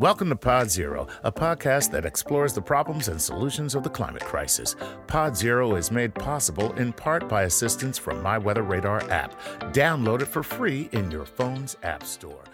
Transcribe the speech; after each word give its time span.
Welcome 0.00 0.30
to 0.30 0.36
Pod 0.36 0.70
Zero, 0.70 1.08
a 1.24 1.30
podcast 1.30 1.90
that 1.90 2.06
explores 2.06 2.54
the 2.54 2.62
problems 2.62 3.08
and 3.08 3.20
solutions 3.20 3.74
of 3.74 3.82
the 3.82 3.90
climate 3.90 4.24
crisis. 4.24 4.74
Pod 5.06 5.36
Zero 5.36 5.74
is 5.74 5.90
made 5.90 6.14
possible 6.14 6.72
in 6.78 6.90
part 6.94 7.28
by 7.28 7.42
assistance 7.42 7.98
from 7.98 8.22
My 8.22 8.38
Weather 8.38 8.62
Radar 8.62 9.02
app. 9.10 9.38
Download 9.74 10.22
it 10.22 10.28
for 10.28 10.42
free 10.42 10.88
in 10.92 11.10
your 11.10 11.26
phone's 11.26 11.76
app 11.82 12.02
store. 12.02 12.44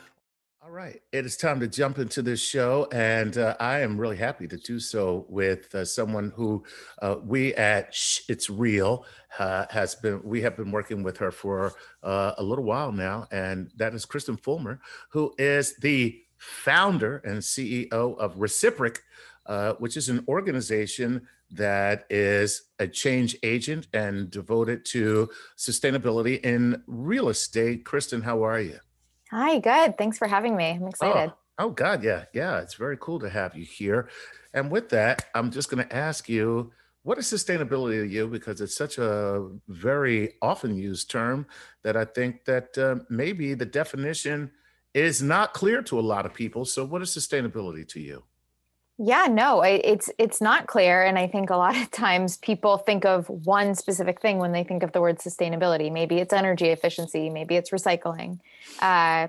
All 0.60 0.72
right, 0.72 1.00
it 1.12 1.24
is 1.24 1.36
time 1.36 1.60
to 1.60 1.68
jump 1.68 2.00
into 2.00 2.20
this 2.20 2.42
show, 2.42 2.88
and 2.90 3.38
uh, 3.38 3.54
I 3.60 3.78
am 3.78 3.96
really 3.96 4.16
happy 4.16 4.48
to 4.48 4.56
do 4.56 4.80
so 4.80 5.24
with 5.28 5.72
uh, 5.72 5.84
someone 5.84 6.32
who 6.34 6.64
uh, 7.00 7.14
we 7.22 7.54
at 7.54 7.94
Shh, 7.94 8.22
It's 8.28 8.50
Real 8.50 9.06
uh, 9.38 9.66
has 9.70 9.94
been. 9.94 10.20
We 10.24 10.42
have 10.42 10.56
been 10.56 10.72
working 10.72 11.04
with 11.04 11.18
her 11.18 11.30
for 11.30 11.74
uh, 12.02 12.32
a 12.38 12.42
little 12.42 12.64
while 12.64 12.90
now, 12.90 13.28
and 13.30 13.70
that 13.76 13.94
is 13.94 14.04
Kristen 14.04 14.36
Fulmer, 14.36 14.80
who 15.10 15.32
is 15.38 15.76
the 15.76 16.20
founder 16.38 17.18
and 17.24 17.38
CEO 17.38 17.90
of 17.90 18.36
Reciproc, 18.36 18.98
uh, 19.46 19.74
which 19.74 19.96
is 19.96 20.08
an 20.08 20.24
organization 20.28 21.26
that 21.52 22.04
is 22.10 22.62
a 22.78 22.88
change 22.88 23.36
agent 23.42 23.86
and 23.92 24.30
devoted 24.30 24.84
to 24.84 25.30
sustainability 25.56 26.44
in 26.44 26.82
real 26.86 27.28
estate. 27.28 27.84
Kristen, 27.84 28.22
how 28.22 28.42
are 28.44 28.60
you? 28.60 28.78
Hi, 29.30 29.58
good. 29.58 29.96
Thanks 29.98 30.18
for 30.18 30.26
having 30.26 30.56
me. 30.56 30.70
I'm 30.70 30.88
excited. 30.88 31.32
Oh, 31.58 31.66
oh 31.66 31.70
God, 31.70 32.02
yeah, 32.02 32.24
yeah. 32.32 32.60
It's 32.60 32.74
very 32.74 32.96
cool 33.00 33.18
to 33.20 33.30
have 33.30 33.56
you 33.56 33.64
here. 33.64 34.08
And 34.54 34.70
with 34.70 34.88
that, 34.90 35.26
I'm 35.34 35.50
just 35.50 35.70
going 35.70 35.86
to 35.86 35.96
ask 35.96 36.28
you, 36.28 36.72
what 37.02 37.18
is 37.18 37.26
sustainability 37.26 38.02
to 38.02 38.08
you? 38.08 38.26
Because 38.26 38.60
it's 38.60 38.76
such 38.76 38.98
a 38.98 39.48
very 39.68 40.34
often 40.42 40.76
used 40.76 41.08
term 41.08 41.46
that 41.84 41.96
I 41.96 42.04
think 42.04 42.44
that 42.46 42.76
uh, 42.76 42.96
maybe 43.08 43.54
the 43.54 43.64
definition 43.64 44.50
is 44.96 45.22
not 45.22 45.52
clear 45.52 45.82
to 45.82 46.00
a 46.00 46.00
lot 46.00 46.24
of 46.24 46.32
people. 46.32 46.64
So, 46.64 46.82
what 46.84 47.02
is 47.02 47.10
sustainability 47.10 47.86
to 47.88 48.00
you? 48.00 48.24
Yeah, 48.98 49.26
no, 49.30 49.60
it's 49.60 50.08
it's 50.18 50.40
not 50.40 50.66
clear, 50.66 51.02
and 51.02 51.18
I 51.18 51.26
think 51.26 51.50
a 51.50 51.56
lot 51.56 51.76
of 51.76 51.90
times 51.90 52.38
people 52.38 52.78
think 52.78 53.04
of 53.04 53.28
one 53.28 53.74
specific 53.74 54.22
thing 54.22 54.38
when 54.38 54.52
they 54.52 54.64
think 54.64 54.82
of 54.82 54.92
the 54.92 55.02
word 55.02 55.18
sustainability. 55.18 55.92
Maybe 55.92 56.16
it's 56.16 56.32
energy 56.32 56.68
efficiency, 56.68 57.28
maybe 57.28 57.56
it's 57.56 57.70
recycling. 57.70 58.40
Uh, 58.80 59.28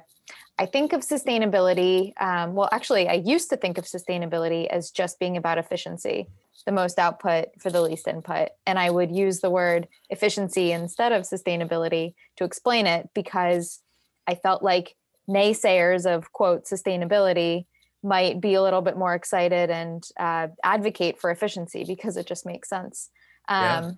I 0.59 0.65
think 0.65 0.93
of 0.93 1.01
sustainability. 1.01 2.19
Um, 2.19 2.53
well, 2.53 2.69
actually, 2.71 3.09
I 3.09 3.15
used 3.15 3.49
to 3.49 3.57
think 3.57 3.77
of 3.77 3.83
sustainability 3.83 4.67
as 4.67 4.89
just 4.89 5.19
being 5.19 5.35
about 5.35 5.57
efficiency, 5.57 6.29
the 6.65 6.71
most 6.71 6.97
output 6.97 7.49
for 7.59 7.69
the 7.69 7.81
least 7.81 8.07
input, 8.07 8.49
and 8.65 8.79
I 8.79 8.89
would 8.89 9.11
use 9.11 9.41
the 9.41 9.49
word 9.49 9.89
efficiency 10.09 10.71
instead 10.71 11.11
of 11.11 11.23
sustainability 11.23 12.13
to 12.37 12.45
explain 12.45 12.87
it 12.87 13.09
because 13.13 13.81
I 14.25 14.35
felt 14.35 14.63
like 14.63 14.95
naysayers 15.29 16.05
of 16.05 16.31
quote 16.31 16.65
sustainability 16.65 17.65
might 18.03 18.39
be 18.39 18.53
a 18.53 18.61
little 18.61 18.81
bit 18.81 18.97
more 18.97 19.13
excited 19.15 19.69
and 19.69 20.07
uh, 20.19 20.47
advocate 20.63 21.19
for 21.19 21.31
efficiency 21.31 21.83
because 21.83 22.15
it 22.17 22.25
just 22.25 22.45
makes 22.45 22.69
sense. 22.69 23.09
Um, 23.49 23.65
yeah. 23.65 23.91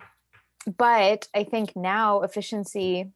But 0.76 1.28
I 1.34 1.44
think 1.44 1.76
now 1.76 2.22
efficiency 2.22 3.12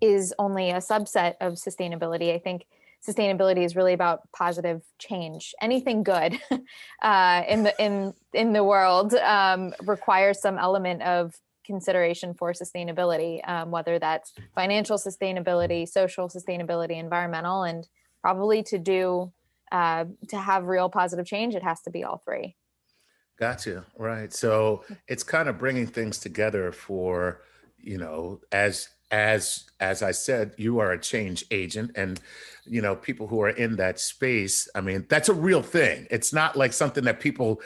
is 0.00 0.34
only 0.38 0.70
a 0.70 0.76
subset 0.76 1.34
of 1.40 1.54
sustainability. 1.54 2.34
I 2.34 2.38
think 2.38 2.66
sustainability 3.06 3.64
is 3.64 3.76
really 3.76 3.92
about 3.92 4.20
positive 4.32 4.82
change. 4.98 5.54
Anything 5.60 6.02
good 6.02 6.38
uh, 7.02 7.42
in 7.48 7.64
the 7.64 7.82
in 7.82 8.14
in 8.32 8.52
the 8.52 8.64
world 8.64 9.14
um, 9.14 9.74
requires 9.84 10.40
some 10.40 10.58
element 10.58 11.02
of 11.02 11.34
consideration 11.66 12.34
for 12.34 12.52
sustainability, 12.52 13.46
um, 13.48 13.70
whether 13.70 13.98
that's 13.98 14.32
financial 14.54 14.96
sustainability, 14.96 15.88
social 15.88 16.28
sustainability, 16.28 16.98
environmental, 16.98 17.64
and 17.64 17.86
probably 18.22 18.62
to 18.62 18.78
do 18.78 19.32
uh, 19.72 20.04
to 20.28 20.38
have 20.38 20.64
real 20.64 20.88
positive 20.88 21.26
change, 21.26 21.54
it 21.54 21.62
has 21.62 21.82
to 21.82 21.90
be 21.90 22.04
all 22.04 22.22
three. 22.24 22.56
Gotcha. 23.38 23.84
Right. 23.98 24.32
So 24.32 24.84
it's 25.08 25.22
kind 25.22 25.48
of 25.48 25.58
bringing 25.58 25.86
things 25.86 26.18
together 26.18 26.72
for 26.72 27.42
you 27.78 27.98
know 27.98 28.40
as 28.50 28.88
as 29.12 29.64
as 29.78 30.02
i 30.02 30.10
said 30.10 30.52
you 30.56 30.80
are 30.80 30.92
a 30.92 31.00
change 31.00 31.44
agent 31.50 31.92
and 31.94 32.20
you 32.66 32.82
know 32.82 32.96
people 32.96 33.28
who 33.28 33.40
are 33.40 33.50
in 33.50 33.76
that 33.76 34.00
space 34.00 34.68
i 34.74 34.80
mean 34.80 35.06
that's 35.08 35.28
a 35.28 35.34
real 35.34 35.62
thing 35.62 36.06
it's 36.10 36.32
not 36.32 36.56
like 36.56 36.72
something 36.72 37.04
that 37.04 37.20
people 37.20 37.60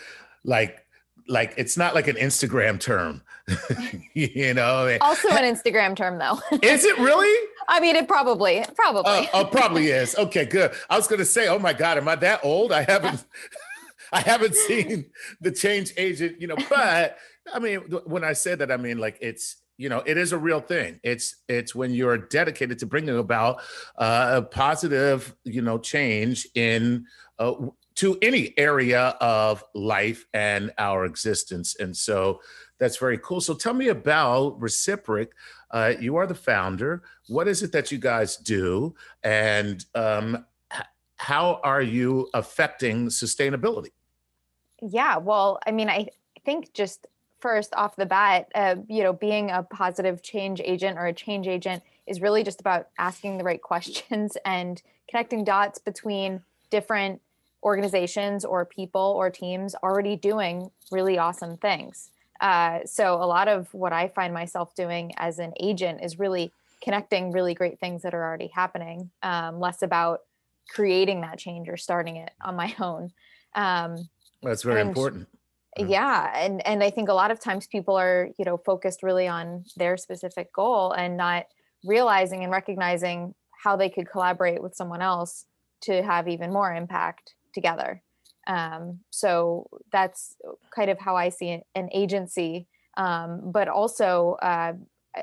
like 0.44 0.84
like 1.28 1.54
it's 1.56 1.76
not 1.76 1.94
like 1.94 2.08
an 2.08 2.16
Instagram 2.16 2.80
term, 2.80 3.22
you 4.14 4.54
know. 4.54 4.96
Also 5.00 5.28
an 5.28 5.54
Instagram 5.54 5.96
term 5.96 6.18
though. 6.18 6.40
is 6.62 6.84
it 6.84 6.98
really? 6.98 7.48
I 7.68 7.80
mean, 7.80 7.96
it 7.96 8.08
probably, 8.08 8.64
probably. 8.74 9.10
Uh, 9.10 9.26
oh, 9.34 9.44
probably 9.44 9.88
is. 9.88 10.16
Okay, 10.16 10.44
good. 10.44 10.72
I 10.88 10.96
was 10.96 11.06
going 11.06 11.20
to 11.20 11.24
say, 11.24 11.48
oh 11.48 11.58
my 11.58 11.72
God, 11.72 11.98
am 11.98 12.08
I 12.08 12.16
that 12.16 12.40
old? 12.44 12.72
I 12.72 12.82
haven't, 12.82 13.24
I 14.12 14.20
haven't 14.20 14.56
seen 14.56 15.06
the 15.40 15.52
change 15.52 15.92
agent, 15.96 16.40
you 16.40 16.48
know. 16.48 16.56
But 16.68 17.16
I 17.52 17.58
mean, 17.60 17.80
when 18.06 18.24
I 18.24 18.32
say 18.32 18.54
that, 18.54 18.72
I 18.72 18.76
mean 18.76 18.98
like 18.98 19.18
it's 19.20 19.56
you 19.76 19.88
know 19.88 20.02
it 20.04 20.18
is 20.18 20.32
a 20.32 20.38
real 20.38 20.60
thing 20.60 21.00
it's 21.02 21.36
it's 21.48 21.74
when 21.74 21.94
you're 21.94 22.18
dedicated 22.18 22.78
to 22.78 22.84
bringing 22.84 23.16
about 23.16 23.62
uh, 23.96 24.32
a 24.34 24.42
positive 24.42 25.34
you 25.44 25.62
know 25.62 25.78
change 25.78 26.46
in 26.54 27.06
uh, 27.38 27.54
to 28.00 28.16
any 28.22 28.54
area 28.56 29.14
of 29.20 29.62
life 29.74 30.24
and 30.32 30.72
our 30.78 31.04
existence. 31.04 31.76
And 31.76 31.94
so 31.94 32.40
that's 32.78 32.96
very 32.96 33.18
cool. 33.18 33.42
So 33.42 33.52
tell 33.52 33.74
me 33.74 33.88
about 33.88 34.58
Reciproc. 34.58 35.28
Uh, 35.70 35.92
you 36.00 36.16
are 36.16 36.26
the 36.26 36.34
founder. 36.34 37.02
What 37.28 37.46
is 37.46 37.62
it 37.62 37.72
that 37.72 37.92
you 37.92 37.98
guys 37.98 38.36
do? 38.36 38.94
And 39.22 39.84
um, 39.94 40.46
how 41.16 41.60
are 41.62 41.82
you 41.82 42.30
affecting 42.32 43.08
sustainability? 43.08 43.90
Yeah, 44.80 45.18
well, 45.18 45.58
I 45.66 45.70
mean, 45.70 45.90
I 45.90 46.08
think 46.46 46.72
just 46.72 47.06
first 47.40 47.74
off 47.74 47.96
the 47.96 48.06
bat, 48.06 48.50
uh, 48.54 48.76
you 48.88 49.02
know, 49.02 49.12
being 49.12 49.50
a 49.50 49.62
positive 49.62 50.22
change 50.22 50.62
agent 50.64 50.96
or 50.96 51.04
a 51.04 51.12
change 51.12 51.46
agent 51.46 51.82
is 52.06 52.22
really 52.22 52.44
just 52.44 52.62
about 52.62 52.88
asking 52.98 53.36
the 53.36 53.44
right 53.44 53.60
questions 53.60 54.38
and 54.46 54.80
connecting 55.06 55.44
dots 55.44 55.78
between 55.78 56.40
different 56.70 57.20
organizations 57.62 58.44
or 58.44 58.64
people 58.64 59.14
or 59.16 59.30
teams 59.30 59.74
already 59.82 60.16
doing 60.16 60.70
really 60.90 61.18
awesome 61.18 61.56
things. 61.56 62.10
Uh, 62.40 62.80
so 62.86 63.14
a 63.16 63.26
lot 63.26 63.48
of 63.48 63.72
what 63.72 63.92
I 63.92 64.08
find 64.08 64.32
myself 64.32 64.74
doing 64.74 65.12
as 65.18 65.38
an 65.38 65.52
agent 65.60 66.00
is 66.02 66.18
really 66.18 66.52
connecting 66.82 67.32
really 67.32 67.52
great 67.54 67.78
things 67.78 68.02
that 68.02 68.14
are 68.14 68.22
already 68.22 68.50
happening, 68.54 69.10
um, 69.22 69.60
less 69.60 69.82
about 69.82 70.20
creating 70.68 71.20
that 71.20 71.38
change 71.38 71.68
or 71.68 71.76
starting 71.76 72.16
it 72.16 72.32
on 72.42 72.56
my 72.56 72.74
own. 72.80 73.10
Um, 73.54 74.08
That's 74.42 74.62
very 74.62 74.80
and, 74.80 74.88
important. 74.88 75.28
Yeah, 75.78 76.32
and 76.34 76.66
and 76.66 76.82
I 76.82 76.90
think 76.90 77.08
a 77.08 77.14
lot 77.14 77.30
of 77.30 77.38
times 77.38 77.66
people 77.66 77.96
are 77.96 78.30
you 78.38 78.44
know 78.44 78.56
focused 78.56 79.02
really 79.02 79.28
on 79.28 79.64
their 79.76 79.96
specific 79.96 80.52
goal 80.52 80.92
and 80.92 81.16
not 81.16 81.46
realizing 81.84 82.42
and 82.42 82.52
recognizing 82.52 83.34
how 83.62 83.76
they 83.76 83.88
could 83.88 84.08
collaborate 84.10 84.62
with 84.62 84.74
someone 84.74 85.00
else 85.00 85.46
to 85.82 86.02
have 86.02 86.28
even 86.28 86.52
more 86.52 86.74
impact 86.74 87.34
together. 87.52 88.02
Um, 88.46 89.00
so 89.10 89.68
that's 89.92 90.36
kind 90.74 90.90
of 90.90 90.98
how 90.98 91.16
I 91.16 91.28
see 91.28 91.62
an 91.74 91.88
agency. 91.92 92.66
Um, 92.96 93.52
but 93.52 93.68
also, 93.68 94.36
uh, 94.42 94.72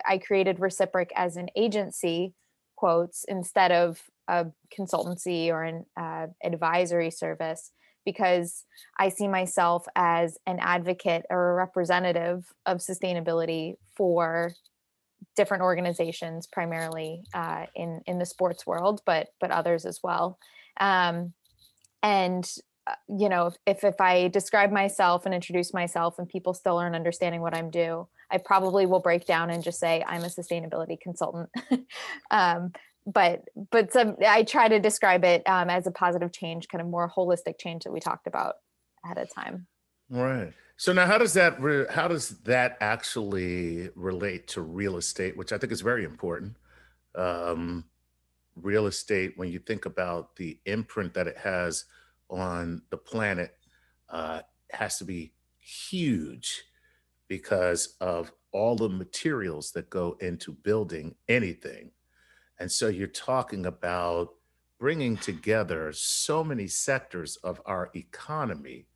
I 0.06 0.18
created 0.18 0.58
Reciproc 0.58 1.10
as 1.16 1.38
an 1.38 1.50
agency, 1.56 2.34
quotes, 2.76 3.24
instead 3.26 3.72
of 3.72 4.02
a 4.28 4.48
consultancy 4.78 5.50
or 5.50 5.64
an 5.64 5.86
uh, 5.96 6.28
advisory 6.44 7.12
service, 7.12 7.72
because 8.06 8.66
I 9.00 9.10
see 9.10 9.28
myself 9.28 9.86
as 9.96 10.38
an 10.46 10.60
advocate 10.62 11.26
or 11.30 11.52
a 11.52 11.56
representative 11.56 12.46
of 12.66 12.80
sustainability 12.80 13.76
for 13.96 14.54
different 15.36 15.64
organizations, 15.64 16.48
primarily 16.48 17.24
uh, 17.34 17.66
in 17.76 18.02
in 18.06 18.20
the 18.20 18.26
sports 18.26 18.66
world, 18.66 19.02
but 19.06 19.30
but 19.40 19.52
others 19.52 19.86
as 19.86 20.00
well. 20.04 20.38
Um, 20.80 21.34
and 22.04 22.50
uh, 22.88 22.94
you 23.08 23.30
know 23.30 23.52
if 23.66 23.84
if 23.84 24.00
i 24.00 24.28
describe 24.30 24.72
myself 24.72 25.26
and 25.26 25.34
introduce 25.34 25.74
myself 25.74 26.20
and 26.20 26.30
people 26.30 26.54
still 26.54 26.78
aren't 26.78 26.96
understanding 26.96 27.42
what 27.42 27.54
i'm 27.54 27.70
do 27.70 28.08
i 28.32 28.38
probably 28.38 28.86
will 28.86 29.00
break 29.00 29.26
down 29.26 29.50
and 29.50 29.64
just 29.64 29.80
say 29.80 30.04
i'm 30.08 30.24
a 30.24 30.28
sustainability 30.28 31.00
consultant. 31.00 31.50
Um, 32.32 32.72
but 33.08 33.46
but 33.72 33.94
some 33.94 34.18
i 34.28 34.44
try 34.44 34.68
to 34.68 34.80
describe 34.80 35.24
it 35.24 35.42
um, 35.48 35.70
as 35.70 35.88
a 35.88 35.92
positive 35.92 36.32
change 36.32 36.68
kind 36.68 36.82
of 36.82 36.88
more 36.88 37.10
holistic 37.10 37.58
change 37.58 37.86
that 37.86 37.92
we 37.92 38.00
talked 38.00 38.28
about 38.28 38.56
ahead 39.06 39.18
of 39.18 39.34
time. 39.34 39.68
Right. 40.10 40.54
So 40.76 40.94
now 40.94 41.06
how 41.06 41.18
does 41.18 41.34
that 41.34 41.60
re- 41.60 41.88
how 41.90 42.08
does 42.08 42.30
that 42.40 42.78
actually 42.82 43.90
relate 43.96 44.48
to 44.50 44.62
real 44.62 44.98
estate 44.98 45.38
which 45.38 45.52
i 45.52 45.58
think 45.58 45.72
is 45.72 45.82
very 45.82 46.04
important? 46.04 46.58
Um, 47.16 47.86
real 48.62 48.88
estate, 48.88 49.34
when 49.38 49.50
you 49.50 49.60
think 49.60 49.86
about 49.86 50.36
the 50.36 50.60
imprint 50.66 51.14
that 51.14 51.28
it 51.28 51.38
has 51.38 51.86
on 52.30 52.82
the 52.90 52.98
planet, 52.98 53.56
uh, 54.10 54.42
has 54.72 54.98
to 54.98 55.06
be 55.06 55.34
huge 55.60 56.64
because 57.28 57.96
of 58.00 58.32
all 58.52 58.76
the 58.76 58.90
materials 58.90 59.72
that 59.72 59.90
go 59.90 60.18
into 60.22 60.52
building 60.52 61.16
anything. 61.28 61.92
And 62.60 62.72
so 62.72 62.88
you're 62.88 63.08
talking 63.08 63.66
about 63.66 64.34
bringing 64.80 65.18
together 65.18 65.92
so 65.94 66.44
many 66.44 66.68
sectors 66.68 67.36
of 67.38 67.62
our 67.66 67.90
economy, 67.96 68.88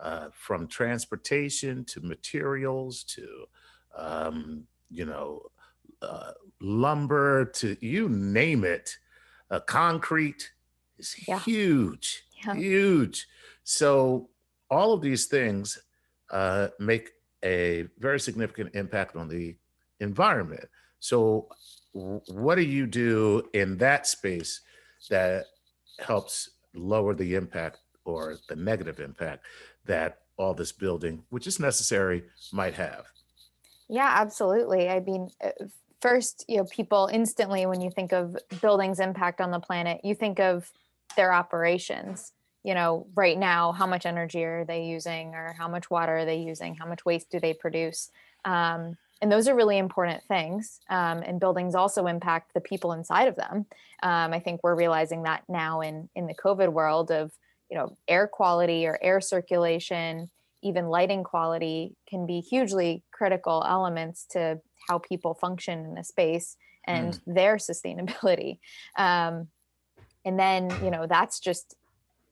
uh, 0.00 0.28
from 0.32 0.66
transportation 0.66 1.84
to 1.84 2.00
materials 2.00 3.04
to, 3.04 3.44
um, 3.96 4.64
you 4.90 5.04
know, 5.04 5.42
uh, 6.02 6.32
lumber 6.60 7.44
to 7.46 7.76
you 7.80 8.08
name 8.08 8.64
it, 8.64 8.98
uh, 9.50 9.60
concrete 9.60 10.50
is 10.98 11.14
Yeah. 11.26 11.40
huge, 11.40 12.24
Yeah. 12.44 12.54
huge. 12.54 13.26
So 13.64 14.30
all 14.70 14.92
of 14.92 15.02
these 15.02 15.26
things 15.26 15.78
uh, 16.30 16.68
make 16.78 17.10
a 17.44 17.88
very 17.98 18.20
significant 18.20 18.74
impact 18.74 19.16
on 19.16 19.28
the 19.28 19.56
environment. 20.00 20.68
So, 21.00 21.48
what 21.92 22.54
do 22.54 22.62
you 22.62 22.86
do 22.86 23.48
in 23.52 23.78
that 23.78 24.06
space 24.06 24.60
that 25.08 25.46
helps 25.98 26.50
lower 26.74 27.14
the 27.14 27.34
impact 27.34 27.78
or 28.04 28.36
the 28.48 28.54
negative 28.56 29.00
impact 29.00 29.44
that 29.86 30.20
all 30.36 30.54
this 30.54 30.72
building, 30.72 31.24
which 31.30 31.46
is 31.46 31.58
necessary, 31.58 32.24
might 32.52 32.74
have? 32.74 33.06
Yeah, 33.88 34.12
absolutely. 34.16 34.88
I 34.88 35.00
mean, 35.00 35.30
first, 36.00 36.44
you 36.48 36.58
know, 36.58 36.64
people 36.64 37.08
instantly, 37.12 37.66
when 37.66 37.80
you 37.80 37.90
think 37.90 38.12
of 38.12 38.36
buildings' 38.60 39.00
impact 39.00 39.40
on 39.40 39.50
the 39.50 39.60
planet, 39.60 40.00
you 40.04 40.14
think 40.14 40.40
of 40.40 40.70
their 41.16 41.32
operations. 41.32 42.32
You 42.62 42.74
know, 42.74 43.06
right 43.14 43.38
now, 43.38 43.72
how 43.72 43.86
much 43.86 44.04
energy 44.04 44.44
are 44.44 44.64
they 44.64 44.84
using, 44.84 45.34
or 45.34 45.54
how 45.58 45.68
much 45.68 45.90
water 45.90 46.18
are 46.18 46.24
they 46.24 46.36
using? 46.36 46.74
How 46.74 46.86
much 46.86 47.04
waste 47.04 47.30
do 47.30 47.40
they 47.40 47.54
produce? 47.54 48.10
Um, 48.44 48.96
and 49.22 49.30
those 49.30 49.48
are 49.48 49.54
really 49.54 49.78
important 49.78 50.22
things. 50.24 50.80
Um, 50.88 51.22
and 51.22 51.40
buildings 51.40 51.74
also 51.74 52.06
impact 52.06 52.54
the 52.54 52.60
people 52.60 52.92
inside 52.92 53.28
of 53.28 53.36
them. 53.36 53.66
Um, 54.02 54.32
I 54.32 54.40
think 54.40 54.60
we're 54.62 54.74
realizing 54.74 55.24
that 55.24 55.44
now 55.48 55.80
in 55.80 56.08
in 56.14 56.26
the 56.26 56.34
COVID 56.34 56.72
world 56.72 57.10
of 57.10 57.32
you 57.70 57.76
know 57.76 57.96
air 58.08 58.26
quality 58.26 58.86
or 58.86 58.98
air 59.02 59.20
circulation 59.20 60.30
even 60.62 60.88
lighting 60.88 61.24
quality 61.24 61.94
can 62.08 62.26
be 62.26 62.40
hugely 62.40 63.02
critical 63.10 63.64
elements 63.66 64.26
to 64.26 64.60
how 64.90 64.98
people 64.98 65.34
function 65.34 65.84
in 65.84 65.96
a 65.96 66.04
space 66.04 66.56
and 66.84 67.20
their 67.26 67.56
sustainability. 67.70 68.58
Um, 68.96 69.48
and 70.24 70.38
then, 70.38 70.70
you 70.84 70.90
know, 70.90 71.06
that's 71.06 71.38
just 71.38 71.76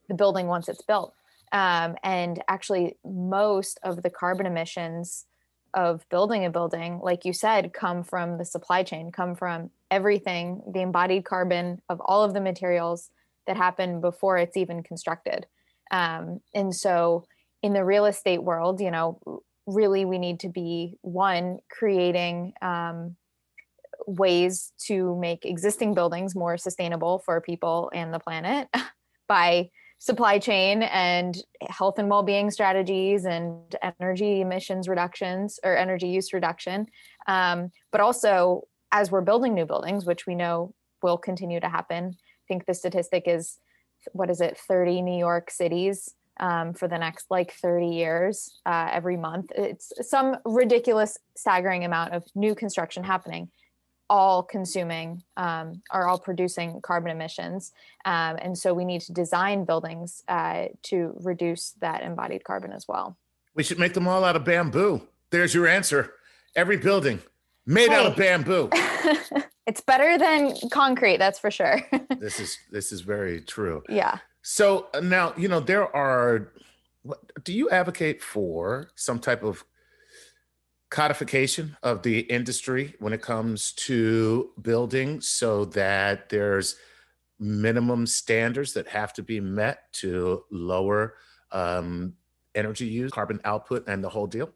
the 0.09 0.13
building 0.13 0.47
once 0.47 0.67
it's 0.67 0.81
built. 0.81 1.13
Um, 1.51 1.95
and 2.03 2.43
actually, 2.47 2.97
most 3.03 3.79
of 3.81 4.03
the 4.03 4.09
carbon 4.09 4.45
emissions 4.45 5.25
of 5.73 6.07
building 6.09 6.45
a 6.45 6.49
building, 6.49 6.99
like 7.01 7.25
you 7.25 7.33
said, 7.33 7.73
come 7.73 8.03
from 8.03 8.37
the 8.37 8.45
supply 8.45 8.83
chain, 8.83 9.11
come 9.11 9.35
from 9.35 9.71
everything, 9.89 10.61
the 10.71 10.81
embodied 10.81 11.25
carbon 11.25 11.81
of 11.89 12.01
all 12.01 12.23
of 12.23 12.33
the 12.33 12.41
materials 12.41 13.09
that 13.47 13.57
happen 13.57 14.01
before 14.01 14.37
it's 14.37 14.57
even 14.57 14.83
constructed. 14.83 15.47
Um, 15.91 16.41
and 16.53 16.75
so, 16.75 17.25
in 17.63 17.73
the 17.73 17.83
real 17.83 18.05
estate 18.05 18.43
world, 18.43 18.79
you 18.79 18.91
know, 18.91 19.41
really 19.73 20.05
we 20.05 20.17
need 20.17 20.39
to 20.41 20.49
be 20.49 20.97
one 21.01 21.59
creating 21.69 22.53
um, 22.61 23.15
ways 24.07 24.71
to 24.87 25.15
make 25.17 25.45
existing 25.45 25.93
buildings 25.93 26.35
more 26.35 26.57
sustainable 26.57 27.19
for 27.19 27.41
people 27.41 27.91
and 27.93 28.13
the 28.13 28.19
planet 28.19 28.67
by 29.27 29.69
supply 29.99 30.39
chain 30.39 30.81
and 30.83 31.37
health 31.69 31.99
and 31.99 32.09
well-being 32.09 32.49
strategies 32.49 33.25
and 33.25 33.75
energy 33.99 34.41
emissions 34.41 34.87
reductions 34.87 35.59
or 35.63 35.75
energy 35.75 36.07
use 36.07 36.31
reduction. 36.31 36.87
Um, 37.27 37.71
but 37.91 37.99
also 37.99 38.63
as 38.91 39.11
we're 39.11 39.21
building 39.21 39.53
new 39.53 39.65
buildings 39.65 40.05
which 40.05 40.25
we 40.25 40.35
know 40.35 40.73
will 41.01 41.17
continue 41.17 41.59
to 41.59 41.69
happen 41.69 42.15
i 42.15 42.45
think 42.47 42.65
the 42.65 42.73
statistic 42.73 43.23
is 43.25 43.59
what 44.13 44.29
is 44.29 44.41
it 44.41 44.57
30 44.57 45.01
new 45.01 45.17
york 45.17 45.51
cities 45.51 46.13
um, 46.39 46.73
for 46.73 46.87
the 46.87 46.97
next 46.97 47.29
like 47.29 47.53
30 47.53 47.87
years 47.87 48.59
uh, 48.65 48.89
every 48.91 49.17
month. 49.17 49.51
It's 49.55 49.91
some 50.01 50.37
ridiculous, 50.45 51.17
staggering 51.35 51.85
amount 51.85 52.13
of 52.13 52.23
new 52.35 52.55
construction 52.55 53.03
happening, 53.03 53.49
all 54.09 54.43
consuming, 54.43 55.23
um, 55.37 55.81
are 55.91 56.07
all 56.07 56.19
producing 56.19 56.81
carbon 56.81 57.11
emissions. 57.11 57.71
Um, 58.05 58.37
and 58.41 58.57
so 58.57 58.73
we 58.73 58.85
need 58.85 59.01
to 59.01 59.13
design 59.13 59.65
buildings 59.65 60.23
uh, 60.27 60.65
to 60.83 61.13
reduce 61.21 61.71
that 61.81 62.01
embodied 62.01 62.43
carbon 62.43 62.71
as 62.71 62.87
well. 62.87 63.17
We 63.53 63.63
should 63.63 63.79
make 63.79 63.93
them 63.93 64.07
all 64.07 64.23
out 64.23 64.35
of 64.35 64.45
bamboo. 64.45 65.07
There's 65.31 65.53
your 65.53 65.67
answer. 65.67 66.13
Every 66.55 66.77
building 66.77 67.19
made 67.65 67.89
out 67.89 68.07
of 68.07 68.15
bamboo. 68.15 68.69
it's 69.67 69.81
better 69.81 70.17
than 70.17 70.55
concrete, 70.71 71.17
that's 71.17 71.37
for 71.37 71.51
sure. 71.51 71.81
this 72.19 72.39
is 72.39 72.57
this 72.71 72.91
is 72.91 73.01
very 73.01 73.41
true. 73.41 73.83
yeah. 73.89 74.19
So 74.51 74.87
uh, 74.95 74.99
now, 74.99 75.31
you 75.37 75.47
know, 75.47 75.59
there 75.59 75.95
are, 75.95 76.51
do 77.43 77.53
you 77.53 77.69
advocate 77.69 78.23
for 78.23 78.89
some 78.95 79.19
type 79.19 79.43
of 79.43 79.63
codification 80.89 81.77
of 81.83 82.01
the 82.01 82.21
industry 82.21 82.95
when 82.97 83.13
it 83.13 83.21
comes 83.21 83.73
to 83.73 84.49
building 84.63 85.21
so 85.21 85.65
that 85.65 86.29
there's 86.29 86.77
minimum 87.39 88.07
standards 88.07 88.73
that 88.73 88.87
have 88.87 89.13
to 89.13 89.21
be 89.21 89.39
met 89.39 89.93
to 89.93 90.43
lower 90.49 91.13
um, 91.51 92.15
energy 92.55 92.87
use, 92.87 93.11
carbon 93.11 93.39
output, 93.45 93.87
and 93.87 94.03
the 94.03 94.09
whole 94.09 94.25
deal? 94.25 94.49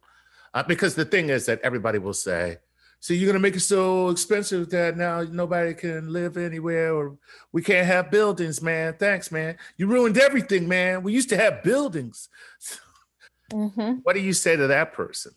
Uh, 0.54 0.64
because 0.64 0.96
the 0.96 1.04
thing 1.04 1.28
is 1.28 1.46
that 1.46 1.60
everybody 1.62 2.00
will 2.00 2.12
say, 2.12 2.56
so 3.04 3.12
you're 3.12 3.26
going 3.26 3.34
to 3.34 3.38
make 3.38 3.54
it 3.54 3.60
so 3.60 4.08
expensive 4.08 4.70
that 4.70 4.96
now 4.96 5.20
nobody 5.24 5.74
can 5.74 6.10
live 6.10 6.38
anywhere 6.38 6.94
or 6.94 7.18
we 7.52 7.60
can't 7.60 7.86
have 7.86 8.10
buildings, 8.10 8.62
man. 8.62 8.94
Thanks, 8.98 9.30
man. 9.30 9.58
You 9.76 9.88
ruined 9.88 10.16
everything, 10.16 10.66
man. 10.66 11.02
We 11.02 11.12
used 11.12 11.28
to 11.28 11.36
have 11.36 11.62
buildings. 11.62 12.30
hmm 13.52 13.96
What 14.04 14.14
do 14.14 14.22
you 14.22 14.32
say 14.32 14.56
to 14.56 14.68
that 14.68 14.94
person? 14.94 15.32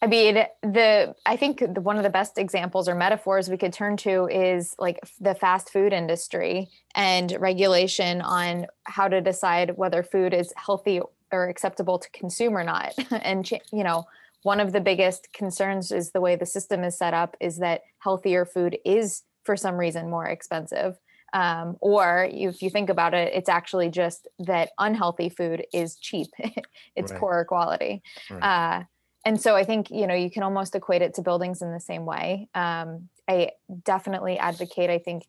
I 0.00 0.06
mean, 0.06 0.46
the 0.62 1.14
I 1.26 1.36
think 1.36 1.58
the, 1.58 1.82
one 1.82 1.98
of 1.98 2.04
the 2.04 2.08
best 2.08 2.38
examples 2.38 2.88
or 2.88 2.94
metaphors 2.94 3.50
we 3.50 3.58
could 3.58 3.74
turn 3.74 3.98
to 3.98 4.26
is 4.28 4.74
like 4.78 4.98
the 5.20 5.34
fast 5.34 5.68
food 5.68 5.92
industry 5.92 6.70
and 6.94 7.36
regulation 7.38 8.22
on 8.22 8.66
how 8.84 9.08
to 9.08 9.20
decide 9.20 9.76
whether 9.76 10.02
food 10.02 10.32
is 10.32 10.54
healthy 10.56 11.02
or 11.30 11.50
acceptable 11.50 11.98
to 11.98 12.08
consume 12.12 12.56
or 12.56 12.64
not. 12.64 12.94
and 13.10 13.50
you 13.50 13.84
know, 13.84 14.06
one 14.42 14.60
of 14.60 14.72
the 14.72 14.80
biggest 14.80 15.28
concerns 15.32 15.92
is 15.92 16.12
the 16.12 16.20
way 16.20 16.36
the 16.36 16.46
system 16.46 16.82
is 16.84 16.96
set 16.96 17.14
up 17.14 17.36
is 17.40 17.58
that 17.58 17.82
healthier 17.98 18.44
food 18.46 18.78
is 18.84 19.22
for 19.44 19.56
some 19.56 19.76
reason 19.76 20.10
more 20.10 20.26
expensive. 20.26 20.98
Um, 21.32 21.76
or 21.80 22.28
if 22.30 22.60
you 22.60 22.70
think 22.70 22.90
about 22.90 23.14
it, 23.14 23.32
it's 23.34 23.48
actually 23.48 23.88
just 23.88 24.26
that 24.40 24.70
unhealthy 24.78 25.28
food 25.28 25.64
is 25.72 25.96
cheap. 25.96 26.28
it's 26.96 27.12
Right. 27.12 27.20
poorer 27.20 27.44
quality. 27.44 28.02
Right. 28.28 28.42
Uh, 28.42 28.84
and 29.24 29.40
so 29.40 29.54
I 29.54 29.64
think 29.64 29.90
you 29.90 30.06
know 30.06 30.14
you 30.14 30.30
can 30.30 30.42
almost 30.42 30.74
equate 30.74 31.02
it 31.02 31.14
to 31.14 31.22
buildings 31.22 31.60
in 31.62 31.72
the 31.72 31.80
same 31.80 32.06
way. 32.06 32.48
Um, 32.54 33.08
I 33.28 33.50
definitely 33.84 34.38
advocate. 34.38 34.90
I 34.90 34.98
think 34.98 35.24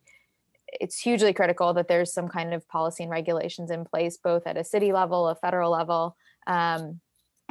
it's 0.68 1.00
hugely 1.00 1.34
critical 1.34 1.74
that 1.74 1.88
there's 1.88 2.14
some 2.14 2.30
kind 2.30 2.54
of 2.54 2.68
policy 2.70 3.04
and 3.04 3.12
regulations 3.12 3.70
in 3.70 3.84
place, 3.84 4.18
both 4.18 4.48
at 4.48 4.58
a 4.58 4.64
city 4.64 4.94
level, 4.94 5.28
a 5.28 5.36
federal 5.36 5.72
level, 5.72 6.16
um, 6.48 7.02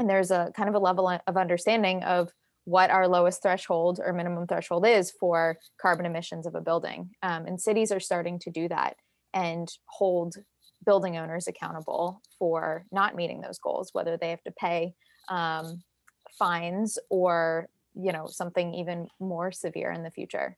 and 0.00 0.08
there's 0.08 0.30
a 0.30 0.50
kind 0.56 0.68
of 0.68 0.74
a 0.74 0.78
level 0.78 1.08
of 1.26 1.36
understanding 1.36 2.02
of 2.04 2.30
what 2.64 2.90
our 2.90 3.06
lowest 3.06 3.42
threshold 3.42 4.00
or 4.02 4.12
minimum 4.14 4.46
threshold 4.46 4.86
is 4.86 5.10
for 5.10 5.58
carbon 5.80 6.06
emissions 6.06 6.46
of 6.46 6.54
a 6.54 6.60
building. 6.60 7.10
Um, 7.22 7.46
and 7.46 7.60
cities 7.60 7.92
are 7.92 8.00
starting 8.00 8.38
to 8.40 8.50
do 8.50 8.66
that 8.68 8.96
and 9.34 9.68
hold 9.86 10.36
building 10.84 11.18
owners 11.18 11.46
accountable 11.46 12.22
for 12.38 12.86
not 12.90 13.14
meeting 13.14 13.42
those 13.42 13.58
goals, 13.58 13.90
whether 13.92 14.16
they 14.16 14.30
have 14.30 14.42
to 14.44 14.52
pay 14.52 14.94
um, 15.28 15.82
fines 16.38 16.98
or 17.10 17.68
you 17.94 18.12
know 18.12 18.26
something 18.26 18.72
even 18.74 19.08
more 19.18 19.52
severe 19.52 19.90
in 19.90 20.02
the 20.02 20.10
future. 20.10 20.56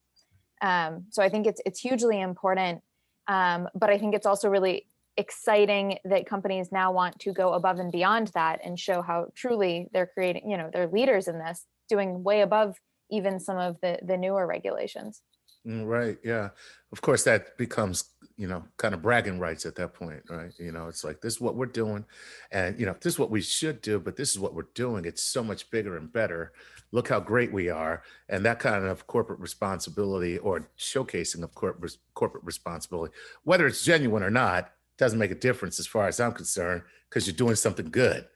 Um, 0.61 1.07
so 1.11 1.23
I 1.23 1.29
think 1.29 1.47
it's 1.47 1.61
it's 1.67 1.81
hugely 1.81 2.21
important, 2.21 2.83
um, 3.27 3.69
but 3.75 3.91
I 3.91 3.99
think 3.99 4.15
it's 4.15 4.27
also 4.27 4.49
really 4.49 4.87
exciting 5.17 5.99
that 6.05 6.27
companies 6.27 6.73
now 6.73 6.93
want 6.93 7.19
to 7.19 7.33
go 7.33 7.53
above 7.53 7.79
and 7.79 7.93
beyond 7.93 8.29
that 8.29 8.61
and 8.65 8.79
show 8.79 9.03
how 9.03 9.27
truly 9.35 9.89
they're 9.93 10.11
creating 10.15 10.49
you 10.51 10.57
know 10.57 10.71
they're 10.73 10.89
leaders 10.89 11.29
in 11.29 11.39
this 11.39 11.67
doing 11.89 12.23
way 12.23 12.41
above 12.41 12.77
even 13.11 13.39
some 13.39 13.59
of 13.59 13.77
the 13.83 13.99
the 14.03 14.17
newer 14.17 14.47
regulations 14.47 15.23
Mm, 15.67 15.87
Right. 15.87 16.19
Yeah. 16.25 16.51
Of 16.91 17.01
course, 17.01 17.25
that 17.25 17.57
becomes, 17.57 18.11
you 18.37 18.49
know, 18.49 18.65
kind 18.77 18.95
of 18.95 19.03
bragging 19.03 19.39
rights 19.39 19.65
at 19.65 19.77
that 19.77 19.95
point, 19.95 20.23
right? 20.29 20.53
You 20.59 20.73
know, 20.73 20.89
it's 20.89 21.05
like 21.05 21.21
this 21.21 21.35
is 21.35 21.41
what 21.41 21.55
we're 21.55 21.67
doing, 21.67 22.05
and 22.51 22.79
you 22.79 22.85
know, 22.85 22.97
this 23.01 23.15
is 23.15 23.19
what 23.19 23.31
we 23.31 23.41
should 23.41 23.81
do, 23.81 24.01
but 24.01 24.17
this 24.17 24.33
is 24.33 24.39
what 24.39 24.55
we're 24.55 24.69
doing. 24.75 25.05
It's 25.05 25.23
so 25.23 25.43
much 25.45 25.71
bigger 25.71 25.97
and 25.97 26.13
better. 26.13 26.53
Look 26.91 27.09
how 27.09 27.21
great 27.21 27.53
we 27.53 27.69
are, 27.71 28.03
and 28.29 28.45
that 28.45 28.59
kind 28.59 28.85
of 28.85 29.07
corporate 29.07 29.39
responsibility 29.41 30.39
or 30.39 30.69
showcasing 30.79 31.43
of 31.45 31.55
corporate 31.55 31.97
corporate 32.15 32.45
responsibility, 32.45 33.15
whether 33.45 33.67
it's 33.67 33.85
genuine 33.85 34.23
or 34.23 34.31
not, 34.31 34.73
doesn't 35.03 35.19
make 35.19 35.31
a 35.31 35.37
difference 35.37 35.79
as 35.81 35.87
far 35.87 36.07
as 36.07 36.21
I'm 36.21 36.33
concerned, 36.33 36.83
because 37.09 37.27
you're 37.27 37.37
doing 37.37 37.57
something 37.57 37.91
good. 37.91 38.27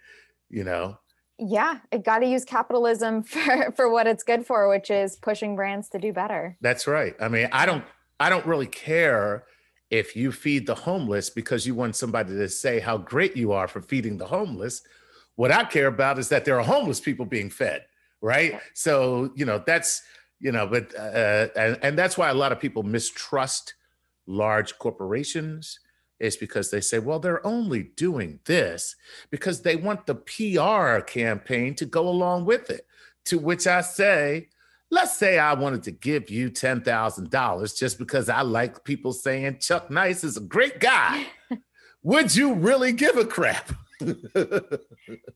You 0.49 0.65
know, 0.65 0.99
yeah 1.39 1.79
it 1.91 2.05
got 2.05 2.21
to 2.21 2.27
use 2.27 2.45
capitalism 2.45 3.23
for 3.33 3.73
for 3.73 3.91
what 3.91 4.07
it's 4.07 4.23
good 4.23 4.47
for 4.47 4.69
which 4.69 4.91
is 4.91 5.17
pushing 5.17 5.57
brands 5.57 5.89
to 5.91 5.99
do 5.99 6.13
better 6.13 6.57
That's 6.61 6.87
right. 6.87 7.15
I 7.21 7.29
mean, 7.29 7.49
I 7.53 7.67
don't 7.67 7.85
I 8.19 8.31
don't 8.31 8.47
really 8.47 8.67
care 8.67 9.45
if 9.91 10.17
you 10.17 10.33
feed 10.33 10.67
the 10.67 10.75
homeless 10.75 11.31
because 11.31 11.67
you 11.67 11.75
want 11.75 11.97
somebody 11.97 12.35
to 12.35 12.49
say 12.49 12.81
how 12.81 12.99
great 12.99 13.37
you 13.37 13.53
are 13.53 13.69
for 13.69 13.81
feeding 13.81 14.19
the 14.19 14.27
homeless, 14.27 14.83
what 15.37 15.53
I 15.53 15.65
care 15.65 15.87
about 15.87 16.19
is 16.19 16.29
that 16.31 16.45
there 16.45 16.59
are 16.59 16.65
homeless 16.65 16.99
people 16.99 17.25
being 17.27 17.51
fed, 17.51 17.85
right? 18.21 18.59
So, 18.75 19.31
you 19.37 19.45
know, 19.45 19.63
that's, 19.65 20.03
you 20.41 20.51
know, 20.51 20.67
but, 20.67 20.93
uh, 20.99 21.49
and, 21.55 21.79
and 21.83 21.99
that's 21.99 22.19
why 22.19 22.31
a 22.31 22.35
lot 22.35 22.53
of 22.53 22.59
people 22.59 22.83
mistrust 22.83 23.75
large 24.27 24.77
corporations 24.79 25.79
is 26.19 26.37
because 26.37 26.71
they 26.71 26.81
say, 26.81 26.99
well, 26.99 27.19
they're 27.19 27.47
only 27.47 27.85
doing 27.97 28.41
this 28.45 28.97
because 29.31 29.63
they 29.63 29.77
want 29.77 30.07
the 30.07 30.15
PR 30.15 31.01
campaign 31.01 31.75
to 31.75 31.87
go 31.87 32.09
along 32.09 32.45
with 32.45 32.71
it. 32.71 32.87
To 33.27 33.39
which 33.39 33.67
I 33.67 33.81
say, 33.81 34.49
let's 34.91 35.17
say 35.17 35.39
I 35.39 35.55
wanted 35.55 35.83
to 35.85 35.91
give 35.91 36.31
you 36.31 36.51
$10,000 36.51 37.77
just 37.77 37.99
because 37.99 38.29
I 38.29 38.43
like 38.43 38.85
people 38.85 39.13
saying 39.13 39.59
Chuck 39.61 39.91
Nice 39.91 40.25
is 40.25 40.37
a 40.37 40.41
great 40.41 40.81
guy. 40.81 41.27
Would 42.03 42.35
you 42.37 42.55
really 42.55 42.93
give 42.93 43.17
a 43.17 43.25
crap? 43.25 43.73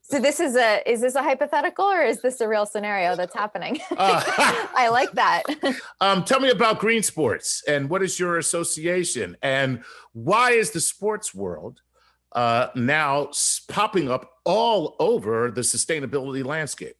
so 0.01 0.19
this 0.19 0.39
is 0.39 0.55
a 0.55 0.87
is 0.89 1.01
this 1.01 1.15
a 1.15 1.23
hypothetical 1.23 1.85
or 1.85 2.01
is 2.03 2.21
this 2.21 2.41
a 2.41 2.47
real 2.47 2.65
scenario 2.65 3.15
that's 3.15 3.33
happening? 3.33 3.79
Uh, 3.97 4.23
I 4.75 4.89
like 4.89 5.11
that. 5.11 5.43
Um, 5.99 6.23
tell 6.23 6.39
me 6.39 6.49
about 6.49 6.79
Green 6.79 7.03
Sports 7.03 7.63
and 7.67 7.89
what 7.89 8.01
is 8.01 8.19
your 8.19 8.37
association 8.37 9.37
and 9.43 9.83
why 10.13 10.51
is 10.51 10.71
the 10.71 10.79
sports 10.79 11.35
world 11.35 11.81
uh, 12.31 12.67
now 12.73 13.29
popping 13.67 14.09
up 14.09 14.31
all 14.43 14.95
over 14.99 15.51
the 15.51 15.61
sustainability 15.61 16.43
landscape? 16.43 16.95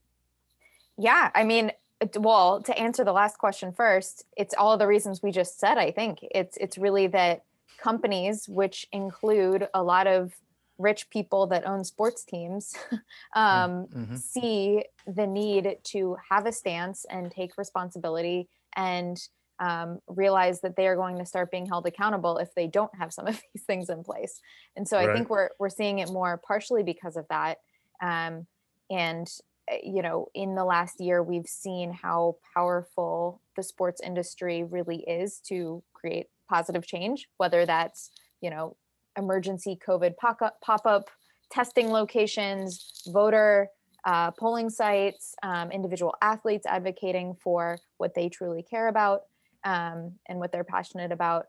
Yeah, 0.97 1.31
I 1.33 1.43
mean, 1.43 1.71
well, 2.15 2.61
to 2.63 2.77
answer 2.77 3.03
the 3.03 3.13
last 3.13 3.37
question 3.37 3.71
first, 3.71 4.25
it's 4.37 4.53
all 4.53 4.77
the 4.77 4.87
reasons 4.87 5.23
we 5.23 5.31
just 5.31 5.59
said. 5.59 5.77
I 5.77 5.91
think 5.91 6.19
it's 6.21 6.57
it's 6.57 6.77
really 6.77 7.07
that 7.07 7.43
companies, 7.81 8.47
which 8.47 8.87
include 8.91 9.67
a 9.73 9.81
lot 9.81 10.07
of 10.07 10.33
rich 10.81 11.09
people 11.09 11.47
that 11.47 11.65
own 11.65 11.83
sports 11.83 12.23
teams 12.23 12.73
um, 13.35 13.87
mm-hmm. 13.87 14.15
see 14.15 14.83
the 15.07 15.27
need 15.27 15.77
to 15.83 16.17
have 16.29 16.45
a 16.45 16.51
stance 16.51 17.05
and 17.09 17.31
take 17.31 17.57
responsibility 17.57 18.47
and 18.75 19.21
um, 19.61 19.99
realize 20.07 20.59
that 20.61 20.75
they 20.75 20.87
are 20.87 20.95
going 20.95 21.19
to 21.19 21.25
start 21.25 21.51
being 21.51 21.67
held 21.67 21.85
accountable 21.85 22.39
if 22.39 22.53
they 22.55 22.65
don't 22.65 22.93
have 22.95 23.13
some 23.13 23.27
of 23.27 23.39
these 23.53 23.63
things 23.63 23.89
in 23.89 24.03
place. 24.03 24.41
And 24.75 24.87
so 24.87 24.97
right. 24.97 25.09
I 25.09 25.13
think 25.13 25.29
we're 25.29 25.49
we're 25.59 25.69
seeing 25.69 25.99
it 25.99 26.09
more 26.09 26.41
partially 26.45 26.83
because 26.83 27.15
of 27.15 27.25
that. 27.29 27.59
Um, 28.01 28.47
and 28.89 29.31
eh, 29.69 29.77
you 29.83 30.01
know, 30.01 30.27
in 30.33 30.55
the 30.55 30.65
last 30.65 30.99
year, 30.99 31.21
we've 31.21 31.47
seen 31.47 31.93
how 31.93 32.37
powerful 32.55 33.41
the 33.55 33.63
sports 33.63 34.01
industry 34.03 34.63
really 34.63 35.03
is 35.07 35.39
to 35.47 35.83
create 35.93 36.27
positive 36.49 36.85
change, 36.85 37.27
whether 37.37 37.65
that's 37.65 38.09
you 38.41 38.49
know 38.49 38.75
emergency 39.17 39.77
COVID 39.87 40.15
pop 40.17 40.85
up 40.85 41.09
testing 41.51 41.89
locations, 41.89 43.03
voter 43.07 43.67
uh, 44.05 44.31
polling 44.31 44.69
sites, 44.69 45.35
um, 45.43 45.71
individual 45.71 46.15
athletes 46.21 46.65
advocating 46.65 47.35
for 47.35 47.77
what 47.97 48.15
they 48.15 48.29
truly 48.29 48.63
care 48.63 48.87
about 48.87 49.23
um, 49.63 50.13
and 50.27 50.39
what 50.39 50.51
they're 50.51 50.63
passionate 50.63 51.11
about, 51.11 51.45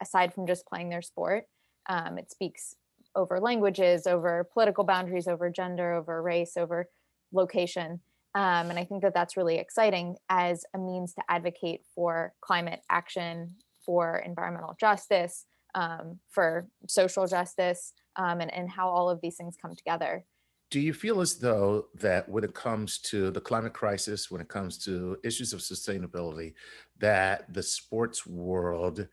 aside 0.00 0.32
from 0.32 0.46
just 0.46 0.66
playing 0.66 0.88
their 0.88 1.02
sport. 1.02 1.44
Um, 1.88 2.16
it 2.16 2.30
speaks 2.30 2.76
over 3.14 3.40
languages, 3.40 4.06
over 4.06 4.48
political 4.52 4.84
boundaries, 4.84 5.28
over 5.28 5.50
gender, 5.50 5.92
over 5.92 6.22
race, 6.22 6.56
over 6.56 6.88
location. 7.32 8.00
Um, 8.34 8.70
and 8.70 8.78
I 8.78 8.84
think 8.84 9.02
that 9.02 9.12
that's 9.12 9.36
really 9.36 9.56
exciting 9.56 10.16
as 10.30 10.64
a 10.74 10.78
means 10.78 11.12
to 11.14 11.22
advocate 11.28 11.82
for 11.94 12.32
climate 12.40 12.80
action, 12.88 13.56
for 13.84 14.22
environmental 14.24 14.74
justice, 14.80 15.44
um, 15.74 16.18
for 16.28 16.68
social 16.88 17.26
justice 17.26 17.92
um, 18.16 18.40
and, 18.40 18.52
and 18.52 18.70
how 18.70 18.88
all 18.88 19.08
of 19.08 19.20
these 19.20 19.36
things 19.36 19.56
come 19.60 19.74
together. 19.74 20.24
Do 20.70 20.80
you 20.80 20.94
feel 20.94 21.20
as 21.20 21.36
though 21.36 21.88
that 21.96 22.28
when 22.28 22.44
it 22.44 22.54
comes 22.54 22.98
to 23.00 23.30
the 23.30 23.40
climate 23.40 23.74
crisis, 23.74 24.30
when 24.30 24.40
it 24.40 24.48
comes 24.48 24.82
to 24.84 25.18
issues 25.22 25.52
of 25.52 25.60
sustainability, 25.60 26.54
that 26.98 27.52
the 27.52 27.62
sports 27.62 28.26
world 28.26 29.06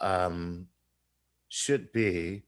um, 0.00 0.66
should 1.48 1.90
be 1.92 2.42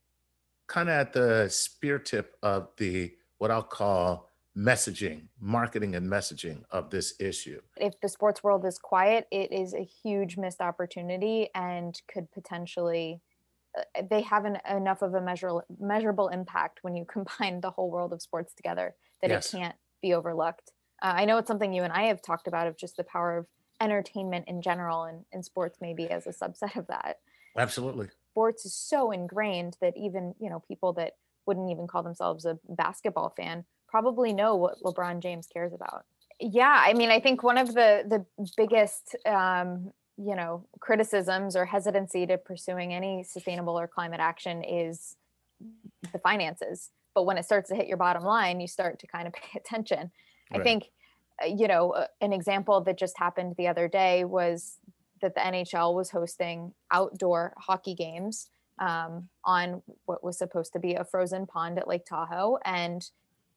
kind 0.67 0.89
of 0.91 0.95
at 0.95 1.13
the 1.13 1.49
spear 1.49 1.99
tip 1.99 2.37
of 2.43 2.69
the 2.77 3.13
what 3.39 3.51
I'll 3.51 3.63
call 3.63 4.29
messaging, 4.57 5.23
marketing 5.41 5.95
and 5.95 6.07
messaging 6.07 6.63
of 6.71 6.91
this 6.91 7.15
issue. 7.19 7.61
If 7.77 7.99
the 8.01 8.09
sports 8.09 8.43
world 8.43 8.65
is 8.67 8.79
quiet, 8.79 9.27
it 9.31 9.53
is 9.53 9.75
a 9.75 9.89
huge 10.03 10.37
missed 10.37 10.61
opportunity 10.61 11.49
and 11.55 11.99
could 12.13 12.31
potentially 12.33 13.23
they 14.11 14.23
have 14.23 14.45
an, 14.45 14.59
enough 14.69 15.03
of 15.03 15.15
a 15.15 15.21
measurable 15.21 15.63
measurable 15.79 16.29
impact 16.29 16.81
when 16.83 16.95
you 16.97 17.05
combine 17.11 17.61
the 17.61 17.71
whole 17.71 17.91
world 17.91 18.13
of 18.13 18.23
sports 18.23 18.55
together 18.55 18.95
that 19.23 19.31
yes. 19.31 19.53
it 19.53 19.59
can't 19.59 19.77
be 20.03 20.15
overlooked. 20.15 20.73
Uh, 21.03 21.15
I 21.17 21.25
know 21.25 21.39
it's 21.39 21.49
something 21.49 21.73
you 21.73 21.83
and 21.83 21.93
I 21.93 22.05
have 22.05 22.23
talked 22.23 22.47
about 22.47 22.67
of 22.67 22.77
just 22.77 22.97
the 22.97 23.05
power 23.05 23.39
of 23.39 23.47
entertainment 23.81 24.47
in 24.49 24.61
general 24.61 25.05
and, 25.05 25.25
and 25.33 25.45
sports 25.45 25.79
maybe 25.81 26.11
as 26.11 26.27
a 26.27 26.31
subset 26.31 26.77
of 26.77 26.87
that. 26.89 27.19
Absolutely. 27.57 28.09
Sports 28.33 28.65
is 28.65 28.75
so 28.75 29.11
ingrained 29.11 29.77
that 29.81 29.95
even, 29.97 30.35
you 30.39 30.51
know, 30.51 30.63
people 30.69 30.93
that 30.95 31.15
wouldn't 31.47 31.71
even 31.71 31.87
call 31.87 32.03
themselves 32.03 32.45
a 32.45 32.59
basketball 32.69 33.33
fan 33.37 33.65
probably 33.89 34.33
know 34.33 34.57
what 34.57 34.81
LeBron 34.85 35.21
James 35.21 35.47
cares 35.47 35.73
about. 35.73 36.05
Yeah, 36.39 36.83
I 36.87 36.95
mean, 36.95 37.11
I 37.11 37.21
think 37.21 37.43
one 37.43 37.59
of 37.59 37.75
the 37.75 38.05
the 38.07 38.47
biggest 38.57 39.17
um, 39.27 39.91
you 40.23 40.37
know 40.37 40.67
criticisms 40.81 41.57
or 41.57 41.65
hesitancy 41.65 42.27
to 42.27 42.37
pursuing 42.37 42.93
any 42.93 43.23
sustainable 43.23 43.79
or 43.79 43.89
climate 43.89 44.21
action 44.21 44.63
is 44.63 45.17
the 46.13 46.19
finances. 46.19 46.91
But 47.15 47.25
when 47.25 47.39
it 47.39 47.45
starts 47.45 47.69
to 47.71 47.77
hit 47.77 47.87
your 47.87 47.97
bottom 47.97 48.23
line 48.23 48.61
you 48.61 48.69
start 48.69 48.99
to 49.01 49.07
kind 49.07 49.27
of 49.27 49.33
pay 49.43 49.59
attention. 49.59 50.11
Right. 50.51 50.61
i 50.61 50.65
think 50.65 50.91
uh, 51.43 51.47
you 51.47 51.69
know 51.69 51.93
uh, 51.93 52.07
an 52.21 52.33
example 52.33 52.81
that 52.83 52.99
just 52.99 53.19
happened 53.19 53.55
the 53.57 53.69
other 53.69 53.89
day 53.89 54.25
was 54.25 54.79
that 55.23 55.35
the 55.35 55.41
nhl 55.41 55.95
was 55.95 56.11
hosting 56.11 56.73
outdoor 56.91 57.55
hockey 57.57 57.95
games 57.95 58.51
um, 58.81 59.29
on 59.45 59.83
what 60.07 60.25
was 60.25 60.39
supposed 60.39 60.73
to 60.73 60.79
be 60.79 60.95
a 60.95 61.05
frozen 61.05 61.47
pond 61.47 61.79
at 61.79 61.87
lake 61.87 62.07
tahoe. 62.07 62.59
And 62.65 63.09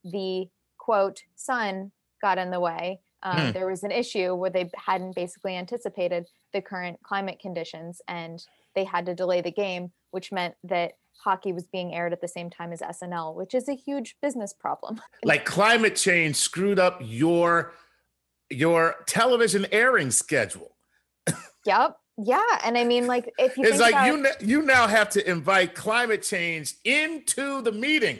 the 0.04 0.50
quote 0.78 1.24
sun 1.36 1.92
got 2.22 2.38
in 2.38 2.52
the 2.52 2.60
way 2.60 3.00
um, 3.24 3.38
hmm. 3.38 3.52
there 3.52 3.68
was 3.68 3.84
an 3.84 3.92
issue 3.92 4.36
where 4.36 4.50
they 4.50 4.70
hadn't 4.76 5.16
basically 5.16 5.56
anticipated 5.56 6.28
the 6.52 6.62
current 6.62 7.00
climate 7.04 7.40
conditions 7.40 8.02
and 8.08 8.46
they 8.76 8.84
had 8.84 9.06
to 9.06 9.16
delay 9.16 9.42
the 9.42 9.52
game, 9.52 9.92
which 10.12 10.32
meant 10.32 10.56
that 10.64 10.94
hockey 11.24 11.54
was 11.54 11.66
being 11.68 11.94
aired 11.94 12.12
at 12.12 12.22
the 12.22 12.28
same 12.28 12.50
time 12.50 12.74
as 12.74 12.82
SNL, 12.82 13.36
which 13.36 13.54
is 13.54 13.70
a 13.70 13.76
huge 13.76 14.16
business 14.22 14.54
problem. 14.54 15.00
like 15.24 15.46
climate 15.46 15.96
change 15.96 16.36
screwed 16.36 16.80
up 16.80 17.00
your 17.02 17.74
your 18.50 18.96
television 19.08 19.66
airing 19.72 20.12
schedule. 20.12 20.76
yep. 21.66 21.98
Yeah, 22.16 22.44
and 22.64 22.78
I 22.78 22.84
mean, 22.84 23.08
like, 23.08 23.34
if 23.40 23.58
you 23.58 23.64
it's 23.64 23.80
like 23.80 23.94
about- 23.94 24.06
you 24.42 24.48
you 24.48 24.62
now 24.62 24.86
have 24.86 25.10
to 25.12 25.28
invite 25.28 25.74
climate 25.74 26.22
change 26.22 26.76
into 26.84 27.64
the 27.64 27.72
meeting. 27.72 28.20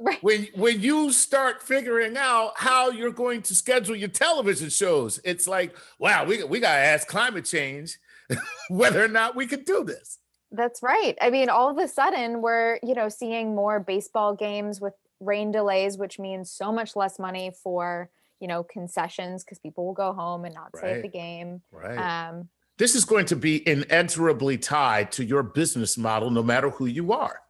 Right. 0.00 0.22
When 0.22 0.48
when 0.54 0.80
you 0.80 1.12
start 1.12 1.62
figuring 1.62 2.16
out 2.16 2.52
how 2.56 2.90
you're 2.90 3.10
going 3.10 3.42
to 3.42 3.54
schedule 3.54 3.96
your 3.96 4.08
television 4.08 4.70
shows, 4.70 5.20
it's 5.24 5.48
like, 5.48 5.76
wow, 5.98 6.24
we 6.24 6.42
we 6.44 6.60
gotta 6.60 6.78
ask 6.78 7.08
climate 7.08 7.44
change 7.44 7.98
whether 8.68 9.04
or 9.04 9.08
not 9.08 9.34
we 9.34 9.46
can 9.46 9.64
do 9.64 9.84
this. 9.84 10.18
That's 10.50 10.82
right. 10.82 11.16
I 11.20 11.30
mean, 11.30 11.48
all 11.48 11.68
of 11.68 11.78
a 11.78 11.88
sudden 11.88 12.40
we're, 12.40 12.78
you 12.82 12.94
know, 12.94 13.08
seeing 13.08 13.54
more 13.54 13.80
baseball 13.80 14.34
games 14.34 14.80
with 14.80 14.94
rain 15.20 15.52
delays, 15.52 15.98
which 15.98 16.18
means 16.18 16.50
so 16.50 16.72
much 16.72 16.96
less 16.96 17.18
money 17.18 17.50
for, 17.62 18.08
you 18.40 18.48
know, 18.48 18.62
concessions 18.62 19.44
because 19.44 19.58
people 19.58 19.84
will 19.84 19.94
go 19.94 20.12
home 20.12 20.44
and 20.44 20.54
not 20.54 20.70
right. 20.74 20.96
at 20.96 21.02
the 21.02 21.08
game. 21.08 21.60
Right. 21.70 22.28
Um, 22.28 22.48
this 22.78 22.94
is 22.94 23.04
going 23.04 23.26
to 23.26 23.36
be 23.36 23.66
inexorably 23.68 24.56
tied 24.56 25.10
to 25.12 25.24
your 25.24 25.42
business 25.42 25.98
model, 25.98 26.30
no 26.30 26.42
matter 26.42 26.70
who 26.70 26.86
you 26.86 27.12
are. 27.12 27.40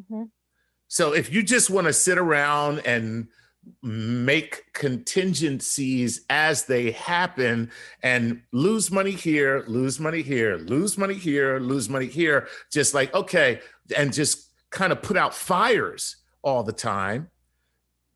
Mm-hmm. 0.00 0.24
So 0.88 1.12
if 1.12 1.32
you 1.32 1.42
just 1.42 1.70
want 1.70 1.86
to 1.86 1.92
sit 1.92 2.18
around 2.18 2.80
and 2.80 3.28
make 3.82 4.72
contingencies 4.72 6.24
as 6.30 6.64
they 6.64 6.92
happen 6.92 7.70
and 8.02 8.42
lose 8.52 8.90
money 8.90 9.10
here, 9.10 9.64
lose 9.66 10.00
money 10.00 10.22
here, 10.22 10.56
lose 10.56 10.96
money 10.96 11.14
here, 11.14 11.58
lose 11.58 11.88
money 11.88 12.06
here, 12.06 12.48
just 12.72 12.94
like, 12.94 13.12
okay, 13.14 13.60
and 13.96 14.12
just 14.12 14.48
kind 14.70 14.92
of 14.92 15.02
put 15.02 15.16
out 15.16 15.34
fires 15.34 16.16
all 16.42 16.62
the 16.62 16.72
time, 16.72 17.30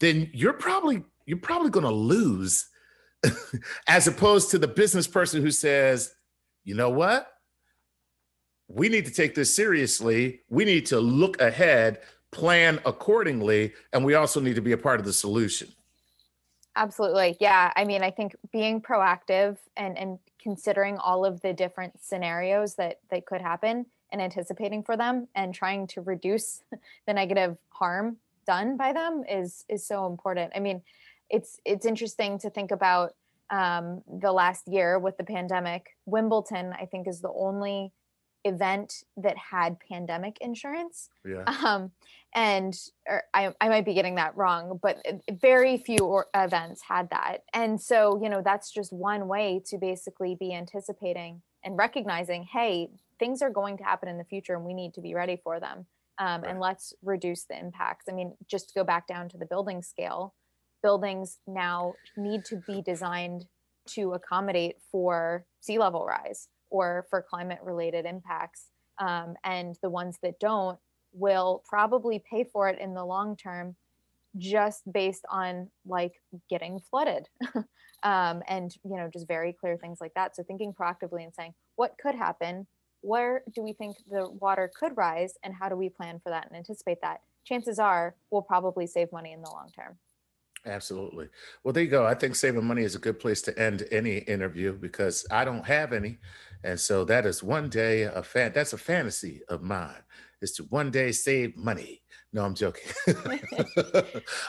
then 0.00 0.30
you're 0.32 0.52
probably 0.52 1.04
you're 1.26 1.38
probably 1.38 1.70
going 1.70 1.84
to 1.84 1.92
lose 1.92 2.68
as 3.86 4.06
opposed 4.08 4.50
to 4.50 4.58
the 4.58 4.66
business 4.66 5.06
person 5.06 5.40
who 5.40 5.50
says, 5.50 6.12
"You 6.64 6.74
know 6.74 6.90
what? 6.90 7.28
We 8.68 8.88
need 8.88 9.04
to 9.04 9.12
take 9.12 9.34
this 9.34 9.54
seriously. 9.54 10.40
We 10.48 10.64
need 10.64 10.86
to 10.86 10.98
look 10.98 11.40
ahead 11.40 12.00
plan 12.32 12.80
accordingly 12.84 13.72
and 13.92 14.04
we 14.04 14.14
also 14.14 14.40
need 14.40 14.54
to 14.54 14.62
be 14.62 14.72
a 14.72 14.78
part 14.78 14.98
of 14.98 15.06
the 15.06 15.12
solution 15.12 15.68
absolutely 16.76 17.36
yeah 17.40 17.72
i 17.76 17.84
mean 17.84 18.02
i 18.02 18.10
think 18.10 18.34
being 18.52 18.80
proactive 18.80 19.58
and 19.76 19.96
and 19.96 20.18
considering 20.42 20.96
all 20.98 21.24
of 21.24 21.40
the 21.42 21.52
different 21.52 21.92
scenarios 22.02 22.74
that 22.74 22.98
that 23.10 23.26
could 23.26 23.40
happen 23.40 23.86
and 24.10 24.20
anticipating 24.20 24.82
for 24.82 24.96
them 24.96 25.26
and 25.34 25.54
trying 25.54 25.86
to 25.86 26.00
reduce 26.02 26.62
the 27.06 27.12
negative 27.12 27.56
harm 27.70 28.16
done 28.46 28.76
by 28.76 28.92
them 28.92 29.24
is 29.28 29.64
is 29.68 29.86
so 29.86 30.06
important. 30.06 30.52
I 30.54 30.60
mean, 30.60 30.82
it's 31.30 31.60
it's 31.64 31.86
interesting 31.86 32.38
to 32.40 32.50
think 32.50 32.70
about 32.70 33.14
um, 33.50 34.02
the 34.20 34.32
last 34.32 34.68
year 34.68 34.98
with 34.98 35.16
the 35.16 35.24
pandemic. 35.24 35.96
Wimbledon, 36.06 36.74
I 36.78 36.86
think, 36.86 37.08
is 37.08 37.20
the 37.20 37.32
only 37.32 37.92
event 38.44 39.04
that 39.16 39.36
had 39.36 39.78
pandemic 39.80 40.38
insurance. 40.40 41.10
Yeah. 41.24 41.44
Um, 41.44 41.92
and 42.34 42.74
I, 43.34 43.54
I 43.60 43.68
might 43.68 43.84
be 43.84 43.94
getting 43.94 44.14
that 44.14 44.36
wrong, 44.36 44.80
but 44.82 45.04
very 45.30 45.76
few 45.76 46.22
events 46.34 46.82
had 46.88 47.10
that. 47.10 47.44
And 47.52 47.80
so, 47.80 48.18
you 48.22 48.30
know, 48.30 48.42
that's 48.42 48.70
just 48.70 48.92
one 48.92 49.28
way 49.28 49.62
to 49.66 49.78
basically 49.78 50.34
be 50.34 50.54
anticipating 50.54 51.42
and 51.62 51.76
recognizing, 51.76 52.44
hey, 52.44 52.88
things 53.18 53.42
are 53.42 53.50
going 53.50 53.76
to 53.78 53.84
happen 53.84 54.08
in 54.08 54.18
the 54.18 54.24
future 54.24 54.54
and 54.54 54.64
we 54.64 54.74
need 54.74 54.94
to 54.94 55.00
be 55.00 55.14
ready 55.14 55.38
for 55.42 55.60
them. 55.60 55.86
Um, 56.18 56.42
right. 56.42 56.50
And 56.50 56.60
let's 56.60 56.94
reduce 57.02 57.44
the 57.44 57.58
impacts. 57.58 58.06
I 58.08 58.12
mean, 58.12 58.34
just 58.48 58.68
to 58.68 58.74
go 58.74 58.84
back 58.84 59.06
down 59.06 59.28
to 59.30 59.38
the 59.38 59.46
building 59.46 59.82
scale, 59.82 60.34
buildings 60.82 61.38
now 61.46 61.94
need 62.16 62.44
to 62.46 62.56
be 62.66 62.82
designed 62.82 63.46
to 63.88 64.12
accommodate 64.12 64.76
for 64.90 65.44
sea 65.60 65.78
level 65.78 66.06
rise 66.06 66.48
or 66.72 67.06
for 67.10 67.22
climate 67.22 67.60
related 67.62 68.06
impacts. 68.06 68.68
Um, 68.98 69.36
and 69.44 69.76
the 69.82 69.90
ones 69.90 70.18
that 70.22 70.40
don't 70.40 70.78
will 71.12 71.62
probably 71.68 72.22
pay 72.28 72.44
for 72.44 72.68
it 72.68 72.80
in 72.80 72.94
the 72.94 73.04
long 73.04 73.36
term 73.36 73.76
just 74.38 74.90
based 74.90 75.24
on 75.30 75.68
like 75.86 76.14
getting 76.50 76.80
flooded. 76.80 77.28
Um, 78.04 78.42
and 78.48 78.74
you 78.82 78.96
know 78.96 79.08
just 79.12 79.28
very 79.28 79.52
clear 79.52 79.76
things 79.76 79.98
like 80.00 80.14
that. 80.14 80.34
So 80.34 80.42
thinking 80.42 80.74
proactively 80.74 81.22
and 81.22 81.32
saying 81.32 81.54
what 81.76 81.94
could 82.02 82.16
happen? 82.16 82.66
Where 83.00 83.44
do 83.54 83.62
we 83.62 83.74
think 83.74 83.96
the 84.10 84.28
water 84.28 84.68
could 84.76 84.96
rise 84.96 85.34
and 85.44 85.54
how 85.54 85.68
do 85.68 85.76
we 85.76 85.88
plan 85.88 86.18
for 86.18 86.30
that 86.30 86.48
and 86.48 86.56
anticipate 86.56 87.00
that? 87.02 87.20
Chances 87.44 87.78
are 87.78 88.16
we'll 88.32 88.42
probably 88.42 88.88
save 88.88 89.12
money 89.12 89.30
in 89.30 89.40
the 89.40 89.50
long 89.50 89.70
term 89.72 89.98
Absolutely. 90.64 91.28
Well, 91.64 91.72
there 91.72 91.82
you 91.82 91.90
go. 91.90 92.06
I 92.06 92.14
think 92.14 92.36
saving 92.36 92.64
money 92.64 92.82
is 92.82 92.94
a 92.94 93.00
good 93.00 93.18
place 93.18 93.42
to 93.42 93.58
end 93.58 93.86
any 93.90 94.18
interview 94.18 94.72
because 94.72 95.26
I 95.30 95.44
don't 95.44 95.66
have 95.66 95.92
any. 95.92 96.18
And 96.64 96.78
so 96.78 97.04
that 97.06 97.26
is 97.26 97.42
one 97.42 97.68
day 97.68 98.02
a 98.02 98.22
fan 98.22 98.52
that's 98.54 98.72
a 98.72 98.78
fantasy 98.78 99.40
of 99.48 99.62
mine 99.62 100.02
is 100.40 100.52
to 100.52 100.64
one 100.64 100.90
day 100.90 101.12
save 101.12 101.56
money. 101.56 102.02
No, 102.34 102.44
I'm 102.44 102.54
joking. 102.54 102.90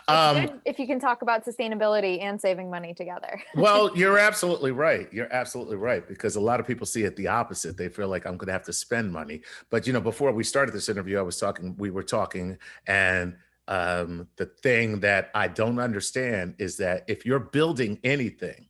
um, 0.08 0.62
if 0.64 0.80
you 0.80 0.88
can 0.88 1.00
talk 1.00 1.22
about 1.22 1.46
sustainability 1.46 2.22
and 2.22 2.40
saving 2.40 2.70
money 2.70 2.94
together. 2.94 3.42
well, 3.56 3.96
you're 3.98 4.18
absolutely 4.30 4.72
right. 4.72 5.12
You're 5.12 5.32
absolutely 5.34 5.76
right 5.76 6.08
because 6.08 6.38
a 6.38 6.40
lot 6.40 6.62
of 6.62 6.68
people 6.68 6.86
see 6.86 7.04
it 7.04 7.18
the 7.18 7.28
opposite. 7.28 7.76
They 7.76 7.90
feel 7.90 8.08
like 8.08 8.26
I'm 8.26 8.38
going 8.38 8.48
to 8.48 8.54
have 8.54 8.64
to 8.66 8.74
spend 8.74 9.12
money. 9.12 9.42
But 9.70 9.86
you 9.86 9.92
know, 9.92 10.00
before 10.00 10.32
we 10.32 10.46
started 10.46 10.74
this 10.74 10.88
interview, 10.88 11.20
I 11.20 11.24
was 11.24 11.38
talking. 11.38 11.76
We 11.78 11.92
were 11.92 12.04
talking, 12.04 12.58
and 12.88 13.36
um, 13.68 14.28
the 14.36 14.46
thing 14.46 15.00
that 15.02 15.32
I 15.34 15.48
don't 15.48 15.80
understand 15.80 16.56
is 16.58 16.78
that 16.78 17.06
if 17.08 17.26
you're 17.26 17.40
building 17.40 18.00
anything, 18.04 18.68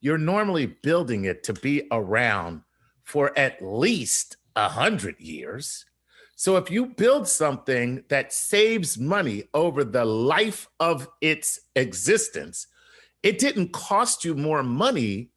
you're 0.00 0.18
normally 0.18 0.66
building 0.66 1.24
it 1.24 1.42
to 1.44 1.52
be 1.54 1.86
around 1.90 2.62
for 3.02 3.36
at 3.38 3.62
least 3.62 4.36
a 4.54 4.68
hundred 4.68 5.18
years. 5.20 5.86
So 6.34 6.56
if 6.56 6.70
you 6.70 6.86
build 6.86 7.26
something 7.26 8.04
that 8.08 8.32
saves 8.32 8.98
money 8.98 9.44
over 9.54 9.84
the 9.84 10.04
life 10.04 10.68
of 10.80 11.08
its 11.22 11.60
existence, 11.74 12.66
it 13.22 13.38
didn't 13.38 13.72
cost 13.72 14.24
you 14.24 14.34
more 14.34 14.62
money. 14.62 15.30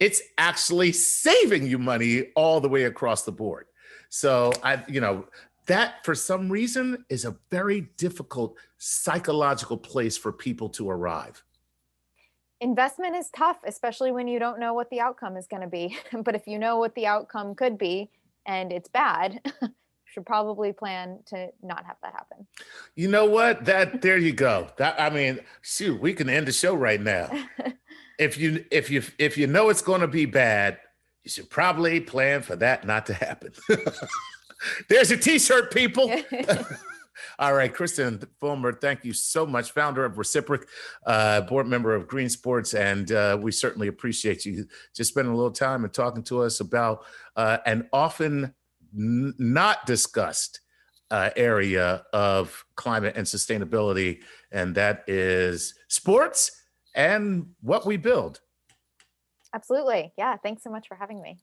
It's 0.00 0.20
actually 0.36 0.92
saving 0.92 1.66
you 1.66 1.78
money 1.78 2.32
all 2.34 2.60
the 2.60 2.68
way 2.68 2.84
across 2.84 3.22
the 3.22 3.32
board. 3.32 3.66
So 4.08 4.52
I, 4.62 4.82
you 4.88 5.00
know, 5.00 5.26
that 5.66 6.04
for 6.04 6.14
some 6.14 6.50
reason 6.50 7.04
is 7.08 7.24
a 7.24 7.36
very 7.50 7.82
difficult 7.96 8.56
psychological 8.78 9.76
place 9.76 10.16
for 10.16 10.32
people 10.32 10.68
to 10.70 10.88
arrive. 10.88 11.42
Investment 12.60 13.14
is 13.14 13.28
tough, 13.30 13.58
especially 13.66 14.12
when 14.12 14.28
you 14.28 14.38
don't 14.38 14.58
know 14.58 14.72
what 14.72 14.88
the 14.90 15.00
outcome 15.00 15.36
is 15.36 15.46
going 15.46 15.62
to 15.62 15.68
be. 15.68 15.96
but 16.22 16.34
if 16.34 16.46
you 16.46 16.58
know 16.58 16.78
what 16.78 16.94
the 16.94 17.06
outcome 17.06 17.54
could 17.54 17.76
be 17.76 18.10
and 18.46 18.72
it's 18.72 18.88
bad, 18.88 19.40
you 19.60 19.68
should 20.04 20.24
probably 20.24 20.72
plan 20.72 21.18
to 21.26 21.48
not 21.62 21.84
have 21.84 21.96
that 22.02 22.12
happen. 22.12 22.46
You 22.94 23.08
know 23.08 23.26
what? 23.26 23.64
That 23.66 24.00
there 24.00 24.16
you 24.16 24.32
go. 24.32 24.68
That 24.78 24.98
I 24.98 25.10
mean, 25.10 25.40
shoot, 25.60 26.00
we 26.00 26.14
can 26.14 26.30
end 26.30 26.46
the 26.46 26.52
show 26.52 26.74
right 26.74 27.00
now. 27.00 27.30
if 28.18 28.38
you 28.38 28.64
if 28.70 28.88
you 28.88 29.02
if 29.18 29.36
you 29.36 29.46
know 29.46 29.68
it's 29.68 29.82
going 29.82 30.00
to 30.00 30.08
be 30.08 30.24
bad, 30.24 30.78
you 31.24 31.30
should 31.30 31.50
probably 31.50 32.00
plan 32.00 32.40
for 32.40 32.56
that 32.56 32.86
not 32.86 33.04
to 33.06 33.14
happen. 33.14 33.52
There's 34.88 35.10
a 35.10 35.16
t-shirt, 35.16 35.72
people. 35.72 36.12
All 37.38 37.54
right, 37.54 37.72
Kristen 37.72 38.22
Fulmer, 38.40 38.72
thank 38.72 39.04
you 39.04 39.12
so 39.12 39.46
much, 39.46 39.72
founder 39.72 40.04
of 40.04 40.14
Reciproc, 40.14 40.64
uh, 41.06 41.42
board 41.42 41.66
member 41.66 41.94
of 41.94 42.08
Green 42.08 42.28
Sports, 42.28 42.74
and 42.74 43.10
uh, 43.12 43.38
we 43.40 43.52
certainly 43.52 43.88
appreciate 43.88 44.44
you 44.44 44.66
just 44.94 45.10
spending 45.10 45.32
a 45.32 45.36
little 45.36 45.50
time 45.50 45.84
and 45.84 45.92
talking 45.92 46.22
to 46.24 46.42
us 46.42 46.60
about 46.60 47.04
uh, 47.36 47.58
an 47.66 47.88
often 47.92 48.54
n- 48.96 49.34
not 49.38 49.86
discussed 49.86 50.60
uh, 51.10 51.30
area 51.36 52.04
of 52.12 52.64
climate 52.74 53.14
and 53.16 53.26
sustainability, 53.26 54.20
and 54.52 54.74
that 54.74 55.04
is 55.06 55.74
sports 55.88 56.50
and 56.94 57.46
what 57.60 57.86
we 57.86 57.96
build. 57.96 58.40
Absolutely. 59.54 60.12
Yeah. 60.18 60.36
Thanks 60.36 60.62
so 60.62 60.70
much 60.70 60.88
for 60.88 60.96
having 60.96 61.22
me. 61.22 61.38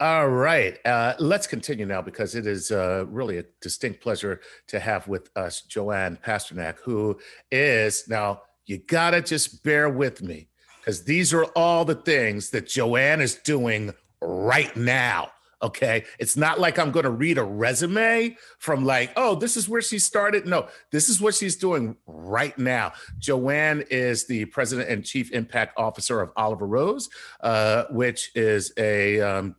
All 0.00 0.28
right. 0.28 0.78
Uh, 0.84 1.14
let's 1.18 1.46
continue 1.46 1.86
now 1.86 2.02
because 2.02 2.34
it 2.34 2.46
is 2.46 2.70
uh, 2.70 3.04
really 3.08 3.38
a 3.38 3.44
distinct 3.60 4.00
pleasure 4.00 4.40
to 4.68 4.80
have 4.80 5.06
with 5.06 5.30
us 5.36 5.62
Joanne 5.62 6.18
Pasternack, 6.24 6.78
who 6.80 7.18
is 7.50 8.08
now, 8.08 8.42
you 8.66 8.78
got 8.78 9.12
to 9.12 9.22
just 9.22 9.62
bear 9.62 9.88
with 9.88 10.22
me 10.22 10.48
because 10.80 11.04
these 11.04 11.32
are 11.32 11.44
all 11.56 11.84
the 11.84 11.94
things 11.94 12.50
that 12.50 12.66
Joanne 12.66 13.20
is 13.20 13.36
doing 13.36 13.94
right 14.20 14.74
now. 14.76 15.30
Okay. 15.60 16.04
It's 16.18 16.36
not 16.36 16.60
like 16.60 16.78
I'm 16.78 16.92
going 16.92 17.04
to 17.04 17.10
read 17.10 17.36
a 17.36 17.42
resume 17.42 18.36
from 18.58 18.84
like, 18.84 19.12
oh, 19.16 19.34
this 19.34 19.56
is 19.56 19.68
where 19.68 19.82
she 19.82 19.98
started. 19.98 20.46
No, 20.46 20.68
this 20.92 21.08
is 21.08 21.20
what 21.20 21.34
she's 21.34 21.56
doing 21.56 21.96
right 22.06 22.56
now. 22.58 22.92
Joanne 23.18 23.84
is 23.90 24.26
the 24.26 24.44
president 24.46 24.88
and 24.88 25.04
chief 25.04 25.32
impact 25.32 25.76
officer 25.76 26.20
of 26.20 26.30
Oliver 26.36 26.66
Rose, 26.66 27.08
uh, 27.40 27.84
which 27.90 28.30
is 28.36 28.72
a, 28.78 29.20
um, 29.20 29.56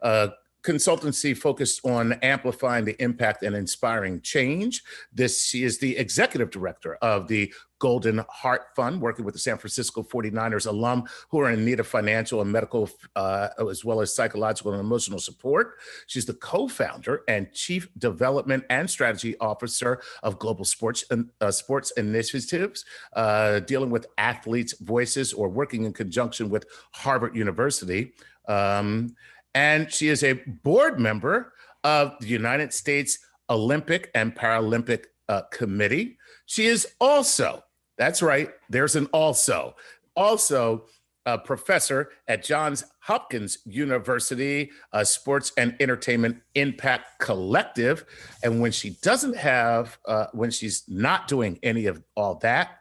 uh, 0.00 0.28
consultancy 0.62 1.36
focused 1.36 1.80
on 1.84 2.12
amplifying 2.22 2.84
the 2.84 3.00
impact 3.02 3.42
and 3.42 3.54
inspiring 3.56 4.20
change. 4.20 4.82
This 5.12 5.54
is 5.54 5.78
the 5.78 5.96
executive 5.96 6.50
director 6.50 6.94
of 6.96 7.28
the 7.28 7.52
Golden 7.82 8.24
Heart 8.28 8.76
Fund, 8.76 9.00
working 9.00 9.24
with 9.24 9.34
the 9.34 9.40
San 9.40 9.58
Francisco 9.58 10.04
49ers 10.04 10.68
alum 10.68 11.02
who 11.30 11.40
are 11.40 11.50
in 11.50 11.64
need 11.64 11.80
of 11.80 11.86
financial 11.88 12.40
and 12.40 12.52
medical, 12.52 12.88
uh, 13.16 13.48
as 13.68 13.84
well 13.84 14.00
as 14.00 14.14
psychological 14.14 14.70
and 14.70 14.80
emotional 14.80 15.18
support. 15.18 15.80
She's 16.06 16.24
the 16.24 16.34
co 16.34 16.68
founder 16.68 17.24
and 17.26 17.52
chief 17.52 17.88
development 17.98 18.62
and 18.70 18.88
strategy 18.88 19.36
officer 19.40 20.00
of 20.22 20.38
Global 20.38 20.64
Sports, 20.64 21.04
uh, 21.40 21.50
sports 21.50 21.90
Initiatives, 21.96 22.84
uh, 23.14 23.58
dealing 23.58 23.90
with 23.90 24.06
athletes' 24.16 24.74
voices 24.78 25.32
or 25.32 25.48
working 25.48 25.84
in 25.84 25.92
conjunction 25.92 26.50
with 26.50 26.66
Harvard 26.92 27.34
University. 27.34 28.12
Um, 28.46 29.16
and 29.54 29.92
she 29.92 30.08
is 30.08 30.22
a 30.22 30.34
board 30.62 30.98
member 30.98 31.52
of 31.84 32.14
the 32.20 32.26
United 32.26 32.72
States 32.72 33.18
Olympic 33.50 34.10
and 34.14 34.34
Paralympic 34.34 35.06
uh, 35.28 35.42
Committee. 35.50 36.18
She 36.46 36.66
is 36.66 36.86
also, 37.00 37.62
that's 37.98 38.22
right, 38.22 38.50
there's 38.68 38.96
an 38.96 39.06
also, 39.06 39.76
also 40.16 40.86
a 41.26 41.38
professor 41.38 42.10
at 42.26 42.42
Johns 42.42 42.84
Hopkins 43.00 43.58
University, 43.64 44.70
a 44.92 45.04
Sports 45.04 45.52
and 45.56 45.76
Entertainment 45.80 46.40
Impact 46.54 47.20
Collective. 47.20 48.04
And 48.42 48.60
when 48.60 48.72
she 48.72 48.90
doesn't 49.02 49.36
have, 49.36 49.98
uh, 50.06 50.26
when 50.32 50.50
she's 50.50 50.82
not 50.88 51.28
doing 51.28 51.58
any 51.62 51.86
of 51.86 52.02
all 52.16 52.36
that, 52.36 52.78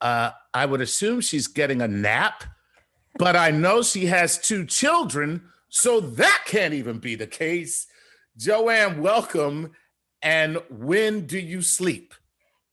uh, 0.00 0.30
I 0.54 0.66
would 0.66 0.80
assume 0.80 1.20
she's 1.20 1.46
getting 1.46 1.82
a 1.82 1.88
nap. 1.88 2.44
But 3.16 3.36
I 3.36 3.50
know 3.50 3.82
she 3.82 4.06
has 4.06 4.38
two 4.38 4.64
children 4.64 5.42
so 5.68 6.00
that 6.00 6.42
can't 6.46 6.74
even 6.74 6.98
be 6.98 7.14
the 7.14 7.26
case. 7.26 7.86
Joanne, 8.36 9.00
welcome. 9.02 9.72
And 10.22 10.58
when 10.70 11.26
do 11.26 11.38
you 11.38 11.62
sleep? 11.62 12.14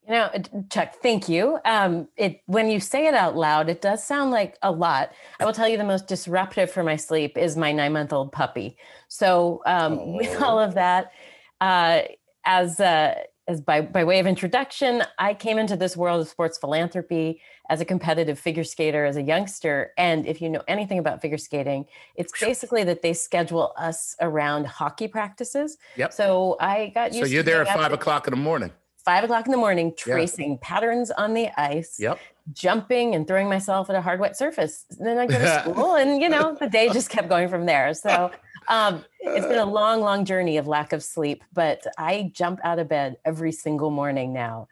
You 0.07 0.13
know, 0.13 0.29
Chuck, 0.69 0.95
thank 1.01 1.27
you. 1.27 1.57
Um, 1.65 2.07
it 2.15 2.41
when 2.45 2.69
you 2.69 2.79
say 2.79 3.07
it 3.07 3.15
out 3.15 3.35
loud, 3.35 3.69
it 3.69 3.81
does 3.81 4.03
sound 4.03 4.29
like 4.29 4.55
a 4.61 4.71
lot. 4.71 5.11
I 5.39 5.45
will 5.45 5.53
tell 5.53 5.67
you 5.67 5.77
the 5.77 5.83
most 5.83 6.07
disruptive 6.07 6.69
for 6.69 6.83
my 6.83 6.95
sleep 6.95 7.37
is 7.37 7.57
my 7.57 7.71
nine 7.71 7.93
month 7.93 8.13
old 8.13 8.31
puppy. 8.31 8.77
So 9.07 9.63
um, 9.65 9.93
oh. 9.99 10.15
with 10.17 10.41
all 10.41 10.59
of 10.59 10.75
that, 10.75 11.11
uh, 11.59 12.01
as 12.45 12.79
uh, 12.79 13.15
as 13.47 13.61
by, 13.61 13.81
by 13.81 14.03
way 14.03 14.19
of 14.19 14.25
introduction, 14.25 15.03
I 15.19 15.33
came 15.33 15.59
into 15.59 15.75
this 15.75 15.95
world 15.95 16.21
of 16.21 16.27
sports 16.27 16.57
philanthropy 16.57 17.41
as 17.69 17.79
a 17.79 17.85
competitive 17.85 18.39
figure 18.39 18.63
skater 18.63 19.05
as 19.05 19.17
a 19.17 19.21
youngster. 19.21 19.91
And 19.97 20.25
if 20.25 20.41
you 20.41 20.49
know 20.49 20.63
anything 20.67 20.99
about 20.99 21.21
figure 21.21 21.37
skating, 21.37 21.85
it's 22.15 22.33
basically 22.39 22.83
that 22.85 23.01
they 23.01 23.13
schedule 23.13 23.73
us 23.77 24.15
around 24.19 24.65
hockey 24.65 25.07
practices. 25.07 25.77
Yep. 25.95 26.13
So 26.13 26.57
I 26.59 26.91
got 26.95 27.13
used 27.13 27.27
So 27.27 27.33
you're 27.33 27.43
there 27.43 27.61
at 27.61 27.75
five 27.75 27.93
o'clock 27.93 28.27
in 28.27 28.31
the 28.31 28.39
morning. 28.39 28.71
Five 29.03 29.23
o'clock 29.23 29.45
in 29.45 29.51
the 29.51 29.57
morning, 29.57 29.93
tracing 29.95 30.53
yeah. 30.53 30.57
patterns 30.61 31.11
on 31.11 31.35
the 31.35 31.49
ice. 31.59 31.97
Yep. 31.99 32.17
Jumping 32.53 33.13
and 33.13 33.27
throwing 33.27 33.47
myself 33.47 33.89
at 33.91 33.95
a 33.95 34.01
hard 34.01 34.19
wet 34.19 34.35
surface. 34.35 34.85
And 34.97 35.05
then 35.05 35.19
I 35.19 35.27
go 35.27 35.37
to 35.37 35.59
school, 35.71 35.95
and 35.95 36.19
you 36.21 36.29
know 36.29 36.57
the 36.59 36.67
day 36.67 36.89
just 36.89 37.11
kept 37.11 37.29
going 37.29 37.47
from 37.47 37.67
there. 37.67 37.93
So 37.93 38.31
um, 38.67 39.03
it's 39.19 39.45
been 39.45 39.59
a 39.59 39.65
long, 39.65 40.01
long 40.01 40.25
journey 40.25 40.57
of 40.57 40.67
lack 40.67 40.93
of 40.93 41.03
sleep, 41.03 41.43
but 41.53 41.85
I 41.97 42.31
jump 42.33 42.59
out 42.63 42.79
of 42.79 42.87
bed 42.87 43.17
every 43.25 43.51
single 43.51 43.91
morning 43.91 44.33
now, 44.33 44.67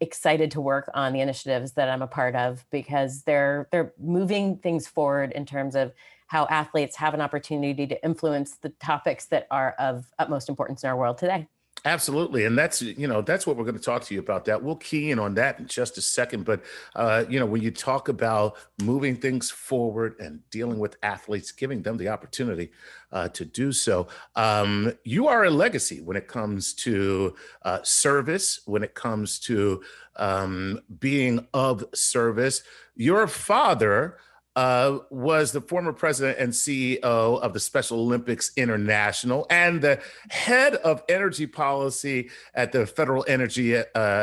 excited 0.00 0.50
to 0.52 0.60
work 0.60 0.90
on 0.94 1.12
the 1.12 1.20
initiatives 1.20 1.72
that 1.72 1.88
I'm 1.88 2.02
a 2.02 2.06
part 2.06 2.34
of 2.34 2.64
because 2.70 3.22
they're 3.22 3.68
they're 3.72 3.92
moving 3.98 4.58
things 4.58 4.86
forward 4.86 5.32
in 5.32 5.46
terms 5.46 5.74
of 5.74 5.92
how 6.28 6.46
athletes 6.46 6.96
have 6.96 7.14
an 7.14 7.20
opportunity 7.20 7.86
to 7.86 8.04
influence 8.04 8.56
the 8.56 8.68
topics 8.68 9.26
that 9.26 9.46
are 9.50 9.74
of 9.78 10.06
utmost 10.18 10.48
importance 10.48 10.82
in 10.82 10.90
our 10.90 10.96
world 10.96 11.18
today. 11.18 11.48
Absolutely, 11.84 12.44
and 12.44 12.58
that's 12.58 12.82
you 12.82 13.06
know 13.06 13.22
that's 13.22 13.46
what 13.46 13.56
we're 13.56 13.64
going 13.64 13.76
to 13.76 13.82
talk 13.82 14.02
to 14.02 14.14
you 14.14 14.18
about. 14.20 14.44
That 14.46 14.62
we'll 14.62 14.76
key 14.76 15.12
in 15.12 15.18
on 15.20 15.34
that 15.34 15.60
in 15.60 15.66
just 15.66 15.96
a 15.96 16.02
second. 16.02 16.44
But 16.44 16.62
uh, 16.96 17.24
you 17.28 17.38
know 17.38 17.46
when 17.46 17.62
you 17.62 17.70
talk 17.70 18.08
about 18.08 18.56
moving 18.82 19.14
things 19.16 19.50
forward 19.50 20.16
and 20.18 20.40
dealing 20.50 20.80
with 20.80 20.96
athletes, 21.04 21.52
giving 21.52 21.82
them 21.82 21.96
the 21.96 22.08
opportunity 22.08 22.72
uh, 23.12 23.28
to 23.28 23.44
do 23.44 23.70
so, 23.70 24.08
um, 24.34 24.92
you 25.04 25.28
are 25.28 25.44
a 25.44 25.50
legacy 25.50 26.00
when 26.00 26.16
it 26.16 26.26
comes 26.26 26.74
to 26.74 27.36
uh, 27.62 27.78
service. 27.84 28.60
When 28.66 28.82
it 28.82 28.94
comes 28.94 29.38
to 29.40 29.82
um, 30.16 30.80
being 30.98 31.46
of 31.54 31.84
service, 31.94 32.62
your 32.96 33.28
father 33.28 34.18
uh, 34.56 34.98
was 35.10 35.52
the 35.52 35.60
former 35.60 35.92
president 35.92 36.38
and 36.38 36.52
CEO 36.52 37.00
of 37.02 37.52
the 37.52 37.60
Special 37.60 38.00
Olympics 38.00 38.50
International 38.56 39.46
and 39.50 39.80
the 39.80 40.00
head 40.30 40.74
of 40.76 41.02
energy 41.08 41.46
policy 41.46 42.28
at 42.54 42.72
the 42.72 42.86
Federal 42.86 43.24
Energy 43.28 43.76
uh, 43.76 43.82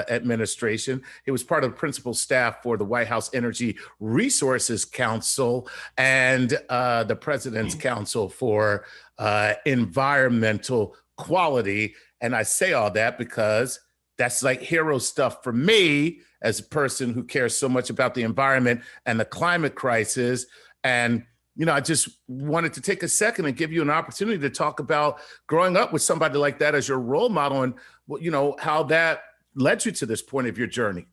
Administration. 0.09 1.01
He 1.23 1.31
was 1.31 1.43
part 1.43 1.63
of 1.63 1.71
the 1.71 1.77
principal 1.77 2.13
staff 2.13 2.61
for 2.63 2.75
the 2.77 2.83
White 2.83 3.07
House 3.07 3.33
Energy 3.33 3.77
Resources 3.99 4.83
Council 4.83 5.69
and 5.97 6.57
uh, 6.69 7.05
the 7.05 7.15
President's 7.15 7.75
Council 7.75 8.27
for 8.27 8.85
uh, 9.17 9.53
Environmental 9.65 10.95
Quality. 11.17 11.95
And 12.19 12.35
I 12.35 12.43
say 12.43 12.73
all 12.73 12.91
that 12.91 13.17
because 13.17 13.79
that's 14.17 14.43
like 14.43 14.61
hero 14.61 14.97
stuff 14.97 15.43
for 15.43 15.53
me 15.53 16.19
as 16.45 16.59
a 16.59 16.63
person 16.63 17.11
who 17.11 17.23
cares 17.23 17.57
so 17.57 17.67
much 17.67 17.89
about 17.89 18.13
the 18.13 18.21
environment 18.21 18.81
and 19.07 19.19
the 19.19 19.25
climate 19.25 19.73
crisis. 19.73 20.45
And, 20.83 21.25
you 21.55 21.65
know, 21.65 21.73
I 21.73 21.81
just 21.81 22.07
wanted 22.27 22.71
to 22.73 22.81
take 22.81 23.01
a 23.01 23.07
second 23.07 23.45
and 23.45 23.57
give 23.57 23.73
you 23.73 23.81
an 23.81 23.89
opportunity 23.89 24.37
to 24.37 24.49
talk 24.51 24.79
about 24.79 25.17
growing 25.47 25.75
up 25.75 25.91
with 25.91 26.03
somebody 26.03 26.37
like 26.37 26.59
that 26.59 26.75
as 26.75 26.87
your 26.87 26.99
role 26.99 27.29
model 27.29 27.63
and, 27.63 27.73
you 28.19 28.29
know, 28.29 28.55
how 28.59 28.83
that 28.83 29.23
led 29.55 29.83
you 29.85 29.91
to 29.93 30.05
this 30.05 30.21
point 30.21 30.47
of 30.47 30.55
your 30.55 30.67
journey. 30.67 31.07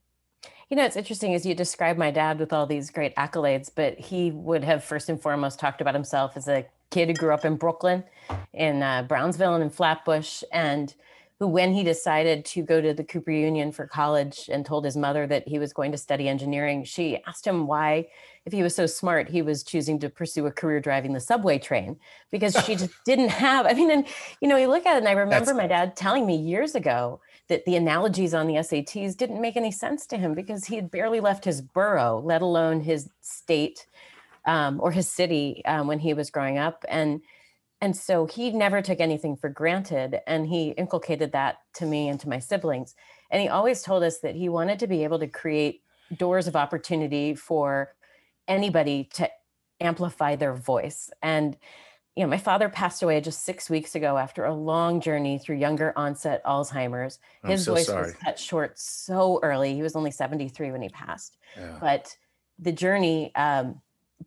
You 0.68 0.76
know, 0.76 0.84
it's 0.84 0.96
interesting 0.96 1.34
as 1.34 1.46
you 1.46 1.54
describe 1.54 1.96
my 1.96 2.10
dad 2.10 2.38
with 2.38 2.52
all 2.52 2.66
these 2.66 2.90
great 2.90 3.16
accolades, 3.16 3.70
but 3.74 3.98
he 3.98 4.30
would 4.30 4.64
have 4.64 4.84
first 4.84 5.08
and 5.08 5.20
foremost 5.20 5.58
talked 5.58 5.80
about 5.80 5.94
himself 5.94 6.36
as 6.36 6.46
a 6.46 6.66
kid 6.90 7.08
who 7.08 7.14
grew 7.14 7.32
up 7.32 7.46
in 7.46 7.56
Brooklyn, 7.56 8.04
in 8.52 8.82
uh, 8.82 9.02
Brownsville, 9.02 9.54
and 9.54 9.64
in 9.64 9.70
Flatbush. 9.70 10.42
And 10.52 10.94
who, 11.42 11.48
when 11.48 11.72
he 11.72 11.82
decided 11.82 12.44
to 12.44 12.62
go 12.62 12.80
to 12.80 12.94
the 12.94 13.02
Cooper 13.02 13.32
Union 13.32 13.72
for 13.72 13.84
college 13.84 14.48
and 14.52 14.64
told 14.64 14.84
his 14.84 14.96
mother 14.96 15.26
that 15.26 15.48
he 15.48 15.58
was 15.58 15.72
going 15.72 15.90
to 15.90 15.98
study 15.98 16.28
engineering, 16.28 16.84
she 16.84 17.18
asked 17.26 17.44
him 17.44 17.66
why, 17.66 18.06
if 18.46 18.52
he 18.52 18.62
was 18.62 18.76
so 18.76 18.86
smart, 18.86 19.28
he 19.28 19.42
was 19.42 19.64
choosing 19.64 19.98
to 19.98 20.08
pursue 20.08 20.46
a 20.46 20.52
career 20.52 20.78
driving 20.78 21.14
the 21.14 21.18
subway 21.18 21.58
train 21.58 21.96
because 22.30 22.54
she 22.64 22.76
just 22.76 22.92
didn't 23.04 23.30
have. 23.30 23.66
I 23.66 23.72
mean, 23.72 23.90
and 23.90 24.06
you 24.40 24.46
know, 24.46 24.56
you 24.56 24.68
look 24.68 24.86
at 24.86 24.94
it, 24.94 24.98
and 24.98 25.08
I 25.08 25.12
remember 25.12 25.46
That's... 25.46 25.58
my 25.58 25.66
dad 25.66 25.96
telling 25.96 26.26
me 26.26 26.36
years 26.36 26.76
ago 26.76 27.20
that 27.48 27.64
the 27.64 27.74
analogies 27.74 28.34
on 28.34 28.46
the 28.46 28.54
SATs 28.54 29.16
didn't 29.16 29.40
make 29.40 29.56
any 29.56 29.72
sense 29.72 30.06
to 30.06 30.18
him 30.18 30.34
because 30.34 30.66
he 30.66 30.76
had 30.76 30.92
barely 30.92 31.18
left 31.18 31.44
his 31.44 31.60
borough, 31.60 32.22
let 32.24 32.42
alone 32.42 32.80
his 32.80 33.10
state 33.20 33.88
um, 34.44 34.80
or 34.80 34.92
his 34.92 35.10
city 35.10 35.60
um, 35.64 35.88
when 35.88 35.98
he 35.98 36.14
was 36.14 36.30
growing 36.30 36.56
up, 36.56 36.84
and 36.88 37.20
and 37.82 37.96
so 37.96 38.26
he 38.26 38.52
never 38.52 38.80
took 38.80 39.00
anything 39.00 39.36
for 39.36 39.48
granted. 39.48 40.20
And 40.28 40.46
he 40.46 40.68
inculcated 40.68 41.32
that 41.32 41.58
to 41.74 41.84
me 41.84 42.08
and 42.08 42.18
to 42.20 42.28
my 42.28 42.38
siblings. 42.38 42.94
And 43.28 43.42
he 43.42 43.48
always 43.48 43.82
told 43.82 44.04
us 44.04 44.20
that 44.20 44.36
he 44.36 44.48
wanted 44.48 44.78
to 44.78 44.86
be 44.86 45.02
able 45.02 45.18
to 45.18 45.26
create 45.26 45.82
doors 46.16 46.46
of 46.46 46.54
opportunity 46.54 47.34
for 47.34 47.92
anybody 48.46 49.10
to 49.14 49.28
amplify 49.80 50.36
their 50.36 50.54
voice. 50.54 51.10
And, 51.22 51.56
you 52.14 52.22
know, 52.22 52.30
my 52.30 52.38
father 52.38 52.68
passed 52.68 53.02
away 53.02 53.20
just 53.20 53.44
six 53.44 53.68
weeks 53.68 53.96
ago 53.96 54.16
after 54.16 54.44
a 54.44 54.54
long 54.54 55.00
journey 55.00 55.38
through 55.38 55.56
younger 55.56 55.92
onset 55.96 56.40
Alzheimer's. 56.44 57.18
His 57.44 57.64
so 57.64 57.74
voice 57.74 57.86
sorry. 57.86 58.12
was 58.12 58.14
cut 58.14 58.38
short 58.38 58.78
so 58.78 59.40
early. 59.42 59.74
He 59.74 59.82
was 59.82 59.96
only 59.96 60.12
73 60.12 60.70
when 60.70 60.82
he 60.82 60.88
passed. 60.88 61.36
Yeah. 61.56 61.78
But 61.80 62.16
the 62.60 62.70
journey 62.70 63.34
um, 63.34 63.80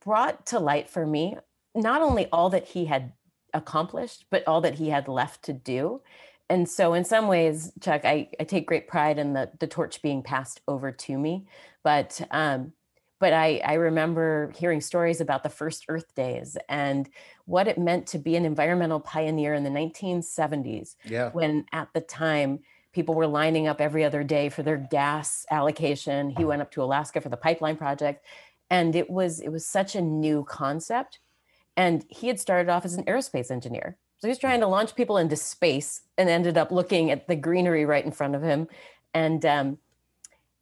brought 0.04 0.48
to 0.48 0.60
light 0.60 0.90
for 0.90 1.08
me 1.08 1.38
not 1.74 2.02
only 2.02 2.26
all 2.28 2.50
that 2.50 2.66
he 2.66 2.86
had 2.86 3.14
accomplished, 3.56 4.26
but 4.30 4.48
all 4.48 4.62
that 4.62 4.76
he 4.76 4.90
had 4.90 5.08
left 5.08 5.44
to 5.46 5.54
do. 5.54 6.02
And 6.50 6.70
so, 6.70 6.94
in 6.94 7.04
some 7.04 7.28
ways, 7.28 7.72
Chuck, 7.82 8.06
I, 8.06 8.30
I 8.40 8.44
take 8.44 8.68
great 8.68 8.88
pride 8.88 9.18
in 9.18 9.34
the, 9.34 9.50
the 9.60 9.66
torch 9.66 10.02
being 10.04 10.22
passed 10.22 10.62
over 10.68 10.92
to 10.92 11.18
me. 11.18 11.48
But 11.84 12.22
um, 12.30 12.74
but 13.20 13.34
I, 13.34 13.62
I 13.66 13.74
remember 13.74 14.52
hearing 14.56 14.82
stories 14.82 15.22
about 15.22 15.42
the 15.42 15.50
first 15.50 15.86
Earth 15.88 16.14
Days 16.16 16.58
and 16.70 17.10
what 17.46 17.68
it 17.68 17.78
meant 17.78 18.08
to 18.08 18.20
be 18.20 18.36
an 18.36 18.46
environmental 18.46 19.00
pioneer 19.00 19.54
in 19.54 19.64
the 19.64 19.70
1970s. 19.70 20.96
Yeah. 21.06 21.32
When 21.32 21.66
at 21.72 21.88
the 21.94 22.02
time 22.02 22.60
people 22.96 23.14
were 23.14 23.28
lining 23.28 23.68
up 23.68 23.82
every 23.82 24.06
other 24.06 24.24
day 24.24 24.48
for 24.48 24.64
their 24.64 24.78
gas 24.78 25.46
allocation. 25.52 26.30
He 26.30 26.46
went 26.46 26.62
up 26.62 26.72
to 26.72 26.82
Alaska 26.82 27.20
for 27.20 27.28
the 27.28 27.38
pipeline 27.38 27.76
project, 27.76 28.26
and 28.70 28.96
it 28.96 29.10
was 29.10 29.42
it 29.42 29.50
was 29.50 29.68
such 29.68 29.96
a 29.96 30.02
new 30.02 30.46
concept 30.46 31.20
and 31.78 32.06
he 32.10 32.28
had 32.28 32.40
started 32.40 32.70
off 32.70 32.86
as 32.86 32.96
an 32.96 33.04
aerospace 33.06 33.52
engineer. 33.52 33.98
So 34.18 34.28
he's 34.28 34.40
trying 34.40 34.62
to 34.62 34.68
launch 34.68 34.96
people 34.96 35.18
into 35.18 35.36
space 35.36 36.02
and 36.18 36.30
ended 36.30 36.58
up 36.58 36.72
looking 36.72 37.12
at 37.12 37.28
the 37.28 37.36
greenery 37.36 37.86
right 37.86 38.06
in 38.06 38.12
front 38.12 38.36
of 38.36 38.42
him. 38.42 38.68
And 39.14 39.46
um, 39.46 39.78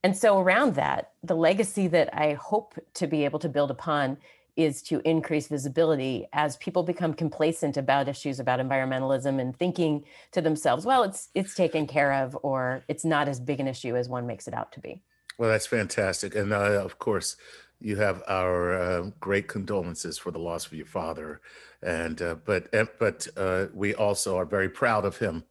and 0.03 0.17
so 0.17 0.39
around 0.39 0.75
that, 0.75 1.11
the 1.23 1.35
legacy 1.35 1.87
that 1.87 2.13
I 2.13 2.33
hope 2.33 2.77
to 2.95 3.07
be 3.07 3.23
able 3.23 3.39
to 3.39 3.49
build 3.49 3.71
upon 3.71 4.17
is 4.55 4.81
to 4.83 5.01
increase 5.07 5.47
visibility 5.47 6.27
as 6.33 6.57
people 6.57 6.83
become 6.83 7.13
complacent 7.13 7.77
about 7.77 8.07
issues 8.07 8.39
about 8.39 8.59
environmentalism 8.59 9.39
and 9.39 9.57
thinking 9.57 10.03
to 10.31 10.41
themselves, 10.41 10.85
well, 10.85 11.03
it's 11.03 11.29
it's 11.33 11.55
taken 11.55 11.87
care 11.87 12.13
of 12.13 12.37
or 12.43 12.83
it's 12.87 13.05
not 13.05 13.27
as 13.27 13.39
big 13.39 13.59
an 13.59 13.67
issue 13.67 13.95
as 13.95 14.09
one 14.09 14.27
makes 14.27 14.47
it 14.47 14.53
out 14.53 14.71
to 14.73 14.79
be. 14.79 15.01
Well, 15.37 15.49
that's 15.49 15.65
fantastic. 15.65 16.35
And 16.35 16.53
uh, 16.53 16.83
of 16.83 16.99
course, 16.99 17.35
you 17.83 17.97
have 17.97 18.23
our 18.27 18.73
uh, 18.73 19.09
great 19.19 19.47
condolences 19.47 20.17
for 20.17 20.31
the 20.31 20.39
loss 20.39 20.65
of 20.65 20.73
your 20.73 20.85
father, 20.85 21.41
and 21.81 22.21
uh, 22.21 22.35
but 22.45 22.71
but 22.97 23.27
uh, 23.35 23.65
we 23.73 23.93
also 23.95 24.37
are 24.37 24.45
very 24.45 24.69
proud 24.69 25.03
of 25.05 25.17
him 25.17 25.43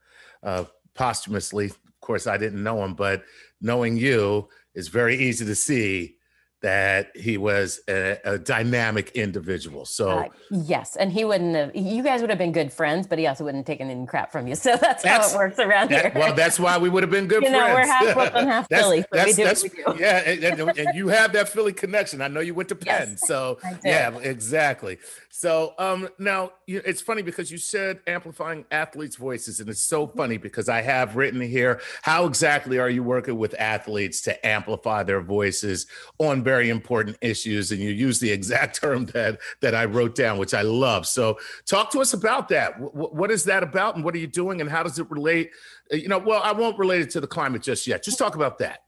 uh, 0.43 0.65
posthumously. 0.95 1.67
Of 1.67 2.01
course, 2.01 2.27
I 2.27 2.39
didn't 2.39 2.63
know 2.63 2.83
him, 2.83 2.95
but 2.95 3.25
knowing 3.61 3.97
you 3.97 4.49
is 4.75 4.89
very 4.89 5.17
easy 5.17 5.45
to 5.45 5.55
see 5.55 6.17
that 6.63 7.15
he 7.17 7.37
was 7.37 7.81
a, 7.89 8.19
a 8.25 8.39
dynamic 8.39 9.11
individual. 9.11 9.85
So 9.85 10.11
uh, 10.11 10.29
yes, 10.51 10.97
and 10.97 11.13
he 11.13 11.25
wouldn't 11.25 11.55
have. 11.57 11.77
You 11.77 12.03
guys 12.03 12.21
would 12.21 12.31
have 12.31 12.39
been 12.39 12.53
good 12.53 12.73
friends, 12.73 13.07
but 13.07 13.19
he 13.19 13.27
also 13.27 13.45
wouldn't 13.45 13.67
have 13.67 13.73
taken 13.73 13.91
any 13.91 14.07
crap 14.07 14.33
from 14.33 14.47
you. 14.47 14.55
So 14.63 14.77
that's, 14.77 15.03
that's 15.03 15.33
how 15.33 15.41
it 15.41 15.43
works 15.43 15.59
around 15.59 15.91
that, 15.91 16.13
here. 16.13 16.23
Well, 16.23 16.35
that's 16.35 16.61
why 16.61 16.79
we 16.79 16.89
would 16.89 17.03
have 17.03 17.11
been 17.11 17.27
good 17.27 17.43
you 17.43 17.51
friends. 17.51 17.69
know, 17.69 17.75
we're 17.75 17.85
half 17.85 18.15
Brooklyn, 18.15 18.47
half 18.49 18.69
Philly. 18.69 19.01
So 19.01 19.07
that's, 19.11 19.37
that's. 19.37 19.65
Yeah, 19.99 20.23
and, 20.25 20.45
and, 20.45 20.79
and, 20.79 20.97
you 20.97 21.09
have 21.09 21.33
that 21.33 21.49
Philly 21.49 21.73
connection. 21.73 22.23
I 22.23 22.29
know 22.29 22.39
you 22.39 22.55
went 22.55 22.69
to 22.69 22.77
Penn, 22.77 23.11
yes, 23.11 23.27
so 23.27 23.59
yeah, 23.85 24.17
exactly. 24.19 24.99
So 25.31 25.75
um, 25.79 26.09
now 26.19 26.53
you, 26.67 26.81
it's 26.85 27.01
funny 27.01 27.23
because 27.23 27.51
you 27.51 27.59
said 27.59 28.01
amplifying 28.07 28.65
athletes' 28.71 29.17
voices, 29.17 29.59
and 29.59 29.69
it's 29.69 29.81
so 29.81 30.07
mm-hmm. 30.07 30.17
funny 30.17 30.37
because 30.37 30.69
I 30.69 30.83
have 30.83 31.17
written 31.17 31.41
here 31.41 31.81
how 32.03 32.27
exactly 32.27 32.79
are 32.79 32.91
you 32.91 33.03
working 33.03 33.37
with 33.39 33.55
athletes 33.59 34.21
to 34.23 34.47
amplify 34.47 35.03
their 35.03 35.23
voices 35.23 35.87
on 36.19 36.43
very 36.53 36.69
important 36.69 37.17
issues, 37.21 37.73
and 37.73 37.81
you 37.81 37.91
use 37.91 38.19
the 38.21 38.31
exact 38.31 38.73
term 38.83 39.07
that 39.07 39.41
that 39.61 39.75
I 39.75 39.85
wrote 39.85 40.15
down, 40.15 40.39
which 40.39 40.55
I 40.55 40.63
love. 40.63 41.07
So 41.07 41.39
talk 41.67 41.91
to 41.93 42.01
us 42.01 42.13
about 42.13 42.49
that. 42.49 42.81
W- 42.81 43.09
what 43.21 43.31
is 43.31 43.45
that 43.45 43.63
about, 43.63 43.95
and 43.97 44.05
what 44.05 44.15
are 44.15 44.19
you 44.19 44.27
doing, 44.27 44.61
and 44.61 44.69
how 44.69 44.83
does 44.83 44.99
it 44.99 45.11
relate? 45.11 45.51
Uh, 45.93 45.97
you 45.97 46.09
know, 46.09 46.19
well, 46.19 46.43
I 46.43 46.53
won't 46.53 46.79
relate 46.79 47.03
it 47.03 47.11
to 47.11 47.21
the 47.21 47.27
climate 47.27 47.63
just 47.63 47.87
yet. 47.87 48.03
Just 48.03 48.19
talk 48.19 48.35
about 48.35 48.59
that. 48.59 48.81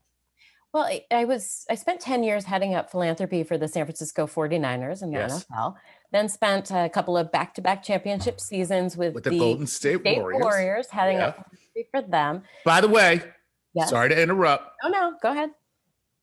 Well, 0.72 0.90
I 1.10 1.24
was 1.24 1.64
I 1.70 1.76
spent 1.76 2.00
10 2.00 2.24
years 2.24 2.44
heading 2.44 2.74
up 2.74 2.90
philanthropy 2.90 3.44
for 3.44 3.56
the 3.56 3.68
San 3.68 3.84
Francisco 3.86 4.26
49ers 4.26 5.02
in 5.02 5.12
the 5.12 5.18
yes. 5.18 5.44
NFL. 5.44 5.74
Then 6.10 6.28
spent 6.28 6.72
a 6.72 6.88
couple 6.88 7.16
of 7.16 7.30
back-to-back 7.30 7.82
championship 7.84 8.40
seasons 8.40 8.96
with, 8.96 9.14
with 9.14 9.24
the, 9.24 9.30
the, 9.30 9.38
Golden 9.38 9.66
State, 9.68 10.00
State 10.00 10.18
Warriors. 10.18 10.42
Warriors 10.42 10.86
heading 10.90 11.18
yeah. 11.18 11.28
up 11.28 11.46
for 11.92 12.02
them. 12.02 12.42
By 12.64 12.80
the 12.80 12.88
way, 12.88 13.22
Yes. 13.74 13.90
Sorry 13.90 14.08
to 14.08 14.22
interrupt. 14.22 14.70
Oh 14.84 14.88
no, 14.88 15.14
go 15.20 15.32
ahead. 15.32 15.50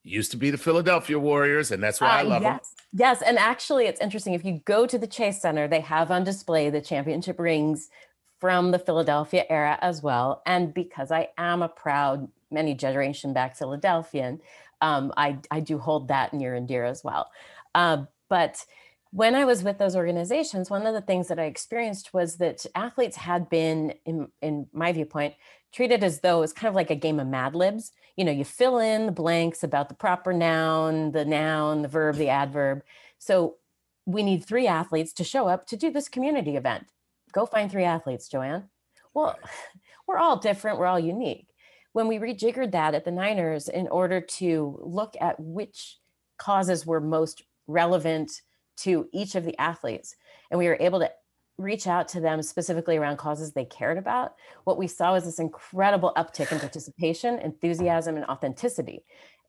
Used 0.04 0.32
to 0.32 0.38
be 0.38 0.50
the 0.50 0.58
Philadelphia 0.58 1.20
Warriors, 1.20 1.72
and 1.72 1.82
that's 1.84 2.02
why 2.02 2.10
uh, 2.10 2.20
I 2.20 2.22
love 2.24 2.42
yes. 2.42 2.70
them. 2.70 2.78
Yes, 2.94 3.22
and 3.22 3.38
actually, 3.38 3.86
it's 3.86 4.02
interesting. 4.02 4.34
If 4.34 4.44
you 4.44 4.62
go 4.66 4.88
to 4.88 4.98
the 4.98 5.08
Chase 5.08 5.42
Center, 5.42 5.68
they 5.68 5.80
have 5.82 6.10
on 6.10 6.24
display 6.24 6.70
the 6.70 6.82
championship 6.82 7.40
rings 7.40 7.90
from 8.40 8.72
the 8.72 8.80
Philadelphia 8.80 9.46
era 9.50 9.78
as 9.82 10.02
well. 10.02 10.42
And 10.48 10.74
because 10.74 11.12
I 11.12 11.30
am 11.38 11.62
a 11.62 11.70
proud, 11.70 12.28
many 12.50 12.74
generation 12.74 13.32
back 13.32 13.56
Philadelphian, 13.56 14.42
um, 14.82 15.14
I, 15.16 15.38
I 15.52 15.60
do 15.60 15.78
hold 15.78 16.08
that 16.08 16.34
near 16.34 16.56
and 16.56 16.68
dear 16.68 16.84
as 16.84 17.04
well. 17.04 17.30
Uh, 17.76 18.06
but 18.28 18.66
when 19.12 19.36
I 19.36 19.46
was 19.46 19.64
with 19.64 19.78
those 19.78 19.96
organizations, 19.96 20.72
one 20.72 20.88
of 20.88 20.96
the 20.96 21.02
things 21.02 21.28
that 21.28 21.38
I 21.38 21.44
experienced 21.44 22.14
was 22.14 22.38
that 22.38 22.66
athletes 22.74 23.18
had 23.18 23.50
been, 23.50 23.94
in, 24.06 24.30
in 24.42 24.68
my 24.74 24.92
viewpoint, 24.92 25.36
treated 25.72 26.04
as 26.04 26.20
though 26.20 26.42
it's 26.42 26.54
kind 26.54 26.70
of 26.70 26.76
like 26.76 26.90
a 26.90 26.96
game 26.96 27.20
of 27.20 27.28
Mad 27.28 27.56
Libs. 27.56 27.92
You 28.16 28.26
know, 28.26 28.32
you 28.32 28.44
fill 28.44 28.80
in 28.80 29.06
the 29.06 29.12
blanks 29.12 29.64
about 29.64 29.90
the 29.90 29.96
proper 29.96 30.34
noun, 30.34 31.12
the 31.12 31.26
noun, 31.26 31.82
the 31.82 31.88
verb, 31.88 32.18
the 32.18 32.30
adverb. 32.30 32.84
So 33.20 33.56
we 34.06 34.24
need 34.24 34.46
three 34.46 34.68
athletes 34.68 35.14
to 35.14 35.24
show 35.24 35.48
up 35.48 35.68
to 35.68 35.78
do 35.78 35.92
this 35.92 36.10
community 36.10 36.56
event. 36.56 36.88
Go 37.32 37.46
find 37.46 37.72
three 37.72 37.86
athletes, 37.86 38.28
Joanne. 38.28 38.70
Well, 39.14 39.38
we're 40.08 40.18
all 40.18 40.38
different, 40.38 40.78
we're 40.78 40.88
all 40.88 41.00
unique. 41.00 41.48
When 41.94 42.08
we 42.08 42.20
rejiggered 42.20 42.72
that 42.72 42.96
at 42.96 43.06
the 43.06 43.12
Niners 43.12 43.68
in 43.68 43.88
order 43.88 44.22
to 44.22 44.80
look 44.82 45.16
at 45.20 45.40
which 45.40 45.98
causes 46.38 46.86
were 46.86 47.02
most 47.02 47.44
relevant 47.68 48.32
to 48.78 49.08
each 49.14 49.36
of 49.36 49.46
the 49.46 49.58
athletes. 49.60 50.16
And 50.50 50.58
we 50.58 50.68
were 50.68 50.78
able 50.80 51.00
to 51.00 51.12
reach 51.62 51.88
out 51.88 52.08
to 52.10 52.20
them 52.20 52.42
specifically 52.42 52.98
around 52.98 53.18
causes 53.18 53.52
they 53.52 53.66
cared 53.66 53.98
about. 53.98 54.36
What 54.64 54.78
we 54.78 54.88
saw 54.88 55.14
was 55.14 55.26
this 55.26 55.40
incredible 55.40 56.14
uptick 56.18 56.52
in 56.52 56.60
participation, 56.60 57.40
enthusiasm, 57.40 58.16
and 58.16 58.26
authenticity. 58.26 59.04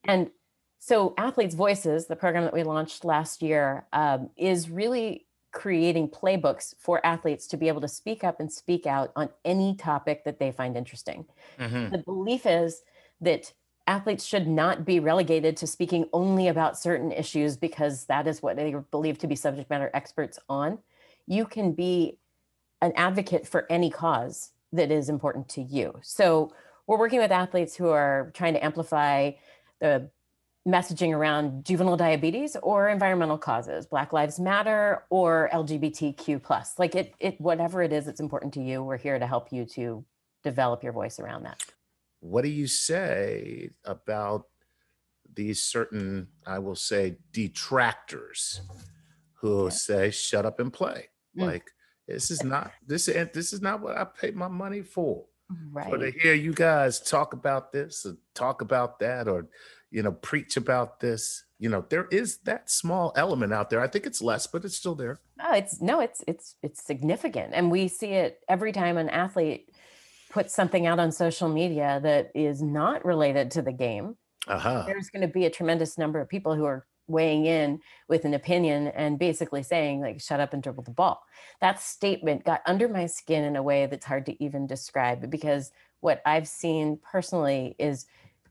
And 0.05 0.31
so, 0.79 1.15
Athletes 1.17 1.55
Voices, 1.55 2.07
the 2.07 2.17
program 2.17 2.45
that 2.45 2.53
we 2.53 2.65
launched 2.65 3.05
last 3.05 3.41
year, 3.41 3.87
um, 3.93 4.31
is 4.37 4.69
really 4.69 5.27
creating 5.53 6.09
playbooks 6.09 6.75
for 6.79 7.05
athletes 7.07 7.47
to 7.47 7.57
be 7.57 7.69
able 7.69 7.81
to 7.81 7.89
speak 7.89 8.25
up 8.25 8.41
and 8.41 8.51
speak 8.51 8.87
out 8.87 9.13
on 9.15 9.29
any 9.45 9.77
topic 9.77 10.25
that 10.25 10.39
they 10.39 10.51
find 10.51 10.77
interesting. 10.77 11.27
Mm-hmm. 11.59 11.91
The 11.91 11.99
belief 11.99 12.47
is 12.47 12.83
that 13.21 13.53
athletes 13.87 14.25
should 14.25 14.49
not 14.49 14.85
be 14.85 14.99
relegated 14.99 15.57
to 15.59 15.67
speaking 15.67 16.09
only 16.13 16.49
about 16.49 16.79
certain 16.79 17.13
issues 17.13 17.57
because 17.57 18.07
that 18.07 18.27
is 18.27 18.43
what 18.43 18.57
they 18.57 18.75
believe 18.91 19.19
to 19.19 19.27
be 19.27 19.37
subject 19.37 19.71
matter 19.71 19.91
experts 19.95 20.39
on. 20.49 20.79
You 21.27 21.45
can 21.45 21.73
be 21.73 22.19
an 22.81 22.93
advocate 22.97 23.47
for 23.47 23.67
any 23.71 23.91
cause 23.91 24.51
that 24.73 24.91
is 24.91 25.09
important 25.09 25.49
to 25.51 25.63
you. 25.63 25.99
So 26.03 26.53
we're 26.87 26.99
working 26.99 27.21
with 27.21 27.31
athletes 27.31 27.77
who 27.77 27.89
are 27.89 28.31
trying 28.35 28.55
to 28.55 28.65
amplify 28.65 29.33
the 29.81 30.11
messaging 30.67 31.13
around 31.13 31.65
juvenile 31.65 31.97
diabetes 31.97 32.57
or 32.63 32.89
environmental 32.89 33.39
causes, 33.39 33.87
Black 33.87 34.13
Lives 34.13 34.39
Matter 34.39 35.05
or 35.11 35.51
LGBTQ 35.53 36.43
plus. 36.43 36.79
Like 36.79 36.95
it, 36.95 37.15
it 37.19 37.41
whatever 37.41 37.83
it 37.83 37.93
is 37.93 38.07
that's 38.07 38.21
important 38.21 38.55
to 38.55 38.63
you, 38.63 38.83
we're 38.83 38.97
here 38.97 39.19
to 39.19 39.27
help 39.27 39.53
you 39.53 39.65
to 39.67 40.05
develop 40.43 40.83
your 40.83 40.93
voice 40.93 41.19
around 41.19 41.45
that 41.45 41.63
what 42.23 42.45
do 42.45 42.49
you 42.49 42.69
say 42.69 43.71
about 43.85 44.47
these 45.35 45.63
certain, 45.63 46.29
I 46.47 46.61
will 46.61 46.77
say, 46.77 47.17
detractors 47.33 48.63
who 49.35 49.71
say, 49.71 50.11
shut 50.11 50.47
up 50.47 50.61
and 50.61 50.73
play? 50.73 51.09
Mm. 51.37 51.47
Like, 51.47 51.71
this 52.09 52.31
is 52.31 52.43
not 52.43 52.73
this 52.87 53.09
and 53.09 53.31
this 53.33 53.53
is 53.53 53.63
not 53.63 53.81
what 53.81 53.97
I 53.97 54.05
paid 54.05 54.37
my 54.37 54.49
money 54.49 54.83
for. 54.83 55.25
Right. 55.71 55.91
For 55.91 55.99
to 55.99 56.11
hear 56.11 56.35
you 56.35 56.53
guys 56.53 57.01
talk 57.01 57.33
about 57.33 57.73
this 57.73 58.07
or 58.07 58.17
talk 58.35 58.63
about 58.63 58.99
that 59.01 59.29
or 59.29 59.49
you 59.91 60.03
know 60.03 60.13
preach 60.13 60.57
about 60.57 61.01
this. 61.01 61.45
You 61.59 61.69
know, 61.69 61.85
there 61.89 62.09
is 62.11 62.39
that 62.39 62.71
small 62.71 63.13
element 63.17 63.53
out 63.53 63.71
there. 63.71 63.81
I 63.81 63.87
think 63.87 64.07
it's 64.07 64.21
less, 64.21 64.47
but 64.47 64.65
it's 64.65 64.77
still 64.77 64.95
there. 64.95 65.21
Oh, 65.41 65.55
it's 65.55 65.81
no, 65.81 66.01
it's 66.01 66.25
it's 66.27 66.57
it's 66.63 66.85
significant. 66.85 67.53
And 67.55 67.71
we 67.71 67.89
see 67.89 68.09
it 68.09 68.41
every 68.49 68.73
time 68.73 68.97
an 68.97 69.09
athlete 69.09 69.69
puts 70.31 70.55
something 70.55 70.87
out 70.87 70.99
on 70.99 71.13
social 71.13 71.49
media 71.49 72.01
that 72.03 72.31
is 72.35 72.63
not 72.63 73.05
related 73.05 73.51
to 73.53 73.63
the 73.63 73.73
game, 73.73 74.17
uh-huh. 74.49 74.85
there's 74.87 75.11
going 75.11 75.27
to 75.27 75.33
be 75.33 75.45
a 75.45 75.51
tremendous 75.51 75.99
number 75.99 76.21
of 76.21 76.29
people 76.29 76.55
who 76.55 76.65
are 76.65 76.87
weighing 77.07 77.47
in 77.47 77.81
with 78.09 78.25
an 78.25 78.35
opinion 78.35 78.89
and 78.89 79.19
basically 79.19 79.63
saying 79.63 80.01
like 80.01 80.21
shut 80.21 80.41
up 80.41 80.53
and 80.53 80.63
dribble 80.63 80.85
the 80.85 80.91
ball 80.91 81.23
that 81.61 81.81
statement 81.81 82.45
got 82.45 82.63
under 82.67 82.89
my 82.89 83.07
skin 83.07 83.45
in 83.45 83.57
a 83.57 83.63
way 83.63 83.87
that's 83.87 84.07
hard 84.07 84.25
to 84.27 84.43
even 84.43 84.67
describe 84.67 85.29
because 85.31 85.73
what 86.01 86.23
i've 86.25 86.49
seen 86.49 86.99
personally 87.03 87.75
is 87.79 88.07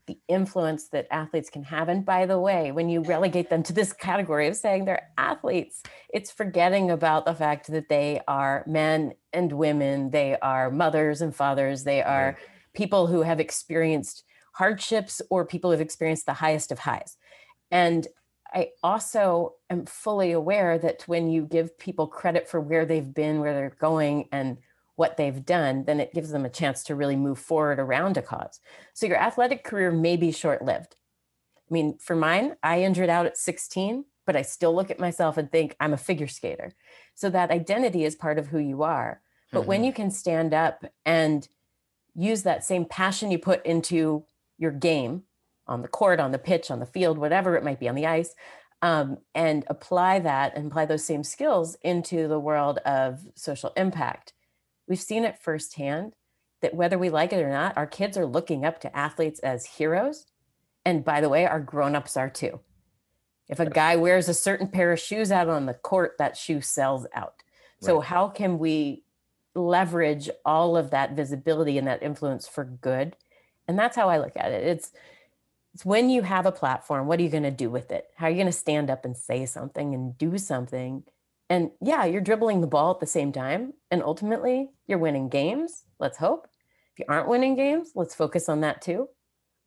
the 0.06 0.18
influence 0.28 0.88
that 0.88 1.06
athletes 1.10 1.48
can 1.48 1.62
have. 1.62 1.88
And 1.88 2.04
by 2.04 2.26
the 2.26 2.38
way, 2.38 2.72
when 2.72 2.88
you 2.88 3.02
relegate 3.02 3.50
them 3.50 3.62
to 3.64 3.72
this 3.72 3.92
category 3.92 4.48
of 4.48 4.56
saying 4.56 4.84
they're 4.84 5.08
athletes, 5.16 5.82
it's 6.12 6.30
forgetting 6.30 6.90
about 6.90 7.24
the 7.24 7.34
fact 7.34 7.68
that 7.68 7.88
they 7.88 8.20
are 8.26 8.64
men 8.66 9.12
and 9.32 9.52
women, 9.52 10.10
they 10.10 10.36
are 10.40 10.70
mothers 10.70 11.20
and 11.20 11.34
fathers, 11.34 11.84
they 11.84 12.02
are 12.02 12.36
people 12.74 13.06
who 13.06 13.22
have 13.22 13.38
experienced 13.38 14.24
hardships 14.54 15.22
or 15.30 15.46
people 15.46 15.70
who've 15.70 15.80
experienced 15.80 16.26
the 16.26 16.34
highest 16.34 16.72
of 16.72 16.80
highs. 16.80 17.16
And 17.70 18.06
I 18.54 18.70
also 18.82 19.54
am 19.70 19.86
fully 19.86 20.32
aware 20.32 20.78
that 20.78 21.02
when 21.06 21.30
you 21.30 21.42
give 21.46 21.78
people 21.78 22.06
credit 22.06 22.48
for 22.48 22.60
where 22.60 22.84
they've 22.84 23.14
been, 23.14 23.40
where 23.40 23.54
they're 23.54 23.76
going, 23.78 24.28
and 24.32 24.58
what 24.96 25.16
they've 25.16 25.44
done, 25.44 25.84
then 25.84 26.00
it 26.00 26.14
gives 26.14 26.30
them 26.30 26.44
a 26.44 26.50
chance 26.50 26.82
to 26.84 26.94
really 26.94 27.16
move 27.16 27.38
forward 27.38 27.78
around 27.78 28.16
a 28.16 28.22
cause. 28.22 28.60
So 28.92 29.06
your 29.06 29.16
athletic 29.16 29.64
career 29.64 29.90
may 29.90 30.16
be 30.16 30.32
short 30.32 30.62
lived. 30.62 30.96
I 31.70 31.72
mean, 31.72 31.98
for 31.98 32.14
mine, 32.14 32.56
I 32.62 32.82
injured 32.82 33.08
out 33.08 33.26
at 33.26 33.38
16, 33.38 34.04
but 34.26 34.36
I 34.36 34.42
still 34.42 34.74
look 34.74 34.90
at 34.90 35.00
myself 35.00 35.38
and 35.38 35.50
think 35.50 35.74
I'm 35.80 35.94
a 35.94 35.98
figure 35.98 36.28
skater. 36.28 36.72
So 37.14 37.30
that 37.30 37.50
identity 37.50 38.04
is 38.04 38.14
part 38.14 38.38
of 38.38 38.48
who 38.48 38.58
you 38.58 38.82
are. 38.82 39.22
But 39.50 39.60
mm-hmm. 39.60 39.68
when 39.68 39.84
you 39.84 39.92
can 39.92 40.10
stand 40.10 40.52
up 40.52 40.84
and 41.06 41.48
use 42.14 42.42
that 42.42 42.64
same 42.64 42.84
passion 42.84 43.30
you 43.30 43.38
put 43.38 43.64
into 43.64 44.24
your 44.58 44.70
game 44.70 45.22
on 45.66 45.82
the 45.82 45.88
court, 45.88 46.20
on 46.20 46.32
the 46.32 46.38
pitch, 46.38 46.70
on 46.70 46.80
the 46.80 46.86
field, 46.86 47.18
whatever 47.18 47.56
it 47.56 47.64
might 47.64 47.80
be, 47.80 47.88
on 47.88 47.94
the 47.94 48.06
ice, 48.06 48.34
um, 48.82 49.18
and 49.34 49.64
apply 49.68 50.18
that 50.18 50.56
and 50.56 50.66
apply 50.66 50.86
those 50.86 51.04
same 51.04 51.22
skills 51.22 51.76
into 51.82 52.28
the 52.28 52.38
world 52.38 52.78
of 52.78 53.20
social 53.36 53.72
impact, 53.76 54.32
We've 54.88 55.00
seen 55.00 55.24
it 55.24 55.38
firsthand 55.38 56.12
that 56.60 56.74
whether 56.74 56.98
we 56.98 57.10
like 57.10 57.32
it 57.32 57.42
or 57.42 57.50
not, 57.50 57.76
our 57.76 57.86
kids 57.86 58.16
are 58.16 58.26
looking 58.26 58.64
up 58.64 58.80
to 58.80 58.96
athletes 58.96 59.40
as 59.40 59.64
heroes. 59.64 60.26
And 60.84 61.04
by 61.04 61.20
the 61.20 61.28
way, 61.28 61.46
our 61.46 61.60
grown-ups 61.60 62.16
are 62.16 62.30
too. 62.30 62.60
If 63.48 63.60
a 63.60 63.70
guy 63.70 63.96
wears 63.96 64.28
a 64.28 64.34
certain 64.34 64.68
pair 64.68 64.92
of 64.92 65.00
shoes 65.00 65.32
out 65.32 65.48
on 65.48 65.66
the 65.66 65.74
court, 65.74 66.16
that 66.18 66.36
shoe 66.36 66.60
sells 66.60 67.06
out. 67.14 67.42
So 67.80 67.96
right. 67.96 68.06
how 68.06 68.28
can 68.28 68.58
we 68.58 69.04
leverage 69.54 70.30
all 70.44 70.76
of 70.76 70.90
that 70.90 71.16
visibility 71.16 71.78
and 71.78 71.86
that 71.86 72.02
influence 72.02 72.46
for 72.46 72.64
good? 72.64 73.16
And 73.66 73.78
that's 73.78 73.96
how 73.96 74.08
I 74.08 74.18
look 74.18 74.32
at 74.36 74.52
it. 74.52 74.66
It's 74.66 74.92
it's 75.74 75.84
when 75.84 76.10
you 76.10 76.22
have 76.22 76.46
a 76.46 76.52
platform, 76.52 77.06
what 77.06 77.18
are 77.18 77.22
you 77.22 77.28
going 77.28 77.42
to 77.44 77.50
do 77.50 77.70
with 77.70 77.90
it? 77.90 78.06
How 78.16 78.26
are 78.26 78.30
you 78.30 78.36
going 78.36 78.46
to 78.46 78.52
stand 78.52 78.90
up 78.90 79.04
and 79.04 79.16
say 79.16 79.46
something 79.46 79.94
and 79.94 80.16
do 80.18 80.38
something 80.38 81.04
and 81.52 81.70
yeah, 81.82 82.06
you're 82.06 82.22
dribbling 82.22 82.62
the 82.62 82.66
ball 82.66 82.92
at 82.92 83.00
the 83.00 83.06
same 83.06 83.30
time. 83.30 83.74
And 83.90 84.02
ultimately, 84.02 84.70
you're 84.86 84.96
winning 84.96 85.28
games. 85.28 85.84
Let's 85.98 86.16
hope. 86.16 86.48
If 86.94 87.00
you 87.00 87.04
aren't 87.10 87.28
winning 87.28 87.56
games, 87.56 87.92
let's 87.94 88.14
focus 88.14 88.48
on 88.48 88.62
that 88.62 88.80
too. 88.80 89.08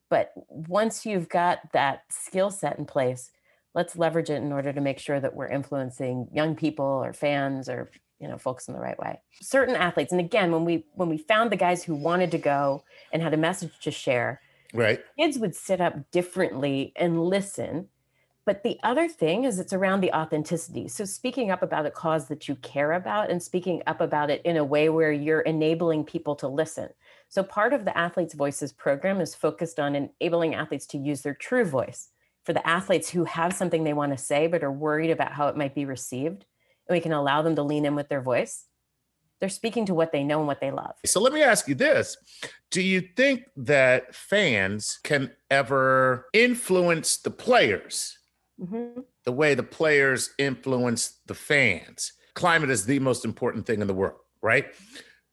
But 0.09 0.31
once 0.49 1.05
you've 1.05 1.29
got 1.29 1.59
that 1.73 2.01
skill 2.09 2.49
set 2.49 2.79
in 2.79 2.85
place, 2.85 3.29
let's 3.75 3.95
leverage 3.95 4.31
it 4.31 4.41
in 4.41 4.51
order 4.51 4.73
to 4.73 4.81
make 4.81 4.97
sure 4.97 5.19
that 5.19 5.35
we're 5.35 5.47
influencing 5.47 6.27
young 6.33 6.55
people 6.55 6.85
or 6.85 7.13
fans 7.13 7.69
or 7.69 7.91
you 8.19 8.27
know 8.27 8.37
folks 8.37 8.67
in 8.67 8.73
the 8.73 8.79
right 8.79 8.97
way 8.97 9.19
certain 9.41 9.75
athletes 9.75 10.13
and 10.13 10.21
again 10.21 10.49
when 10.49 10.63
we 10.63 10.85
when 10.93 11.09
we 11.09 11.17
found 11.17 11.51
the 11.51 11.57
guys 11.57 11.83
who 11.83 11.93
wanted 11.93 12.31
to 12.31 12.37
go 12.37 12.81
and 13.11 13.21
had 13.21 13.33
a 13.33 13.37
message 13.37 13.77
to 13.81 13.91
share 13.91 14.39
right 14.75 15.03
kids 15.17 15.37
would 15.37 15.55
sit 15.55 15.81
up 15.81 16.11
differently 16.11 16.93
and 16.95 17.25
listen 17.25 17.87
but 18.45 18.61
the 18.61 18.77
other 18.83 19.07
thing 19.07 19.43
is 19.43 19.57
it's 19.57 19.73
around 19.73 20.01
the 20.01 20.13
authenticity. 20.13 20.87
So 20.87 21.03
speaking 21.03 21.49
up 21.49 21.63
about 21.63 21.87
a 21.87 21.91
cause 21.91 22.27
that 22.27 22.47
you 22.47 22.55
care 22.57 22.91
about 22.91 23.31
and 23.31 23.41
speaking 23.41 23.81
up 23.87 24.01
about 24.01 24.29
it 24.29 24.43
in 24.45 24.55
a 24.55 24.63
way 24.63 24.87
where 24.89 25.11
you're 25.11 25.41
enabling 25.41 26.03
people 26.03 26.35
to 26.35 26.47
listen. 26.47 26.89
So 27.27 27.41
part 27.41 27.73
of 27.73 27.85
the 27.85 27.97
Athletes 27.97 28.35
Voices 28.35 28.71
program 28.71 29.19
is 29.19 29.33
focused 29.33 29.79
on 29.79 29.95
enabling 29.95 30.53
athletes 30.53 30.85
to 30.87 30.99
use 30.99 31.21
their 31.21 31.33
true 31.33 31.65
voice. 31.65 32.09
For 32.43 32.53
the 32.53 32.65
athletes 32.67 33.09
who 33.09 33.23
have 33.23 33.53
something 33.53 33.83
they 33.83 33.93
want 33.93 34.11
to 34.11 34.23
say 34.23 34.45
but 34.45 34.63
are 34.63 34.71
worried 34.71 35.09
about 35.09 35.31
how 35.33 35.47
it 35.47 35.57
might 35.57 35.73
be 35.73 35.85
received, 35.85 36.45
and 36.87 36.95
we 36.95 37.01
can 37.01 37.13
allow 37.13 37.41
them 37.41 37.55
to 37.55 37.63
lean 37.63 37.85
in 37.85 37.95
with 37.95 38.09
their 38.09 38.21
voice. 38.21 38.65
They're 39.39 39.49
speaking 39.49 39.85
to 39.87 39.93
what 39.93 40.11
they 40.11 40.23
know 40.23 40.39
and 40.39 40.47
what 40.47 40.61
they 40.61 40.71
love. 40.71 40.93
So 41.05 41.21
let 41.21 41.33
me 41.33 41.43
ask 41.43 41.67
you 41.67 41.75
this. 41.75 42.17
Do 42.71 42.81
you 42.81 43.01
think 43.01 43.43
that 43.57 44.15
fans 44.15 44.99
can 45.03 45.31
ever 45.49 46.27
influence 46.33 47.17
the 47.17 47.31
players 47.31 48.17
mm-hmm. 48.61 49.01
the 49.23 49.31
way 49.31 49.53
the 49.53 49.63
players 49.63 50.31
influence 50.37 51.19
the 51.25 51.33
fans. 51.33 52.13
Climate 52.33 52.69
is 52.69 52.85
the 52.85 52.99
most 52.99 53.25
important 53.25 53.65
thing 53.65 53.81
in 53.81 53.87
the 53.87 53.93
world, 53.93 54.19
right? 54.41 54.67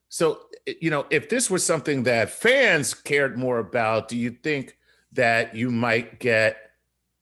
So, 0.08 0.40
you 0.80 0.90
know, 0.90 1.06
if 1.10 1.28
this 1.28 1.50
was 1.50 1.64
something 1.64 2.04
that 2.04 2.30
fans 2.30 2.94
cared 2.94 3.38
more 3.38 3.58
about, 3.58 4.08
do 4.08 4.16
you 4.16 4.30
think 4.30 4.76
that 5.12 5.54
you 5.54 5.70
might 5.70 6.20
get 6.20 6.56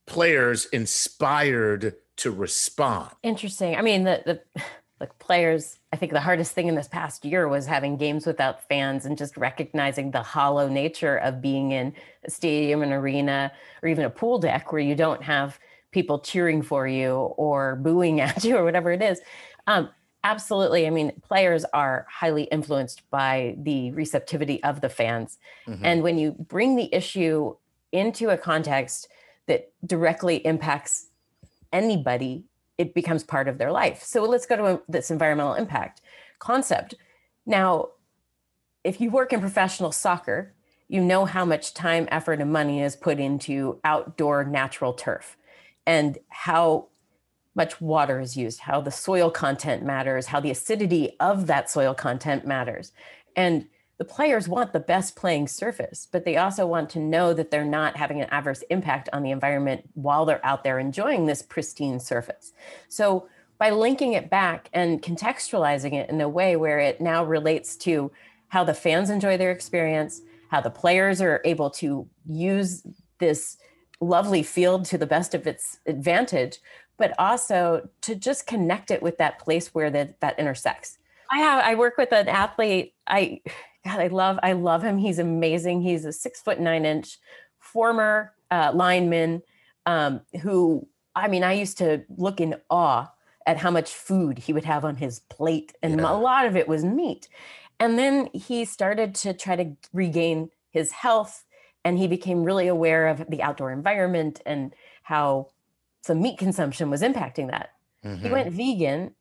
players 0.07 0.66
inspired 0.66 1.95
to 2.16 2.31
respond? 2.31 3.11
Interesting. 3.23 3.77
I 3.77 3.83
mean, 3.83 4.05
the 4.05 4.23
the 4.27 4.62
like 5.01 5.19
players, 5.19 5.79
I 5.93 5.97
think 5.97 6.13
the 6.13 6.21
hardest 6.21 6.53
thing 6.53 6.69
in 6.69 6.75
this 6.75 6.87
past 6.87 7.25
year 7.25 7.49
was 7.49 7.67
having 7.67 7.97
games 7.97 8.27
without 8.27 8.63
fans 8.69 9.07
and 9.07 9.17
just 9.17 9.37
recognizing 9.37 10.11
the 10.11 10.23
hollow 10.23 10.69
nature 10.69 11.17
of 11.17 11.41
being 11.41 11.73
in 11.73 11.95
a 12.25 12.31
stadium, 12.31 12.83
an 12.83 12.93
arena, 12.93 13.51
or 13.83 13.89
even 13.89 14.05
a 14.05 14.11
pool 14.11 14.39
deck 14.39 14.73
where 14.73 14.83
you 14.83 14.95
don't 14.95 15.23
have 15.23 15.59
people 15.91 16.19
cheering 16.19 16.61
for 16.61 16.87
you 16.87 17.13
or 17.15 17.77
booing 17.77 18.21
at 18.21 18.45
you 18.45 18.57
or 18.57 18.65
whatever 18.65 18.93
it 18.93 19.01
is. 19.01 19.21
Um, 19.67 19.89
absolutely. 20.23 20.87
I 20.87 20.91
mean, 20.91 21.13
players 21.27 21.65
are 21.73 22.07
highly 22.11 22.45
influenced 22.45 23.09
by 23.11 23.57
the 23.59 23.93
receptivity 23.93 24.63
of 24.63 24.83
the 24.83 24.91
fans. 24.91 25.39
Mm-hmm. 25.67 25.85
And 25.85 26.03
when 26.03 26.19
you 26.19 26.33
bring 26.33 26.77
the 26.77 26.95
issue 26.95 27.57
into 27.91 28.29
a 28.29 28.37
context 28.37 29.09
that 29.47 29.73
directly 29.85 30.37
impacts 30.47 31.07
anybody 31.73 32.45
it 32.81 32.95
becomes 32.95 33.23
part 33.23 33.47
of 33.47 33.59
their 33.59 33.71
life. 33.71 34.03
So 34.03 34.25
let's 34.25 34.47
go 34.47 34.57
to 34.57 34.83
this 34.88 35.11
environmental 35.11 35.53
impact 35.53 36.01
concept. 36.38 36.95
Now, 37.45 37.90
if 38.85 39.03
you 39.03 39.11
work 39.11 39.35
in 39.35 39.40
professional 39.40 39.93
soccer, 39.93 40.55
you 40.88 41.03
know 41.03 41.27
how 41.27 41.45
much 41.45 41.75
time, 41.75 42.09
effort, 42.11 42.40
and 42.40 42.51
money 42.51 42.81
is 42.81 42.97
put 42.97 43.21
into 43.21 43.79
outdoor 43.85 44.45
natural 44.45 44.95
turf 44.95 45.37
and 45.87 46.16
how 46.29 46.88
much 47.55 47.83
water 47.83 48.19
is 48.19 48.35
used, 48.35 48.61
how 48.61 48.81
the 48.81 48.90
soil 48.90 49.31
content 49.31 49.83
matters, 49.83 50.25
how 50.29 50.40
the 50.40 50.51
acidity 50.51 51.19
of 51.21 51.47
that 51.49 51.69
soil 51.69 51.93
content 51.93 52.47
matters. 52.47 52.93
And 53.37 53.66
the 54.01 54.05
players 54.07 54.49
want 54.49 54.73
the 54.73 54.81
best 54.81 55.15
playing 55.15 55.47
surface, 55.47 56.09
but 56.11 56.25
they 56.25 56.39
also 56.39 56.67
want 56.67 56.89
to 56.89 56.99
know 56.99 57.35
that 57.35 57.51
they're 57.51 57.67
not 57.67 57.99
having 57.99 58.23
an 58.23 58.29
adverse 58.31 58.63
impact 58.71 59.11
on 59.13 59.23
the 59.23 59.31
environment 59.31 59.83
while 59.93 60.25
they're 60.25 60.45
out 60.45 60.65
there 60.65 60.79
enjoying 60.79 61.27
this 61.27 61.43
pristine 61.43 62.01
surface. 62.01 62.55
So, 62.89 63.29
by 63.59 63.69
linking 63.69 64.15
it 64.15 64.31
back 64.31 64.71
and 64.73 65.03
contextualizing 65.03 65.93
it 65.93 66.09
in 66.09 66.19
a 66.23 66.31
way 66.31 66.57
where 66.57 66.79
it 66.79 66.99
now 66.99 67.23
relates 67.23 67.77
to 67.77 68.11
how 68.49 68.65
the 68.65 68.73
fans 68.73 69.11
enjoy 69.11 69.37
their 69.37 69.51
experience, 69.51 70.23
how 70.49 70.63
the 70.63 70.71
players 70.71 71.21
are 71.21 71.43
able 71.45 71.69
to 71.69 72.09
use 72.25 72.83
this 73.19 73.59
lovely 74.01 74.43
field 74.43 74.87
to 74.87 74.97
the 74.97 75.07
best 75.07 75.35
of 75.35 75.47
its 75.47 75.79
advantage, 75.85 76.57
but 76.97 77.13
also 77.19 77.87
to 78.01 78.15
just 78.15 78.47
connect 78.47 78.91
it 78.91 79.03
with 79.03 79.19
that 79.19 79.39
place 79.39 79.75
where 79.75 79.91
that, 79.91 80.19
that 80.21 80.39
intersects. 80.39 80.97
I 81.31 81.39
have 81.41 81.63
I 81.65 81.75
work 81.75 81.99
with 81.99 82.13
an 82.13 82.29
athlete. 82.29 82.95
I 83.07 83.43
God, 83.85 84.01
I 84.01 84.09
love, 84.09 84.38
I 84.43 84.53
love 84.53 84.83
him. 84.83 84.99
He's 84.99 85.19
amazing. 85.19 85.83
He's 85.83 86.05
a 86.05 86.12
six 86.12 86.40
foot 86.40 86.61
nine 86.61 86.85
inch 86.85 87.19
former 87.59 88.33
uh, 88.51 88.73
lineman 88.75 89.43
um, 89.87 90.21
who, 90.43 90.87
I 91.14 91.29
mean, 91.29 91.45
I 91.45 91.55
used 91.55 91.79
to 91.79 92.05
look 92.16 92.40
in 92.40 92.57
awe 92.69 93.11
at 93.47 93.57
how 93.57 93.71
much 93.71 93.93
food 93.93 94.38
he 94.38 94.53
would 94.53 94.64
have 94.64 94.85
on 94.85 94.97
his 94.97 95.21
plate, 95.21 95.73
and 95.83 95.99
yeah. 95.99 96.12
a 96.12 96.14
lot 96.14 96.47
of 96.47 96.57
it 96.57 96.69
was 96.69 96.85
meat. 96.85 97.29
And 97.79 97.99
then 97.99 98.29
he 98.35 98.64
started 98.66 99.14
to 99.16 99.33
try 99.33 99.57
to 99.57 99.77
regain 99.93 100.51
his 100.71 100.93
health, 100.93 101.45
and 101.85 101.99
he 101.99 102.07
became 102.07 102.45
really 102.45 102.69
aware 102.69 103.09
of 103.09 103.25
the 103.29 103.43
outdoor 103.43 103.73
environment 103.73 104.40
and 104.45 104.75
how 105.03 105.49
some 106.03 106.21
meat 106.21 106.38
consumption 106.38 106.90
was 106.90 107.03
impacting 107.03 107.51
that. 107.51 107.71
Mm-hmm. 108.05 108.23
He 108.23 108.31
went 108.31 108.53
vegan. 108.53 109.14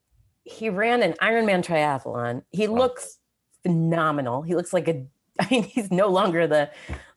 He 0.43 0.69
ran 0.69 1.02
an 1.02 1.13
Ironman 1.22 1.63
triathlon. 1.63 2.43
He 2.52 2.67
oh. 2.67 2.74
looks 2.74 3.18
phenomenal. 3.63 4.41
He 4.41 4.56
looks 4.56 4.74
like 4.74 4.88
a 4.88 5.06
I 5.41 5.48
mean, 5.50 5.63
he's 5.63 5.91
no 5.91 6.08
longer 6.08 6.48
the 6.48 6.69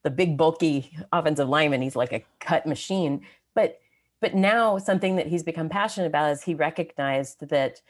the 0.02 0.10
big 0.10 0.36
bulky 0.36 0.96
offensive 1.12 1.48
lineman. 1.48 1.82
He's 1.82 1.96
like 1.96 2.12
a 2.12 2.24
cut 2.40 2.66
machine. 2.66 3.22
But 3.54 3.80
but 4.20 4.34
now 4.34 4.78
something 4.78 5.16
that 5.16 5.26
he's 5.26 5.42
become 5.42 5.68
passionate 5.68 6.06
about 6.06 6.30
is 6.30 6.42
he 6.42 6.54
recognized 6.54 7.48
that 7.48 7.82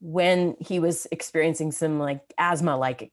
when 0.00 0.56
he 0.60 0.78
was 0.78 1.06
experiencing 1.10 1.72
some 1.72 1.98
like 1.98 2.20
asthma 2.38 2.76
like 2.76 3.10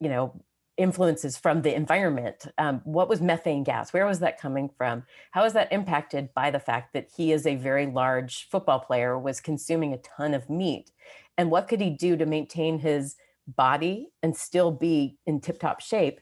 you 0.00 0.08
know 0.08 0.32
influences 0.76 1.36
from 1.36 1.62
the 1.62 1.72
environment 1.72 2.46
um, 2.58 2.80
what 2.82 3.08
was 3.08 3.20
methane 3.20 3.62
gas 3.62 3.92
where 3.92 4.06
was 4.06 4.18
that 4.18 4.40
coming 4.40 4.68
from 4.76 5.04
how 5.30 5.44
is 5.44 5.52
that 5.52 5.72
impacted 5.72 6.34
by 6.34 6.50
the 6.50 6.58
fact 6.58 6.92
that 6.92 7.08
he 7.16 7.30
is 7.30 7.46
a 7.46 7.54
very 7.54 7.86
large 7.86 8.48
football 8.48 8.80
player 8.80 9.16
was 9.16 9.40
consuming 9.40 9.92
a 9.92 9.98
ton 9.98 10.34
of 10.34 10.50
meat 10.50 10.90
and 11.38 11.48
what 11.48 11.68
could 11.68 11.80
he 11.80 11.90
do 11.90 12.16
to 12.16 12.26
maintain 12.26 12.80
his 12.80 13.14
body 13.46 14.08
and 14.22 14.36
still 14.36 14.70
be 14.70 15.18
in 15.26 15.40
tip 15.40 15.58
top 15.60 15.80
shape, 15.80 16.20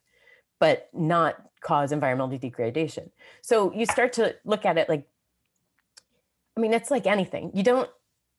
but 0.60 0.88
not 0.92 1.36
cause 1.60 1.92
environmental 1.92 2.38
degradation. 2.38 3.10
So 3.42 3.72
you 3.72 3.86
start 3.86 4.14
to 4.14 4.34
look 4.44 4.64
at 4.64 4.78
it 4.78 4.88
like, 4.88 5.06
I 6.56 6.60
mean, 6.60 6.74
it's 6.74 6.90
like 6.90 7.06
anything. 7.06 7.52
You 7.54 7.62
don't, 7.62 7.90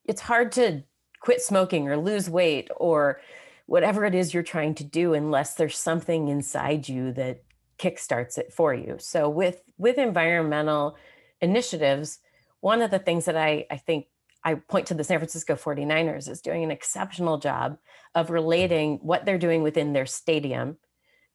it's 0.05 0.21
hard 0.21 0.51
to 0.53 0.83
quit 1.19 1.41
smoking 1.41 1.87
or 1.87 1.97
lose 1.97 2.29
weight 2.29 2.69
or 2.75 3.21
whatever 3.65 4.05
it 4.05 4.13
is 4.13 4.33
you're 4.33 4.43
trying 4.43 4.75
to 4.75 4.83
do 4.83 5.13
unless 5.13 5.55
there's 5.55 5.77
something 5.77 6.27
inside 6.27 6.87
you 6.89 7.13
that 7.13 7.43
kickstarts 7.79 8.37
it 8.37 8.53
for 8.53 8.73
you. 8.73 8.97
So 8.99 9.29
with 9.29 9.61
with 9.77 9.97
environmental 9.97 10.97
initiatives, 11.41 12.19
one 12.59 12.81
of 12.81 12.91
the 12.91 12.99
things 12.99 13.25
that 13.25 13.37
I, 13.37 13.65
I 13.71 13.77
think 13.77 14.05
I 14.43 14.55
point 14.55 14.87
to 14.87 14.93
the 14.93 15.03
San 15.03 15.19
Francisco 15.19 15.55
49ers 15.55 16.29
as 16.29 16.41
doing 16.41 16.63
an 16.63 16.71
exceptional 16.71 17.37
job 17.37 17.77
of 18.13 18.29
relating 18.29 18.97
what 18.97 19.25
they're 19.25 19.37
doing 19.37 19.63
within 19.63 19.93
their 19.93 20.05
stadium 20.05 20.77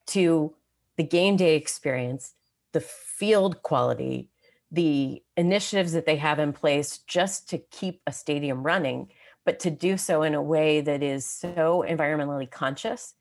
to 0.08 0.54
the 0.96 1.04
game 1.04 1.36
day 1.36 1.54
experience, 1.56 2.34
the 2.72 2.80
field 2.80 3.62
quality, 3.62 4.28
the 4.70 5.22
initiatives 5.36 5.92
that 5.92 6.06
they 6.06 6.16
have 6.16 6.38
in 6.38 6.52
place 6.52 6.98
just 6.98 7.48
to 7.50 7.58
keep 7.58 8.02
a 8.06 8.12
stadium 8.12 8.62
running, 8.62 9.08
but 9.44 9.60
to 9.60 9.70
do 9.70 9.96
so 9.96 10.22
in 10.22 10.34
a 10.34 10.42
way 10.42 10.80
that 10.80 11.02
is 11.02 11.24
so 11.24 11.84
environmentally 11.88 12.50
conscious. 12.50 13.14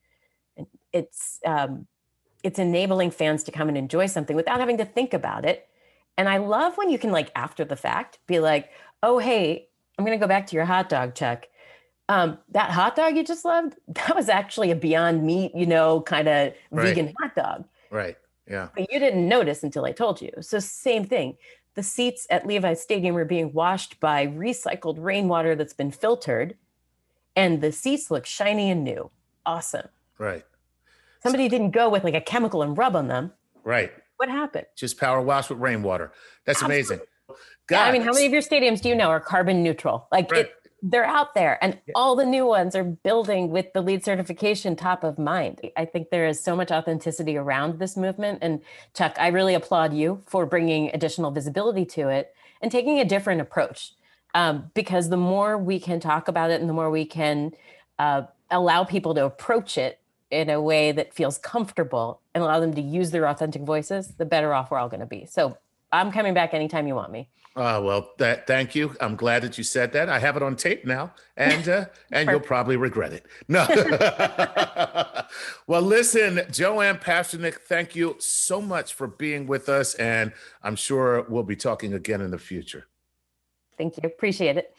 It's 0.91 1.39
um, 1.45 1.87
it's 2.43 2.59
enabling 2.59 3.11
fans 3.11 3.43
to 3.43 3.51
come 3.51 3.69
and 3.69 3.77
enjoy 3.77 4.07
something 4.07 4.35
without 4.35 4.59
having 4.59 4.77
to 4.77 4.85
think 4.85 5.13
about 5.13 5.45
it. 5.45 5.67
And 6.17 6.27
I 6.27 6.37
love 6.37 6.77
when 6.77 6.89
you 6.89 6.97
can 6.97 7.11
like 7.11 7.31
after 7.35 7.63
the 7.63 7.75
fact 7.75 8.19
be 8.27 8.39
like, 8.39 8.69
oh 9.03 9.19
hey, 9.19 9.69
I'm 9.97 10.05
going 10.05 10.17
to 10.17 10.23
go 10.23 10.27
back 10.27 10.47
to 10.47 10.55
your 10.55 10.65
hot 10.65 10.89
dog, 10.89 11.15
Chuck. 11.15 11.45
Um, 12.09 12.37
that 12.49 12.71
hot 12.71 12.95
dog 12.95 13.17
you 13.17 13.23
just 13.23 13.43
loved, 13.43 13.75
that 13.87 14.15
was 14.15 14.29
actually 14.29 14.71
a 14.71 14.75
Beyond 14.75 15.23
Meat, 15.23 15.53
you 15.55 15.65
know, 15.65 16.01
kind 16.01 16.27
of 16.27 16.53
right. 16.71 16.83
vegan 16.95 17.13
hot 17.19 17.35
dog. 17.35 17.65
Right. 17.91 18.17
Yeah. 18.49 18.69
But 18.75 18.91
you 18.91 18.99
didn't 18.99 19.27
notice 19.27 19.63
until 19.63 19.85
I 19.85 19.91
told 19.91 20.21
you. 20.21 20.31
So, 20.41 20.59
same 20.59 21.05
thing. 21.05 21.37
The 21.75 21.83
seats 21.83 22.25
at 22.29 22.47
Levi 22.47 22.73
Stadium 22.73 23.15
are 23.17 23.25
being 23.25 23.53
washed 23.53 23.99
by 23.99 24.25
recycled 24.25 24.95
rainwater 24.97 25.53
that's 25.55 25.73
been 25.73 25.91
filtered, 25.91 26.55
and 27.35 27.61
the 27.61 27.71
seats 27.71 28.09
look 28.09 28.25
shiny 28.25 28.71
and 28.71 28.83
new. 28.83 29.11
Awesome. 29.45 29.87
Right. 30.17 30.43
Somebody 31.21 31.45
so, 31.45 31.49
didn't 31.49 31.71
go 31.71 31.89
with 31.89 32.03
like 32.03 32.15
a 32.15 32.21
chemical 32.21 32.63
and 32.63 32.77
rub 32.77 32.95
on 32.95 33.07
them. 33.09 33.33
Right. 33.63 33.91
What 34.15 34.29
happened? 34.29 34.65
Just 34.75 34.97
power 34.97 35.21
wash 35.21 35.49
with 35.49 35.59
rainwater. 35.59 36.11
That's 36.45 36.63
Absolutely. 36.63 36.75
amazing. 36.77 36.99
God. 37.67 37.77
Yeah, 37.77 37.83
I 37.83 37.91
mean, 37.91 38.01
how 38.01 38.13
many 38.13 38.25
of 38.25 38.31
your 38.31 38.41
stadiums 38.41 38.81
do 38.81 38.89
you 38.89 38.95
know 38.95 39.09
are 39.09 39.19
carbon 39.19 39.61
neutral? 39.61 40.07
Like 40.11 40.31
right. 40.31 40.45
it, 40.45 40.53
they're 40.81 41.05
out 41.05 41.33
there, 41.35 41.61
and 41.61 41.79
yeah. 41.85 41.93
all 41.95 42.15
the 42.15 42.25
new 42.25 42.45
ones 42.45 42.75
are 42.75 42.83
building 42.83 43.49
with 43.49 43.73
the 43.73 43.81
LEED 43.81 44.05
certification 44.05 44.75
top 44.75 45.03
of 45.03 45.19
mind. 45.19 45.59
I 45.75 45.85
think 45.85 46.09
there 46.09 46.27
is 46.27 46.41
so 46.41 46.55
much 46.55 46.71
authenticity 46.71 47.35
around 47.35 47.79
this 47.79 47.97
movement. 47.97 48.39
And 48.41 48.61
Chuck, 48.95 49.15
I 49.19 49.27
really 49.27 49.53
applaud 49.53 49.93
you 49.93 50.23
for 50.27 50.45
bringing 50.45 50.91
additional 50.93 51.31
visibility 51.31 51.85
to 51.85 52.09
it 52.09 52.33
and 52.61 52.71
taking 52.71 52.99
a 52.99 53.05
different 53.05 53.41
approach. 53.41 53.93
Um, 54.33 54.69
because 54.75 55.09
the 55.09 55.17
more 55.17 55.57
we 55.57 55.79
can 55.79 55.99
talk 55.99 56.27
about 56.27 56.51
it 56.51 56.59
and 56.61 56.69
the 56.69 56.73
more 56.73 56.91
we 56.91 57.05
can 57.05 57.51
uh, 57.97 58.23
allow 58.51 58.83
people 58.83 59.15
to 59.15 59.25
approach 59.25 59.77
it 59.77 59.99
in 60.29 60.49
a 60.49 60.61
way 60.61 60.91
that 60.91 61.13
feels 61.13 61.37
comfortable 61.37 62.21
and 62.35 62.43
allow 62.43 62.59
them 62.59 62.73
to 62.75 62.81
use 62.81 63.11
their 63.11 63.27
authentic 63.27 63.63
voices, 63.63 64.09
the 64.17 64.25
better 64.25 64.53
off 64.53 64.69
we're 64.69 64.77
all 64.77 64.89
going 64.89 64.99
to 64.99 65.05
be. 65.05 65.25
So 65.25 65.57
I'm 65.91 66.11
coming 66.11 66.33
back 66.33 66.53
anytime 66.53 66.87
you 66.87 66.95
want 66.95 67.11
me. 67.11 67.29
Uh, 67.57 67.81
well, 67.83 68.11
that, 68.19 68.45
thank 68.45 68.75
you. 68.75 68.95
I'm 69.01 69.15
glad 69.15 69.41
that 69.41 69.57
you 69.57 69.63
said 69.63 69.91
that. 69.93 70.09
I 70.09 70.19
have 70.19 70.37
it 70.37 70.43
on 70.43 70.55
tape 70.55 70.85
now, 70.85 71.11
and 71.37 71.67
uh, 71.67 71.85
and 72.11 72.29
you'll 72.29 72.39
probably 72.39 72.77
regret 72.77 73.13
it. 73.13 73.25
No. 73.47 73.65
well, 75.65 75.81
listen, 75.81 76.41
Joanne 76.51 76.99
Pasternack, 76.99 77.55
thank 77.61 77.95
you 77.95 78.15
so 78.19 78.61
much 78.61 78.93
for 78.93 79.07
being 79.07 79.47
with 79.47 79.69
us, 79.69 79.95
and 79.95 80.33
I'm 80.61 80.75
sure 80.75 81.25
we'll 81.29 81.41
be 81.41 81.55
talking 81.55 81.93
again 81.93 82.21
in 82.21 82.29
the 82.29 82.37
future. 82.37 82.85
Thank 83.75 83.97
you. 83.97 84.03
Appreciate 84.05 84.57
it. 84.57 84.75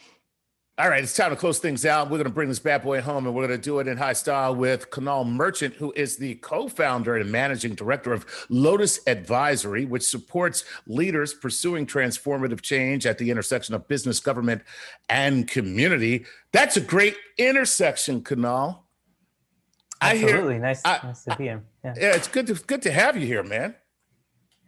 All 0.79 0.89
right, 0.89 1.03
it's 1.03 1.12
time 1.12 1.31
to 1.31 1.37
close 1.37 1.59
things 1.59 1.85
out. 1.85 2.09
We're 2.09 2.18
going 2.18 2.29
to 2.29 2.33
bring 2.33 2.49
this 2.49 2.61
bad 2.61 2.85
boy 2.85 3.01
home 3.01 3.26
and 3.26 3.35
we're 3.35 3.49
going 3.49 3.59
to 3.59 3.64
do 3.64 3.81
it 3.81 3.89
in 3.89 3.97
high 3.97 4.12
style 4.12 4.55
with 4.55 4.91
Kunal 4.91 5.29
Merchant, 5.29 5.74
who 5.74 5.93
is 5.97 6.18
the 6.18 6.37
co 6.37 6.68
founder 6.68 7.16
and 7.16 7.33
managing 7.33 7.74
director 7.74 8.12
of 8.12 8.24
Lotus 8.49 9.01
Advisory, 9.09 9.87
which 9.87 10.05
supports 10.05 10.64
leaders 10.87 11.35
pursuing 11.35 11.85
transformative 11.85 12.61
change 12.61 13.07
at 13.07 13.18
the 13.18 13.29
intersection 13.29 13.74
of 13.74 13.89
business, 13.89 14.20
government, 14.20 14.62
and 15.09 15.49
community. 15.49 16.24
That's 16.53 16.76
a 16.76 16.81
great 16.81 17.16
intersection, 17.39 18.22
Kunal. 18.22 18.79
Absolutely. 20.01 20.55
Hear, 20.55 20.62
nice, 20.62 20.83
I, 20.85 21.01
nice 21.03 21.24
to 21.24 21.35
be 21.35 21.45
here. 21.45 21.64
Yeah. 21.85 21.95
yeah, 21.97 22.14
it's 22.14 22.29
good 22.29 22.47
to 22.47 22.55
good 22.55 22.83
to 22.83 22.93
have 22.93 23.16
you 23.16 23.26
here, 23.26 23.43
man. 23.43 23.74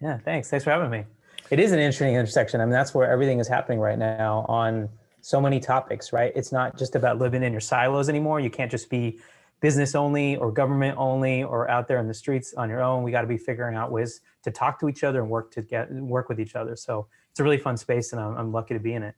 Yeah, 0.03 0.19
thanks. 0.19 0.51
Thanks 0.51 0.65
for 0.65 0.73
having 0.73 0.91
me. 0.91 1.05
It 1.51 1.61
is 1.61 1.71
an 1.71 1.79
interesting 1.79 2.17
intersection. 2.17 2.61
I 2.61 2.65
mean, 2.65 2.73
that's 2.73 2.95
where 2.95 3.09
everything 3.09 3.39
is 3.39 3.47
happening 3.47 3.79
right 3.79 3.99
now 3.99 4.45
on 4.49 4.89
so 5.21 5.41
many 5.41 5.61
topics, 5.61 6.13
right? 6.13 6.33
It's 6.35 6.53
not 6.53 6.79
just 6.79 6.97
about 6.97 7.19
living 7.19 7.43
in 7.43 7.53
your 7.53 7.61
silos 7.61 8.09
anymore. 8.09 8.41
You 8.41 8.51
can't 8.51 8.71
just 8.71 8.91
be 8.91 9.21
business 9.61 9.95
only 9.95 10.37
or 10.37 10.51
government 10.51 10.97
only 10.99 11.43
or 11.43 11.71
out 11.71 11.87
there 11.87 11.99
in 11.99 12.09
the 12.09 12.15
streets 12.15 12.55
on 12.55 12.69
your 12.69 12.83
own. 12.83 13.03
We 13.03 13.11
got 13.11 13.21
to 13.23 13.27
be 13.27 13.37
figuring 13.37 13.77
out 13.77 13.93
ways 13.93 14.21
to 14.43 14.51
talk 14.51 14.81
to 14.81 14.89
each 14.89 15.05
other 15.05 15.21
and 15.21 15.31
work 15.31 15.51
to 15.53 15.63
get 15.63 15.93
work 15.93 16.29
with 16.29 16.41
each 16.41 16.55
other. 16.55 16.77
So 16.77 17.07
it's 17.31 17.41
a 17.41 17.45
really 17.45 17.59
fun 17.59 17.77
space, 17.77 18.13
and 18.13 18.21
I'm, 18.21 18.37
I'm 18.37 18.53
lucky 18.53 18.75
to 18.75 18.81
be 18.81 18.95
in 18.95 19.03
it. 19.03 19.15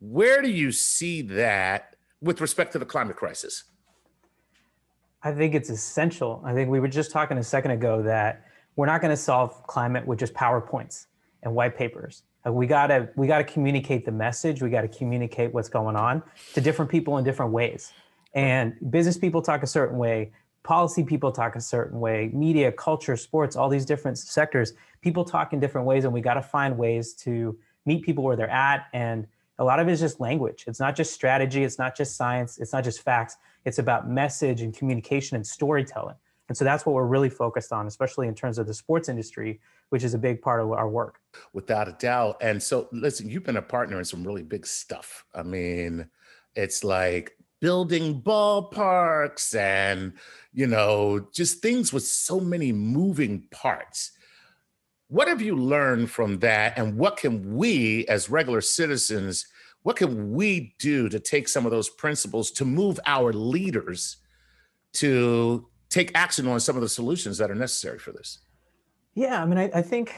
Where 0.00 0.42
do 0.42 0.50
you 0.50 0.72
see 0.72 1.22
that 1.22 1.96
with 2.20 2.40
respect 2.40 2.72
to 2.72 2.78
the 2.78 2.84
climate 2.84 3.16
crisis? 3.16 3.64
I 5.22 5.32
think 5.32 5.54
it's 5.54 5.70
essential. 5.70 6.42
I 6.44 6.52
think 6.52 6.70
we 6.70 6.80
were 6.80 6.88
just 6.88 7.10
talking 7.10 7.38
a 7.38 7.42
second 7.42 7.70
ago 7.70 8.02
that 8.02 8.44
we're 8.76 8.86
not 8.86 9.00
going 9.00 9.10
to 9.10 9.16
solve 9.16 9.66
climate 9.66 10.06
with 10.06 10.18
just 10.18 10.34
PowerPoints 10.34 11.06
and 11.42 11.54
white 11.54 11.76
papers. 11.76 12.22
We 12.52 12.66
gotta 12.66 13.08
we 13.16 13.26
gotta 13.26 13.44
communicate 13.44 14.04
the 14.04 14.12
message. 14.12 14.62
We 14.62 14.70
gotta 14.70 14.88
communicate 14.88 15.52
what's 15.52 15.68
going 15.68 15.96
on 15.96 16.22
to 16.54 16.60
different 16.60 16.90
people 16.90 17.18
in 17.18 17.24
different 17.24 17.52
ways. 17.52 17.92
And 18.34 18.74
business 18.90 19.16
people 19.16 19.42
talk 19.42 19.62
a 19.62 19.66
certain 19.66 19.98
way, 19.98 20.32
policy 20.62 21.02
people 21.02 21.32
talk 21.32 21.56
a 21.56 21.60
certain 21.60 22.00
way, 22.00 22.30
media, 22.34 22.70
culture, 22.70 23.16
sports, 23.16 23.56
all 23.56 23.68
these 23.68 23.86
different 23.86 24.18
sectors, 24.18 24.74
people 25.00 25.24
talk 25.24 25.52
in 25.52 25.60
different 25.60 25.86
ways, 25.86 26.04
and 26.04 26.12
we 26.12 26.20
got 26.20 26.34
to 26.34 26.42
find 26.42 26.76
ways 26.76 27.14
to 27.14 27.56
meet 27.86 28.04
people 28.04 28.24
where 28.24 28.36
they're 28.36 28.50
at. 28.50 28.86
And 28.92 29.26
a 29.58 29.64
lot 29.64 29.80
of 29.80 29.88
it 29.88 29.92
is 29.92 30.00
just 30.00 30.20
language. 30.20 30.64
It's 30.66 30.80
not 30.80 30.94
just 30.94 31.14
strategy. 31.14 31.64
It's 31.64 31.78
not 31.78 31.96
just 31.96 32.16
science. 32.16 32.58
It's 32.58 32.72
not 32.72 32.84
just 32.84 33.00
facts. 33.00 33.36
It's 33.64 33.78
about 33.78 34.10
message 34.10 34.60
and 34.60 34.76
communication 34.76 35.36
and 35.36 35.46
storytelling. 35.46 36.16
And 36.48 36.56
so 36.56 36.64
that's 36.64 36.84
what 36.84 36.94
we're 36.94 37.06
really 37.06 37.30
focused 37.30 37.72
on, 37.72 37.86
especially 37.86 38.28
in 38.28 38.34
terms 38.34 38.58
of 38.58 38.66
the 38.66 38.74
sports 38.74 39.08
industry, 39.08 39.60
which 39.90 40.04
is 40.04 40.14
a 40.14 40.18
big 40.18 40.42
part 40.42 40.60
of 40.60 40.72
our 40.72 40.88
work. 40.88 41.20
Without 41.52 41.88
a 41.88 41.92
doubt. 41.92 42.38
And 42.40 42.62
so, 42.62 42.88
listen, 42.92 43.28
you've 43.28 43.44
been 43.44 43.58
a 43.58 43.62
partner 43.62 43.98
in 43.98 44.04
some 44.04 44.26
really 44.26 44.42
big 44.42 44.66
stuff. 44.66 45.24
I 45.34 45.42
mean, 45.42 46.08
it's 46.54 46.82
like 46.82 47.36
building 47.60 48.20
ballparks 48.20 49.54
and 49.58 50.12
you 50.52 50.66
know 50.66 51.26
just 51.32 51.62
things 51.62 51.92
with 51.92 52.04
so 52.04 52.38
many 52.38 52.70
moving 52.70 53.46
parts 53.50 54.12
what 55.08 55.28
have 55.28 55.40
you 55.40 55.56
learned 55.56 56.10
from 56.10 56.38
that 56.40 56.76
and 56.76 56.96
what 56.98 57.16
can 57.16 57.56
we 57.56 58.06
as 58.08 58.28
regular 58.28 58.60
citizens 58.60 59.46
what 59.82 59.96
can 59.96 60.32
we 60.32 60.74
do 60.78 61.08
to 61.08 61.18
take 61.18 61.48
some 61.48 61.64
of 61.64 61.70
those 61.70 61.88
principles 61.88 62.50
to 62.50 62.64
move 62.64 63.00
our 63.06 63.32
leaders 63.32 64.18
to 64.92 65.66
take 65.88 66.10
action 66.14 66.46
on 66.46 66.60
some 66.60 66.76
of 66.76 66.82
the 66.82 66.88
solutions 66.88 67.38
that 67.38 67.50
are 67.50 67.54
necessary 67.54 67.98
for 67.98 68.12
this 68.12 68.40
yeah 69.16 69.42
i 69.42 69.44
mean 69.44 69.58
i, 69.58 69.68
I 69.74 69.82
think 69.82 70.14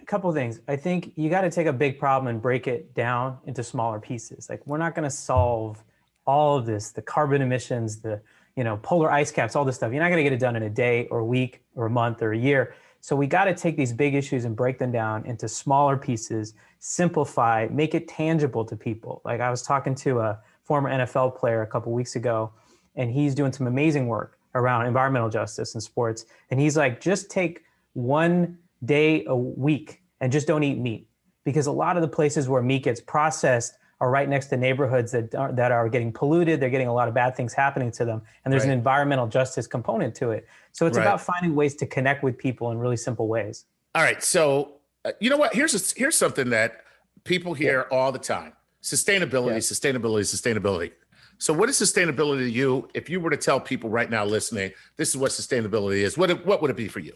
a 0.00 0.04
couple 0.04 0.28
of 0.28 0.34
things 0.34 0.60
i 0.66 0.74
think 0.74 1.12
you 1.14 1.30
got 1.30 1.42
to 1.42 1.50
take 1.50 1.68
a 1.68 1.72
big 1.72 2.00
problem 2.00 2.26
and 2.26 2.42
break 2.42 2.66
it 2.66 2.92
down 2.94 3.38
into 3.46 3.62
smaller 3.62 4.00
pieces 4.00 4.48
like 4.50 4.66
we're 4.66 4.78
not 4.78 4.96
going 4.96 5.04
to 5.04 5.14
solve 5.14 5.84
all 6.26 6.56
of 6.56 6.66
this, 6.66 6.90
the 6.90 7.02
carbon 7.02 7.42
emissions, 7.42 8.00
the 8.00 8.20
you 8.56 8.64
know 8.64 8.76
polar 8.78 9.10
ice 9.10 9.30
caps, 9.30 9.56
all 9.56 9.64
this 9.64 9.76
stuff. 9.76 9.92
You're 9.92 10.02
not 10.02 10.08
going 10.08 10.18
to 10.18 10.24
get 10.24 10.32
it 10.32 10.40
done 10.40 10.56
in 10.56 10.62
a 10.62 10.70
day 10.70 11.06
or 11.06 11.20
a 11.20 11.24
week 11.24 11.62
or 11.74 11.86
a 11.86 11.90
month 11.90 12.22
or 12.22 12.32
a 12.32 12.38
year. 12.38 12.74
So 13.00 13.16
we 13.16 13.26
got 13.26 13.46
to 13.46 13.54
take 13.54 13.76
these 13.76 13.92
big 13.92 14.14
issues 14.14 14.44
and 14.44 14.54
break 14.54 14.78
them 14.78 14.92
down 14.92 15.26
into 15.26 15.48
smaller 15.48 15.96
pieces, 15.96 16.54
simplify, 16.78 17.66
make 17.70 17.94
it 17.94 18.06
tangible 18.06 18.64
to 18.64 18.76
people. 18.76 19.20
Like 19.24 19.40
I 19.40 19.50
was 19.50 19.62
talking 19.62 19.94
to 19.96 20.20
a 20.20 20.38
former 20.62 20.88
NFL 20.88 21.36
player 21.36 21.62
a 21.62 21.66
couple 21.66 21.92
weeks 21.92 22.14
ago, 22.14 22.52
and 22.94 23.10
he's 23.10 23.34
doing 23.34 23.52
some 23.52 23.66
amazing 23.66 24.06
work 24.06 24.38
around 24.54 24.86
environmental 24.86 25.30
justice 25.30 25.74
in 25.74 25.80
sports. 25.80 26.26
And 26.50 26.60
he's 26.60 26.76
like, 26.76 27.00
just 27.00 27.30
take 27.30 27.64
one 27.94 28.58
day 28.84 29.24
a 29.26 29.36
week 29.36 30.02
and 30.20 30.32
just 30.32 30.46
don't 30.46 30.62
eat 30.62 30.78
meat. 30.78 31.08
Because 31.44 31.66
a 31.66 31.72
lot 31.72 31.96
of 31.96 32.02
the 32.02 32.08
places 32.08 32.48
where 32.48 32.62
meat 32.62 32.84
gets 32.84 33.00
processed 33.00 33.74
are 34.00 34.10
right 34.10 34.28
next 34.28 34.46
to 34.46 34.56
neighborhoods 34.56 35.12
that 35.12 35.34
are, 35.34 35.52
that 35.52 35.70
are 35.70 35.88
getting 35.88 36.12
polluted. 36.12 36.60
They're 36.60 36.70
getting 36.70 36.88
a 36.88 36.94
lot 36.94 37.08
of 37.08 37.14
bad 37.14 37.36
things 37.36 37.52
happening 37.52 37.90
to 37.92 38.04
them, 38.04 38.22
and 38.44 38.52
there's 38.52 38.64
right. 38.64 38.72
an 38.72 38.78
environmental 38.78 39.28
justice 39.28 39.68
component 39.68 40.14
to 40.16 40.30
it. 40.30 40.46
So 40.72 40.86
it's 40.86 40.96
right. 40.96 41.04
about 41.04 41.20
finding 41.20 41.54
ways 41.54 41.76
to 41.76 41.86
connect 41.86 42.24
with 42.24 42.36
people 42.36 42.72
in 42.72 42.78
really 42.78 42.96
simple 42.96 43.28
ways. 43.28 43.64
All 43.94 44.02
right. 44.02 44.22
So 44.22 44.80
uh, 45.04 45.12
you 45.20 45.30
know 45.30 45.36
what? 45.36 45.54
Here's 45.54 45.74
a, 45.74 45.94
here's 45.98 46.16
something 46.16 46.50
that 46.50 46.84
people 47.24 47.54
hear 47.54 47.86
yeah. 47.90 47.96
all 47.96 48.12
the 48.12 48.18
time: 48.18 48.52
sustainability, 48.82 49.52
yeah. 49.52 49.58
sustainability, 49.58 50.22
sustainability. 50.22 50.92
So, 51.38 51.52
what 51.52 51.68
is 51.68 51.80
sustainability 51.80 52.40
to 52.40 52.50
you? 52.50 52.88
If 52.94 53.10
you 53.10 53.20
were 53.20 53.30
to 53.30 53.36
tell 53.36 53.58
people 53.58 53.90
right 53.90 54.08
now 54.08 54.24
listening, 54.24 54.72
this 54.96 55.10
is 55.10 55.16
what 55.16 55.32
sustainability 55.32 55.98
is, 55.98 56.16
what 56.16 56.44
what 56.46 56.62
would 56.62 56.70
it 56.70 56.76
be 56.76 56.88
for 56.88 57.00
you? 57.00 57.14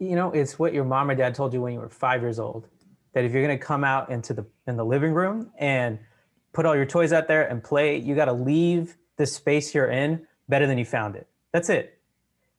You 0.00 0.16
know, 0.16 0.32
it's 0.32 0.58
what 0.58 0.72
your 0.72 0.84
mom 0.84 1.10
or 1.10 1.14
dad 1.14 1.34
told 1.34 1.52
you 1.52 1.60
when 1.60 1.74
you 1.74 1.78
were 1.78 1.90
five 1.90 2.22
years 2.22 2.38
old 2.38 2.66
that 3.12 3.24
if 3.24 3.32
you're 3.32 3.46
going 3.46 3.56
to 3.56 3.62
come 3.62 3.84
out 3.84 4.08
into 4.10 4.32
the 4.32 4.46
in 4.66 4.76
the 4.76 4.84
living 4.84 5.12
room 5.12 5.50
and 5.58 5.98
put 6.54 6.64
all 6.64 6.74
your 6.74 6.86
toys 6.86 7.12
out 7.12 7.28
there 7.28 7.46
and 7.46 7.62
play, 7.62 7.98
you 7.98 8.14
got 8.14 8.24
to 8.24 8.32
leave 8.32 8.96
the 9.16 9.26
space 9.26 9.74
you're 9.74 9.90
in 9.90 10.26
better 10.48 10.66
than 10.66 10.78
you 10.78 10.86
found 10.86 11.16
it. 11.16 11.28
That's 11.52 11.68
it. 11.68 11.98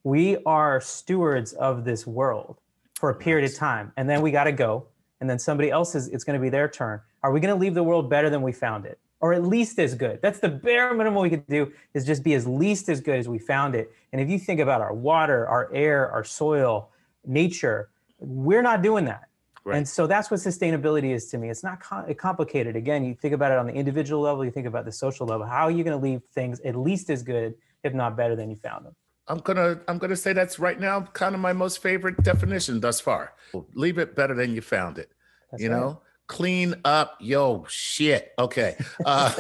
We 0.04 0.38
are 0.46 0.80
stewards 0.82 1.54
of 1.54 1.84
this 1.84 2.06
world 2.06 2.60
for 2.94 3.10
a 3.10 3.16
period 3.16 3.50
of 3.50 3.58
time, 3.58 3.92
and 3.98 4.08
then 4.08 4.22
we 4.22 4.30
got 4.30 4.44
to 4.44 4.52
go. 4.52 4.86
And 5.20 5.28
then 5.28 5.40
somebody 5.40 5.72
else 5.72 5.96
is 5.96 6.10
it's 6.10 6.24
going 6.24 6.38
to 6.38 6.42
be 6.42 6.50
their 6.50 6.70
turn. 6.70 7.02
Are 7.24 7.32
we 7.32 7.40
going 7.40 7.54
to 7.54 7.60
leave 7.60 7.74
the 7.74 7.84
world 7.84 8.08
better 8.08 8.30
than 8.30 8.44
we 8.44 8.52
found 8.52 8.86
it? 8.86 9.00
Or 9.20 9.34
at 9.34 9.44
least 9.44 9.80
as 9.80 9.96
good. 9.96 10.20
That's 10.22 10.40
the 10.40 10.50
bare 10.50 10.94
minimum 10.94 11.24
we 11.24 11.30
could 11.32 11.48
do 11.48 11.72
is 11.96 12.06
just 12.06 12.24
be 12.24 12.36
as 12.36 12.48
least 12.48 12.88
as 12.88 13.02
good 13.02 13.20
as 13.20 13.28
we 13.28 13.40
found 13.40 13.74
it. 13.74 13.92
And 14.12 14.22
if 14.22 14.30
you 14.30 14.38
think 14.38 14.60
about 14.60 14.82
our 14.82 14.94
water, 14.94 15.48
our 15.48 15.72
air, 15.74 16.12
our 16.12 16.24
soil, 16.24 16.92
nature, 17.26 17.90
we're 18.20 18.62
not 18.62 18.82
doing 18.82 19.06
that. 19.06 19.24
Right. 19.64 19.78
And 19.78 19.88
so 19.88 20.08
that's 20.08 20.32
what 20.32 20.40
sustainability 20.40 21.14
is 21.14 21.28
to 21.30 21.38
me. 21.38 21.50
It's 21.50 21.64
not 21.64 21.80
com- 21.80 22.12
complicated. 22.16 22.76
Again, 22.76 23.04
you 23.06 23.14
think 23.14 23.34
about 23.34 23.52
it 23.52 23.60
on 23.60 23.68
the 23.68 23.74
individual 23.74 24.22
level, 24.22 24.44
you 24.44 24.50
think 24.50 24.66
about 24.66 24.86
the 24.86 24.92
social 24.92 25.28
level. 25.28 25.46
How 25.46 25.66
are 25.66 25.72
you 25.72 25.84
going 25.84 25.98
to 25.98 26.04
leave 26.04 26.22
things 26.34 26.60
at 26.62 26.76
least 26.76 27.12
as 27.12 27.22
good, 27.22 27.54
if 27.84 27.94
not 27.94 28.18
better 28.18 28.36
than 28.36 28.50
you 28.50 28.56
found 28.56 28.86
them? 28.86 28.96
I'm 29.28 29.38
gonna 29.38 29.80
I'm 29.88 29.98
gonna 29.98 30.16
say 30.16 30.34
that's 30.34 30.60
right 30.60 30.80
now 30.80 31.02
kind 31.02 31.36
of 31.36 31.42
my 31.42 31.54
most 31.54 31.82
favorite 31.82 32.22
definition 32.24 32.80
thus 32.80 33.00
far. 33.00 33.34
Leave 33.76 33.98
it 33.98 34.16
better 34.16 34.34
than 34.34 34.54
you 34.54 34.62
found 34.62 34.98
it. 34.98 35.12
That's 35.52 35.64
you 35.64 35.72
right. 35.72 35.80
know, 35.80 36.02
clean 36.28 36.76
up 36.84 37.18
yo 37.22 37.66
shit. 37.70 38.34
Okay. 38.40 38.76
Uh, 39.06 39.34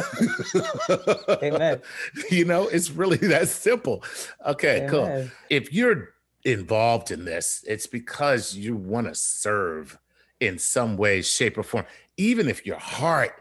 Amen. 1.43 1.81
You 2.31 2.45
know, 2.45 2.67
it's 2.67 2.91
really 2.91 3.17
that 3.17 3.49
simple. 3.49 4.03
Okay, 4.45 4.85
Amen. 4.85 4.89
cool. 4.89 5.29
If 5.49 5.73
you're 5.73 6.09
involved 6.43 7.11
in 7.11 7.25
this, 7.25 7.63
it's 7.67 7.87
because 7.87 8.55
you 8.55 8.75
want 8.75 9.07
to 9.07 9.15
serve 9.15 9.97
in 10.39 10.57
some 10.57 10.97
way, 10.97 11.21
shape, 11.21 11.57
or 11.57 11.63
form, 11.63 11.85
even 12.17 12.49
if 12.49 12.65
your 12.65 12.79
heart 12.79 13.33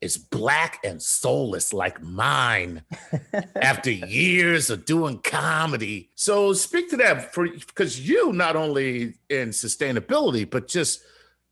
is 0.00 0.16
black 0.16 0.78
and 0.84 1.02
soulless 1.02 1.72
like 1.72 2.00
mine 2.02 2.82
after 3.56 3.90
years 3.90 4.70
of 4.70 4.84
doing 4.84 5.18
comedy. 5.18 6.10
So 6.14 6.52
speak 6.52 6.88
to 6.90 6.96
that 6.98 7.34
for 7.34 7.48
because 7.48 8.08
you 8.08 8.32
not 8.32 8.54
only 8.54 9.14
in 9.28 9.50
sustainability, 9.50 10.48
but 10.48 10.68
just 10.68 11.02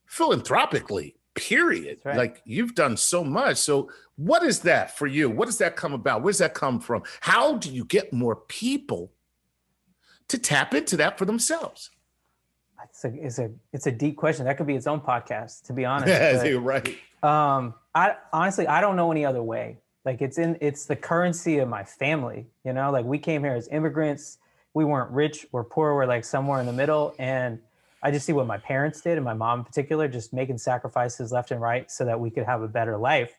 philanthropically, 0.07 1.17
period. 1.35 1.99
Right. 2.05 2.17
Like 2.17 2.43
you've 2.45 2.75
done 2.75 2.97
so 2.97 3.25
much. 3.25 3.57
So 3.57 3.91
what 4.17 4.43
is 4.43 4.61
that 4.61 4.97
for 4.97 5.07
you? 5.07 5.29
What 5.29 5.47
does 5.47 5.59
that 5.59 5.77
come 5.77 5.93
about? 5.93 6.23
Where 6.23 6.33
does 6.33 6.39
that 6.39 6.55
come 6.55 6.81
from? 6.81 7.03
How 7.21 7.57
do 7.57 7.71
you 7.71 7.85
get 7.85 8.13
more 8.13 8.37
people 8.37 9.13
to 10.29 10.39
tap 10.39 10.75
into 10.75 10.97
that 10.97 11.19
for 11.19 11.25
themselves? 11.25 11.91
it's 12.89 13.05
a 13.05 13.25
it's 13.25 13.39
a 13.39 13.51
it's 13.73 13.87
a 13.87 13.93
deep 13.93 14.17
question. 14.17 14.45
That 14.45 14.57
could 14.57 14.67
be 14.67 14.75
its 14.75 14.87
own 14.87 15.01
podcast, 15.01 15.65
to 15.65 15.73
be 15.73 15.85
honest. 15.93 16.09
Yeah, 16.09 16.45
you're 16.45 16.61
right. 16.61 16.97
Um, 17.23 17.75
I 17.95 18.17
honestly 18.33 18.67
I 18.67 18.81
don't 18.81 18.97
know 18.97 19.11
any 19.11 19.25
other 19.25 19.43
way. 19.43 19.79
Like 20.05 20.23
it's 20.23 20.39
in 20.39 20.57
it's 20.61 20.87
the 20.87 20.97
currency 20.97 21.59
of 21.59 21.69
my 21.69 21.85
family. 21.85 22.47
You 22.65 22.73
know, 22.73 22.91
like 22.91 23.05
we 23.05 23.19
came 23.19 23.43
here 23.43 23.55
as 23.55 23.69
immigrants. 23.69 24.39
We 24.75 24.85
weren't 24.85 25.11
rich 25.11 25.47
or 25.53 25.65
poor. 25.65 25.95
We're 25.95 26.07
like 26.07 26.25
somewhere 26.25 26.61
in 26.61 26.67
the 26.67 26.73
middle. 26.73 27.15
And 27.19 27.61
I 28.03 28.11
just 28.11 28.27
see 28.27 28.33
what 28.33 28.47
my 28.47 28.59
parents 28.59 29.01
did, 29.01 29.17
and 29.17 29.25
my 29.25 29.35
mom 29.35 29.61
in 29.61 29.65
particular, 29.65 30.07
just 30.07 30.33
making 30.33 30.59
sacrifices 30.59 31.33
left 31.33 31.51
and 31.51 31.61
right 31.61 31.91
so 31.91 32.05
that 32.05 32.21
we 32.21 32.31
could 32.31 32.45
have 32.45 32.63
a 32.63 32.69
better 32.69 32.97
life. 32.97 33.39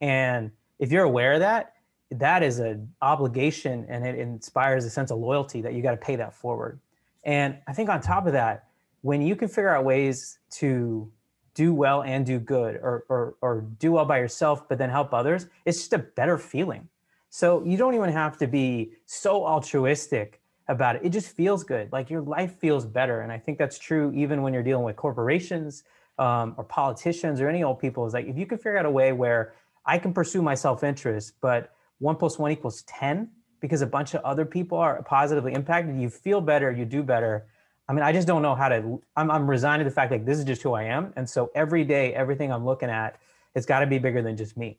And 0.00 0.50
if 0.78 0.90
you're 0.90 1.04
aware 1.04 1.34
of 1.34 1.40
that, 1.40 1.73
that 2.10 2.42
is 2.42 2.58
an 2.58 2.92
obligation, 3.02 3.86
and 3.88 4.06
it 4.06 4.18
inspires 4.18 4.84
a 4.84 4.90
sense 4.90 5.10
of 5.10 5.18
loyalty 5.18 5.60
that 5.62 5.74
you 5.74 5.82
got 5.82 5.92
to 5.92 5.96
pay 5.96 6.16
that 6.16 6.34
forward. 6.34 6.78
And 7.24 7.56
I 7.66 7.72
think 7.72 7.88
on 7.88 8.00
top 8.00 8.26
of 8.26 8.32
that, 8.32 8.68
when 9.02 9.22
you 9.22 9.36
can 9.36 9.48
figure 9.48 9.74
out 9.74 9.84
ways 9.84 10.38
to 10.52 11.10
do 11.54 11.72
well 11.72 12.02
and 12.02 12.26
do 12.26 12.38
good 12.38 12.76
or, 12.76 13.04
or, 13.08 13.34
or 13.40 13.64
do 13.78 13.92
well 13.92 14.04
by 14.04 14.18
yourself, 14.18 14.68
but 14.68 14.78
then 14.78 14.90
help 14.90 15.14
others, 15.14 15.46
it's 15.64 15.78
just 15.78 15.92
a 15.92 15.98
better 15.98 16.36
feeling. 16.36 16.88
So 17.30 17.64
you 17.64 17.76
don't 17.76 17.94
even 17.94 18.10
have 18.10 18.38
to 18.38 18.46
be 18.46 18.92
so 19.06 19.46
altruistic 19.46 20.40
about 20.68 20.96
it. 20.96 21.02
It 21.04 21.10
just 21.10 21.28
feels 21.28 21.64
good. 21.64 21.92
Like 21.92 22.10
your 22.10 22.22
life 22.22 22.58
feels 22.58 22.86
better. 22.86 23.20
And 23.20 23.32
I 23.32 23.38
think 23.38 23.58
that's 23.58 23.78
true 23.78 24.12
even 24.14 24.42
when 24.42 24.52
you're 24.52 24.62
dealing 24.62 24.84
with 24.84 24.96
corporations 24.96 25.84
um, 26.18 26.54
or 26.56 26.64
politicians 26.64 27.40
or 27.40 27.48
any 27.48 27.62
old 27.62 27.78
people. 27.78 28.06
Is 28.06 28.14
like 28.14 28.26
if 28.26 28.36
you 28.36 28.46
can 28.46 28.58
figure 28.58 28.78
out 28.78 28.86
a 28.86 28.90
way 28.90 29.12
where 29.12 29.54
I 29.84 29.98
can 29.98 30.12
pursue 30.12 30.42
my 30.42 30.54
self 30.54 30.82
interest, 30.82 31.34
but 31.40 31.72
one 32.04 32.16
plus 32.16 32.38
one 32.38 32.52
equals 32.52 32.82
10 32.82 33.30
because 33.60 33.80
a 33.80 33.86
bunch 33.86 34.12
of 34.12 34.22
other 34.24 34.44
people 34.44 34.76
are 34.76 35.02
positively 35.02 35.54
impacted, 35.54 35.98
you 35.98 36.10
feel 36.10 36.42
better, 36.42 36.70
you 36.70 36.84
do 36.84 37.02
better. 37.02 37.46
I 37.88 37.94
mean, 37.94 38.02
I 38.02 38.12
just 38.12 38.26
don't 38.26 38.42
know 38.42 38.54
how 38.54 38.68
to. 38.68 39.02
I'm, 39.16 39.30
I'm 39.30 39.48
resigned 39.48 39.80
to 39.80 39.84
the 39.84 39.90
fact 39.90 40.10
that 40.10 40.26
this 40.26 40.38
is 40.38 40.44
just 40.44 40.62
who 40.62 40.74
I 40.74 40.84
am, 40.84 41.12
and 41.16 41.28
so 41.28 41.50
every 41.54 41.82
day, 41.82 42.14
everything 42.14 42.52
I'm 42.52 42.64
looking 42.64 42.90
at, 42.90 43.16
it's 43.54 43.64
got 43.64 43.80
to 43.80 43.86
be 43.86 43.98
bigger 43.98 44.20
than 44.20 44.36
just 44.36 44.56
me. 44.56 44.76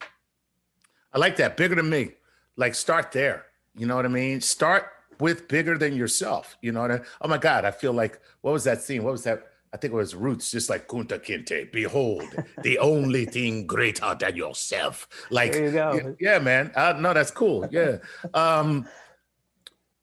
I 1.12 1.18
like 1.18 1.36
that. 1.36 1.56
Bigger 1.56 1.74
than 1.74 1.90
me. 1.90 2.12
Like 2.56 2.74
start 2.74 3.10
there. 3.10 3.46
You 3.74 3.86
know 3.86 3.96
what 3.96 4.06
I 4.06 4.08
mean? 4.08 4.40
Start 4.40 4.86
with 5.18 5.48
bigger 5.48 5.76
than 5.76 5.96
yourself. 5.96 6.56
You 6.62 6.72
know 6.72 6.82
what 6.82 6.92
I 6.92 7.00
Oh 7.20 7.28
my 7.28 7.38
God. 7.38 7.64
I 7.64 7.70
feel 7.72 7.92
like 7.92 8.20
what 8.40 8.52
was 8.52 8.64
that 8.64 8.82
scene? 8.82 9.02
What 9.02 9.12
was 9.12 9.24
that? 9.24 9.46
I 9.72 9.76
think 9.76 9.92
it 9.92 9.96
was 9.96 10.14
Roots, 10.14 10.50
just 10.50 10.70
like 10.70 10.88
Kunta 10.88 11.18
Kinte. 11.22 11.70
Behold, 11.72 12.24
the 12.62 12.78
only 12.78 13.26
thing 13.26 13.66
greater 13.66 14.16
than 14.18 14.36
yourself. 14.36 15.08
Like, 15.30 15.54
you 15.54 15.70
go. 15.70 16.16
yeah, 16.20 16.38
man. 16.38 16.72
Uh, 16.74 16.94
no, 16.98 17.12
that's 17.12 17.30
cool. 17.30 17.68
Yeah. 17.70 17.98
Um, 18.32 18.86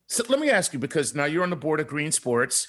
so 0.08 0.24
let 0.30 0.40
me 0.40 0.50
ask 0.50 0.74
you 0.74 0.80
because 0.80 1.16
now 1.16 1.26
you're 1.26 1.44
on 1.44 1.50
the 1.50 1.56
board 1.56 1.80
of 1.80 1.88
Green 1.88 2.12
Sports, 2.12 2.68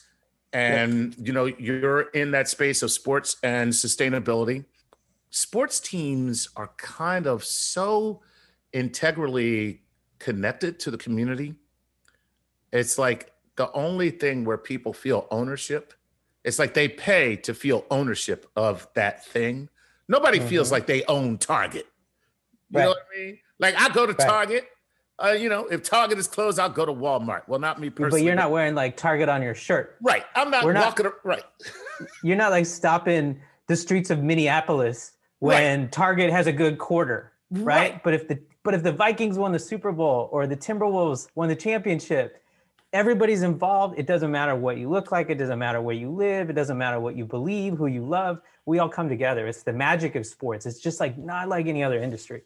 and 0.54 1.14
you 1.18 1.32
know 1.32 1.44
you're 1.46 2.02
in 2.10 2.30
that 2.30 2.48
space 2.48 2.82
of 2.82 2.90
sports 2.90 3.36
and 3.42 3.72
sustainability. 3.72 4.64
Sports 5.30 5.80
teams 5.80 6.48
are 6.56 6.70
kind 6.78 7.26
of 7.26 7.44
so 7.44 8.22
integrally 8.72 9.82
connected 10.20 10.78
to 10.80 10.90
the 10.90 10.96
community. 10.96 11.54
It's 12.72 12.98
like 12.98 13.32
the 13.56 13.70
only 13.72 14.10
thing 14.10 14.44
where 14.44 14.58
people 14.58 14.92
feel 14.92 15.26
ownership. 15.30 15.92
It's 16.44 16.58
like 16.58 16.74
they 16.74 16.88
pay 16.88 17.36
to 17.36 17.54
feel 17.54 17.84
ownership 17.90 18.50
of 18.54 18.86
that 18.94 19.24
thing. 19.24 19.68
Nobody 20.08 20.38
mm-hmm. 20.38 20.48
feels 20.48 20.70
like 20.70 20.86
they 20.86 21.02
own 21.04 21.38
Target. 21.38 21.86
You 22.70 22.78
right. 22.78 22.84
know 22.84 22.90
what 22.90 22.98
I 23.14 23.18
mean? 23.18 23.38
Like 23.58 23.74
I 23.80 23.88
go 23.88 24.06
to 24.06 24.12
right. 24.12 24.28
Target. 24.28 24.68
Uh, 25.22 25.28
you 25.28 25.48
know, 25.48 25.66
if 25.66 25.82
Target 25.82 26.18
is 26.18 26.26
closed, 26.26 26.58
I'll 26.58 26.68
go 26.68 26.84
to 26.84 26.92
Walmart. 26.92 27.42
Well, 27.46 27.60
not 27.60 27.80
me 27.80 27.88
personally. 27.88 28.20
But 28.20 28.26
you're 28.26 28.34
not 28.34 28.50
wearing 28.50 28.74
like 28.74 28.96
Target 28.96 29.28
on 29.28 29.42
your 29.42 29.54
shirt. 29.54 29.96
Right. 30.02 30.24
I'm 30.34 30.50
not 30.50 30.64
We're 30.64 30.74
walking. 30.74 31.04
Not, 31.04 31.24
right. 31.24 31.44
you're 32.22 32.36
not 32.36 32.50
like 32.50 32.66
stopping 32.66 33.40
the 33.68 33.76
streets 33.76 34.10
of 34.10 34.22
Minneapolis 34.22 35.12
when 35.38 35.82
right. 35.82 35.92
Target 35.92 36.30
has 36.30 36.46
a 36.46 36.52
good 36.52 36.78
quarter. 36.78 37.32
Right? 37.50 37.64
right. 37.64 38.02
But 38.02 38.14
if 38.14 38.28
the 38.28 38.40
but 38.64 38.74
if 38.74 38.82
the 38.82 38.92
Vikings 38.92 39.38
won 39.38 39.52
the 39.52 39.58
Super 39.58 39.92
Bowl 39.92 40.28
or 40.32 40.46
the 40.46 40.56
Timberwolves 40.56 41.28
won 41.34 41.48
the 41.48 41.56
championship, 41.56 42.42
everybody's 42.94 43.42
involved. 43.42 43.98
It 43.98 44.06
doesn't 44.06 44.30
matter 44.30 44.54
what 44.54 44.78
you 44.78 44.88
look 44.88 45.10
like. 45.12 45.28
It 45.28 45.34
doesn't 45.34 45.58
matter 45.58 45.82
where 45.82 45.96
you 45.96 46.10
live. 46.10 46.48
It 46.48 46.54
doesn't 46.54 46.78
matter 46.78 47.00
what 47.00 47.16
you 47.16 47.26
believe, 47.26 47.74
who 47.74 47.86
you 47.86 48.04
love. 48.04 48.40
We 48.64 48.78
all 48.78 48.88
come 48.88 49.08
together. 49.08 49.46
It's 49.46 49.64
the 49.64 49.72
magic 49.72 50.14
of 50.14 50.24
sports. 50.24 50.64
It's 50.64 50.78
just 50.78 51.00
like 51.00 51.18
not 51.18 51.48
like 51.48 51.66
any 51.66 51.82
other 51.82 52.00
industry. 52.00 52.42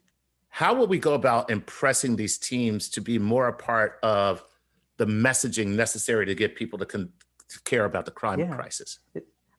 How 0.49 0.75
will 0.75 0.87
we 0.87 0.99
go 0.99 1.13
about 1.13 1.51
impressing 1.51 2.17
these 2.17 2.39
teams 2.39 2.89
to 2.89 3.03
be 3.03 3.19
more 3.19 3.49
a 3.49 3.53
part 3.53 3.99
of 4.03 4.43
the 4.97 5.07
messaging 5.07 5.69
necessary 5.69 6.25
to 6.27 6.35
get 6.35 6.57
people 6.57 6.79
to, 6.79 6.87
con- 6.87 7.13
to 7.51 7.61
care 7.61 7.85
about 7.85 8.07
the 8.07 8.11
climate 8.11 8.49
yeah. 8.49 8.57
crisis? 8.57 9.01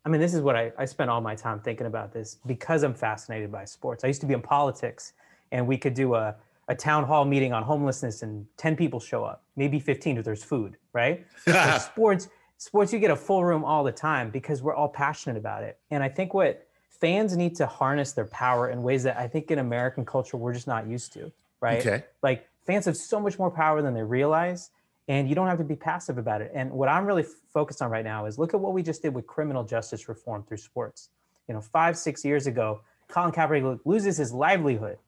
I 0.06 0.10
mean, 0.10 0.20
this 0.20 0.34
is 0.34 0.42
what 0.42 0.56
I, 0.56 0.72
I 0.78 0.86
spent 0.86 1.12
all 1.12 1.22
my 1.22 1.36
time 1.36 1.60
thinking 1.60 1.86
about 1.86 2.12
this 2.12 2.38
because 2.48 2.82
I'm 2.82 2.96
fascinated 2.96 3.52
by 3.52 3.66
sports. 3.66 4.04
I 4.04 4.08
used 4.08 4.22
to 4.22 4.28
be 4.28 4.34
in 4.34 4.42
politics, 4.42 5.14
and 5.52 5.68
we 5.68 5.78
could 5.78 5.94
do 5.94 6.16
a 6.16 6.36
a 6.70 6.76
town 6.76 7.04
hall 7.04 7.26
meeting 7.26 7.52
on 7.52 7.64
homelessness 7.64 8.22
and 8.22 8.46
10 8.58 8.76
people 8.76 9.00
show 9.00 9.26
up, 9.26 9.44
maybe 9.56 9.80
15 9.80 10.20
if 10.20 10.24
there's 10.24 10.44
food, 10.44 10.78
right? 10.94 11.26
sports, 11.82 12.30
sports, 12.58 12.94
you 12.94 13.00
get 13.00 13.10
a 13.10 13.16
full 13.16 13.44
room 13.44 13.66
all 13.66 13.84
the 13.84 13.92
time 13.92 14.30
because 14.30 14.62
we're 14.62 14.76
all 14.76 14.88
passionate 14.88 15.36
about 15.36 15.64
it. 15.64 15.80
And 15.90 16.04
I 16.04 16.10
think 16.10 16.36
what 16.36 16.68
fans 16.88 17.36
need 17.36 17.56
to 17.56 17.66
harness 17.66 18.12
their 18.12 18.26
power 18.26 18.70
in 18.70 18.84
ways 18.84 19.02
that 19.04 19.18
I 19.18 19.28
think 19.28 19.50
in 19.50 19.58
American 19.58 20.06
culture 20.06 20.38
we're 20.38 20.54
just 20.54 20.68
not 20.68 20.88
used 20.88 21.12
to, 21.14 21.32
right? 21.60 21.80
Okay. 21.80 22.04
Like 22.22 22.48
fans 22.68 22.86
have 22.86 22.96
so 22.96 23.20
much 23.20 23.40
more 23.40 23.50
power 23.50 23.82
than 23.82 23.96
they 23.96 24.04
realize, 24.04 24.70
and 25.08 25.28
you 25.28 25.34
don't 25.34 25.48
have 25.48 25.58
to 25.58 25.64
be 25.64 25.76
passive 25.76 26.20
about 26.20 26.40
it. 26.40 26.52
And 26.54 26.72
what 26.72 26.88
I'm 26.88 27.04
really 27.04 27.26
focused 27.52 27.82
on 27.82 27.90
right 27.90 28.06
now 28.06 28.28
is 28.28 28.38
look 28.38 28.54
at 28.54 28.60
what 28.60 28.74
we 28.74 28.84
just 28.84 29.02
did 29.02 29.16
with 29.16 29.26
criminal 29.26 29.64
justice 29.64 30.08
reform 30.08 30.44
through 30.44 30.58
sports. 30.58 31.10
You 31.48 31.56
know, 31.56 31.62
five, 31.62 31.98
six 31.98 32.24
years 32.24 32.46
ago, 32.46 32.82
Colin 33.08 33.32
Kaepernick 33.32 33.80
loses 33.86 34.18
his 34.18 34.32
livelihood 34.32 35.00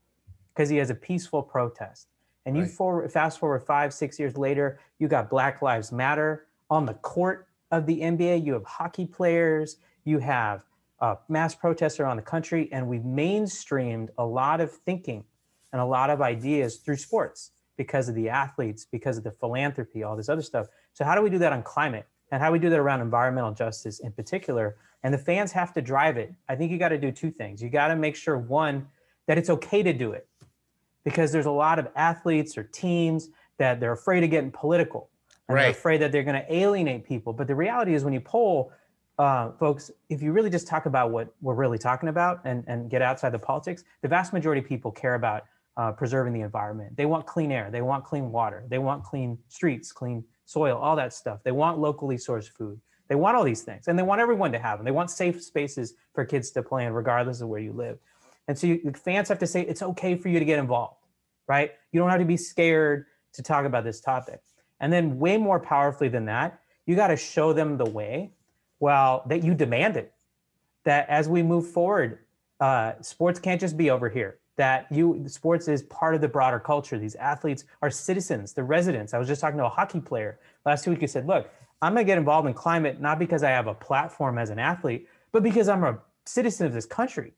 because 0.54 0.70
he 0.70 0.78
has 0.78 0.90
a 0.90 0.96
peaceful 0.96 1.42
protest. 1.42 2.08
And 2.46 2.56
you 2.56 2.64
right. 2.64 2.72
forward, 2.72 3.12
fast 3.12 3.40
forward 3.40 3.64
five, 3.64 3.94
six 3.94 4.20
years 4.20 4.38
later, 4.38 4.80
you 5.00 5.08
got 5.08 5.30
Black 5.30 5.62
Lives 5.62 5.92
Matter 5.92 6.48
on 6.70 6.86
the 6.86 6.96
court 6.96 7.48
of 7.70 7.86
the 7.86 8.02
NBA. 8.02 8.44
You 8.44 8.54
have 8.54 8.66
hockey 8.66 9.06
players. 9.06 9.78
You 10.06 10.20
have 10.20 10.64
uh, 11.00 11.16
mass 11.30 11.54
protests 11.54 12.00
around 12.00 12.18
the 12.18 12.24
country, 12.24 12.70
and 12.72 12.88
we've 12.88 13.02
mainstreamed 13.02 14.10
a 14.18 14.26
lot 14.26 14.62
of 14.62 14.72
thinking 14.72 15.24
and 15.72 15.82
a 15.82 15.86
lot 15.86 16.10
of 16.10 16.22
ideas 16.22 16.78
through 16.78 16.98
sports 16.98 17.52
because 17.78 18.10
of 18.10 18.16
the 18.16 18.30
athletes, 18.30 18.86
because 18.92 19.18
of 19.18 19.24
the 19.24 19.32
philanthropy, 19.32 20.04
all 20.04 20.16
this 20.16 20.30
other 20.30 20.42
stuff. 20.42 20.68
So 20.94 21.06
how 21.06 21.16
do 21.16 21.22
we 21.22 21.30
do 21.30 21.38
that 21.40 21.54
on 21.54 21.64
climate? 21.64 22.08
And 22.32 22.42
how 22.42 22.50
do 22.50 22.54
we 22.54 22.60
do 22.60 22.70
that 22.70 22.80
around 22.80 23.02
environmental 23.02 23.52
justice 23.52 24.00
in 24.00 24.12
particular? 24.12 24.78
And 25.04 25.14
the 25.14 25.18
fans 25.18 25.52
have 25.52 25.74
to 25.74 25.82
drive 25.82 26.18
it. 26.18 26.34
I 26.48 26.56
think 26.56 26.72
you 26.72 26.78
got 26.78 26.90
to 26.90 26.98
do 26.98 27.12
two 27.12 27.32
things. 27.32 27.62
You 27.62 27.70
got 27.70 27.88
to 27.88 27.96
make 27.96 28.16
sure 28.16 28.38
one 28.38 28.88
that 29.28 29.38
it's 29.38 29.50
okay 29.50 29.84
to 29.84 29.94
do 29.94 30.12
it 30.12 30.28
because 31.04 31.32
there's 31.32 31.46
a 31.46 31.52
lot 31.52 31.80
of 31.80 31.88
athletes 31.96 32.58
or 32.58 32.64
teams 32.64 33.30
that 33.58 33.80
they're 33.80 33.92
afraid 33.92 34.24
of 34.24 34.30
getting 34.30 34.52
political 34.52 35.10
and 35.48 35.56
right. 35.56 35.64
they're 35.64 35.72
afraid 35.72 36.02
that 36.02 36.12
they're 36.12 36.24
going 36.24 36.42
to 36.42 36.54
alienate 36.54 37.06
people. 37.06 37.34
But 37.34 37.48
the 37.48 37.56
reality 37.56 37.94
is, 37.94 38.04
when 38.04 38.14
you 38.14 38.22
poll 38.22 38.72
uh, 39.20 39.52
folks, 39.60 39.92
if 40.10 40.22
you 40.22 40.32
really 40.32 40.50
just 40.50 40.68
talk 40.68 40.88
about 40.88 41.12
what 41.12 41.34
we're 41.42 41.54
really 41.54 41.78
talking 41.78 42.10
about 42.10 42.42
and, 42.44 42.64
and 42.68 42.90
get 42.90 43.02
outside 43.02 43.32
the 43.32 43.40
politics, 43.40 43.84
the 44.02 44.08
vast 44.08 44.34
majority 44.34 44.62
of 44.62 44.68
people 44.68 44.92
care 44.92 45.16
about 45.16 45.44
uh, 45.78 45.92
preserving 45.92 46.34
the 46.34 46.42
environment. 46.42 46.96
They 46.98 47.06
want 47.06 47.26
clean 47.28 47.52
air, 47.52 47.70
they 47.72 47.82
want 47.82 48.04
clean 48.04 48.32
water, 48.32 48.64
they 48.68 48.80
want 48.80 49.04
clean 49.04 49.38
streets, 49.48 49.92
clean 49.92 50.24
soil, 50.46 50.78
all 50.78 50.96
that 50.96 51.14
stuff. 51.14 51.40
They 51.44 51.52
want 51.52 51.80
locally 51.80 52.18
sourced 52.18 52.50
food. 52.50 52.80
They 53.10 53.16
want 53.16 53.36
all 53.36 53.44
these 53.44 53.62
things, 53.62 53.88
and 53.88 54.00
they 54.00 54.04
want 54.04 54.22
everyone 54.22 54.54
to 54.54 54.60
have 54.60 54.80
them. 54.80 54.86
They 54.86 54.92
want 54.92 55.12
safe 55.12 55.44
spaces 55.44 55.96
for 56.16 56.24
kids 56.26 56.50
to 56.52 56.64
play 56.64 56.86
in, 56.86 56.94
regardless 56.94 57.42
of 57.42 57.50
where 57.50 57.60
you 57.60 57.74
live. 57.74 58.00
And 58.52 58.60
so 58.60 58.68
you, 58.68 58.92
fans 59.02 59.30
have 59.30 59.40
to 59.40 59.48
say 59.48 59.62
it's 59.62 59.82
okay 59.82 60.14
for 60.18 60.28
you 60.28 60.38
to 60.38 60.44
get 60.44 60.60
involved, 60.60 60.98
right? 61.48 61.72
You 61.94 62.02
don't 62.02 62.10
have 62.10 62.20
to 62.20 62.26
be 62.26 62.36
scared 62.36 63.06
to 63.32 63.42
talk 63.42 63.64
about 63.64 63.86
this 63.86 64.02
topic. 64.02 64.42
And 64.82 64.92
then, 64.92 65.20
way 65.20 65.38
more 65.38 65.58
powerfully 65.58 66.10
than 66.10 66.26
that, 66.26 66.60
you 66.86 66.98
got 66.98 67.08
to 67.08 67.16
show 67.16 67.54
them 67.54 67.78
the 67.78 67.86
way. 67.86 68.34
Well, 68.82 69.24
that 69.28 69.42
you 69.46 69.54
demand 69.54 69.96
it. 69.96 70.12
That 70.84 71.08
as 71.08 71.30
we 71.30 71.42
move 71.42 71.66
forward, 71.66 72.20
uh, 72.60 72.96
sports 73.00 73.40
can't 73.40 73.62
just 73.62 73.78
be 73.78 73.90
over 73.90 74.10
here. 74.10 74.40
That 74.58 74.86
you 74.92 75.24
sports 75.30 75.70
is 75.70 75.84
part 75.84 76.14
of 76.14 76.20
the 76.20 76.28
broader 76.28 76.60
culture. 76.60 77.00
These 77.00 77.16
athletes 77.16 77.64
are 77.82 77.90
citizens, 77.90 78.52
they're 78.52 78.66
residents. 78.66 79.14
I 79.14 79.18
was 79.18 79.30
just 79.30 79.40
talking 79.40 79.60
to 79.60 79.66
a 79.66 79.70
hockey 79.70 80.02
player 80.02 80.40
last 80.66 80.86
week 80.88 81.00
who 81.00 81.08
said, 81.08 81.26
"Look, 81.26 81.50
I'm 81.82 81.94
gonna 81.94 82.04
get 82.04 82.18
involved 82.18 82.50
in 82.50 82.54
climate 82.54 83.00
not 83.00 83.18
because 83.18 83.44
I 83.44 83.52
have 83.52 83.68
a 83.68 83.74
platform 83.74 84.38
as 84.38 84.50
an 84.50 84.60
athlete, 84.60 85.08
but 85.32 85.42
because 85.42 85.70
I'm 85.70 85.86
a 85.86 86.00
citizen 86.26 86.68
of 86.68 86.74
this 86.74 86.86
country 86.86 87.32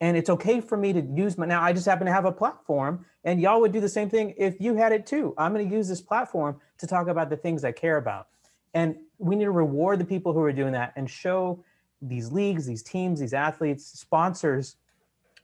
and 0.00 0.16
it's 0.16 0.28
okay 0.28 0.60
for 0.60 0.76
me 0.76 0.92
to 0.92 1.00
use 1.00 1.38
my 1.38 1.46
now 1.46 1.62
i 1.62 1.72
just 1.72 1.86
happen 1.86 2.06
to 2.06 2.12
have 2.12 2.24
a 2.24 2.32
platform 2.32 3.04
and 3.26 3.40
y'all 3.40 3.60
would 3.60 3.72
do 3.72 3.80
the 3.80 3.88
same 3.88 4.08
thing 4.08 4.34
if 4.38 4.60
you 4.60 4.76
had 4.76 4.92
it 4.92 5.04
too. 5.04 5.34
I'm 5.36 5.52
going 5.52 5.68
to 5.68 5.74
use 5.74 5.88
this 5.88 6.00
platform 6.00 6.60
to 6.78 6.86
talk 6.86 7.08
about 7.08 7.28
the 7.28 7.36
things 7.36 7.64
i 7.64 7.72
care 7.72 7.96
about. 7.96 8.28
And 8.72 8.94
we 9.18 9.34
need 9.34 9.44
to 9.44 9.50
reward 9.50 9.98
the 9.98 10.04
people 10.04 10.32
who 10.32 10.40
are 10.42 10.52
doing 10.52 10.72
that 10.72 10.92
and 10.96 11.10
show 11.10 11.62
these 12.02 12.30
leagues 12.30 12.66
these 12.66 12.82
teams 12.82 13.20
these 13.20 13.32
athletes 13.32 13.86
sponsors 13.86 14.76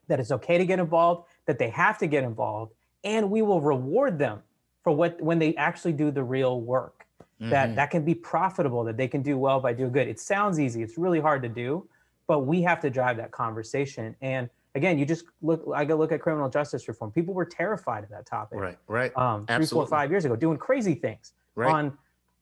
that 0.06 0.20
it's 0.20 0.30
okay 0.30 0.58
to 0.58 0.66
get 0.66 0.78
involved 0.78 1.26
that 1.46 1.58
they 1.58 1.70
have 1.70 1.96
to 1.96 2.06
get 2.06 2.22
involved 2.22 2.74
and 3.04 3.30
we 3.30 3.40
will 3.40 3.60
reward 3.60 4.18
them 4.18 4.42
for 4.84 4.92
what 4.92 5.20
when 5.20 5.38
they 5.38 5.56
actually 5.56 5.94
do 5.94 6.10
the 6.10 6.22
real 6.22 6.60
work. 6.60 7.06
Mm-hmm. 7.40 7.50
that 7.50 7.74
that 7.74 7.90
can 7.90 8.04
be 8.04 8.14
profitable 8.14 8.84
that 8.84 8.96
they 8.96 9.08
can 9.08 9.22
do 9.22 9.36
well 9.36 9.58
by 9.58 9.72
doing 9.72 9.90
good. 9.90 10.06
It 10.06 10.20
sounds 10.20 10.60
easy. 10.60 10.82
It's 10.82 10.96
really 10.96 11.18
hard 11.18 11.42
to 11.42 11.48
do 11.48 11.88
but 12.26 12.40
we 12.40 12.62
have 12.62 12.80
to 12.80 12.90
drive 12.90 13.16
that 13.18 13.30
conversation. 13.30 14.14
And 14.20 14.48
again, 14.74 14.98
you 14.98 15.04
just 15.06 15.24
look, 15.42 15.64
I 15.74 15.84
go 15.84 15.96
look 15.96 16.12
at 16.12 16.20
criminal 16.20 16.48
justice 16.48 16.88
reform. 16.88 17.10
People 17.10 17.34
were 17.34 17.44
terrified 17.44 18.04
of 18.04 18.10
that 18.10 18.26
topic. 18.26 18.58
Right, 18.58 18.78
right. 18.86 19.16
Um, 19.16 19.46
three, 19.46 19.66
four, 19.66 19.86
five 19.86 20.10
years 20.10 20.24
ago, 20.24 20.36
doing 20.36 20.56
crazy 20.56 20.94
things 20.94 21.32
right. 21.54 21.72
on 21.72 21.98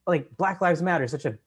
like 0.06 0.36
Black 0.36 0.60
Lives 0.60 0.82
Matter, 0.82 1.06
such 1.08 1.24
a 1.24 1.38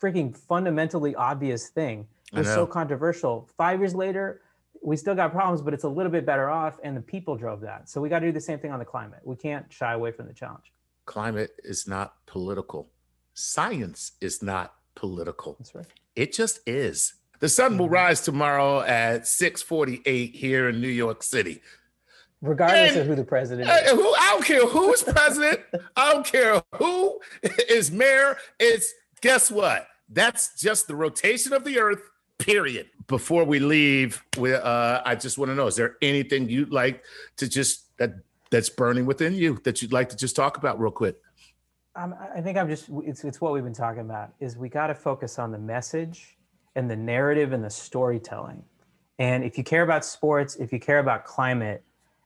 freaking 0.00 0.36
fundamentally 0.36 1.14
obvious 1.14 1.68
thing. 1.68 2.06
It 2.32 2.38
was 2.38 2.48
so 2.48 2.66
controversial. 2.66 3.48
Five 3.56 3.78
years 3.78 3.94
later, 3.94 4.42
we 4.82 4.96
still 4.96 5.14
got 5.14 5.32
problems, 5.32 5.62
but 5.62 5.72
it's 5.72 5.84
a 5.84 5.88
little 5.88 6.12
bit 6.12 6.26
better 6.26 6.50
off, 6.50 6.78
and 6.82 6.96
the 6.96 7.00
people 7.00 7.36
drove 7.36 7.60
that. 7.62 7.88
So 7.88 8.00
we 8.00 8.08
got 8.08 8.18
to 8.18 8.26
do 8.26 8.32
the 8.32 8.40
same 8.40 8.58
thing 8.58 8.72
on 8.72 8.78
the 8.78 8.84
climate. 8.84 9.20
We 9.24 9.36
can't 9.36 9.72
shy 9.72 9.92
away 9.92 10.12
from 10.12 10.26
the 10.26 10.32
challenge. 10.32 10.72
Climate 11.06 11.52
is 11.64 11.86
not 11.86 12.14
political. 12.26 12.90
Science 13.34 14.12
is 14.20 14.42
not 14.42 14.74
political. 14.94 15.56
That's 15.58 15.74
right. 15.74 15.86
It 16.14 16.32
just 16.32 16.60
is. 16.66 17.14
The 17.40 17.48
sun 17.48 17.78
will 17.78 17.86
mm-hmm. 17.86 17.94
rise 17.94 18.20
tomorrow 18.22 18.80
at 18.80 19.22
6:48 19.22 20.34
here 20.34 20.68
in 20.68 20.80
New 20.80 20.88
York 20.88 21.22
City. 21.22 21.60
Regardless 22.42 22.92
and, 22.92 23.00
of 23.00 23.06
who 23.06 23.14
the 23.14 23.24
president 23.24 23.68
is. 23.68 23.90
Who, 23.90 24.14
I 24.14 24.30
don't 24.32 24.44
care 24.44 24.66
who's 24.66 25.02
president. 25.02 25.60
I 25.96 26.12
don't 26.12 26.26
care 26.26 26.62
who 26.74 27.18
is 27.68 27.90
mayor. 27.90 28.36
It's 28.60 28.92
guess 29.20 29.50
what? 29.50 29.88
That's 30.08 30.60
just 30.60 30.86
the 30.86 30.94
rotation 30.94 31.52
of 31.52 31.64
the 31.64 31.78
earth, 31.78 32.02
period. 32.38 32.88
Before 33.06 33.44
we 33.44 33.58
leave, 33.58 34.22
we, 34.36 34.52
uh, 34.52 35.00
I 35.04 35.14
just 35.14 35.38
want 35.38 35.50
to 35.50 35.54
know, 35.54 35.66
is 35.66 35.76
there 35.76 35.96
anything 36.02 36.48
you'd 36.48 36.72
like 36.72 37.02
to 37.38 37.48
just 37.48 37.96
that 37.98 38.14
that's 38.50 38.68
burning 38.68 39.06
within 39.06 39.34
you 39.34 39.58
that 39.64 39.82
you'd 39.82 39.92
like 39.92 40.08
to 40.10 40.16
just 40.16 40.36
talk 40.36 40.56
about 40.56 40.78
real 40.78 40.90
quick? 40.90 41.16
Um, 41.96 42.14
I 42.34 42.42
think 42.42 42.58
I'm 42.58 42.68
just 42.68 42.90
it's 43.04 43.24
it's 43.24 43.40
what 43.40 43.54
we've 43.54 43.64
been 43.64 43.72
talking 43.72 44.02
about 44.02 44.34
is 44.38 44.56
we 44.56 44.68
got 44.68 44.88
to 44.88 44.94
focus 44.94 45.38
on 45.38 45.50
the 45.50 45.58
message 45.58 46.35
and 46.76 46.90
the 46.90 46.96
narrative 46.96 47.52
and 47.52 47.64
the 47.64 47.70
storytelling. 47.70 48.62
And 49.18 49.42
if 49.42 49.58
you 49.58 49.64
care 49.64 49.82
about 49.82 50.04
sports, 50.04 50.56
if 50.56 50.72
you 50.72 50.78
care 50.78 50.98
about 50.98 51.24
climate, 51.24 51.82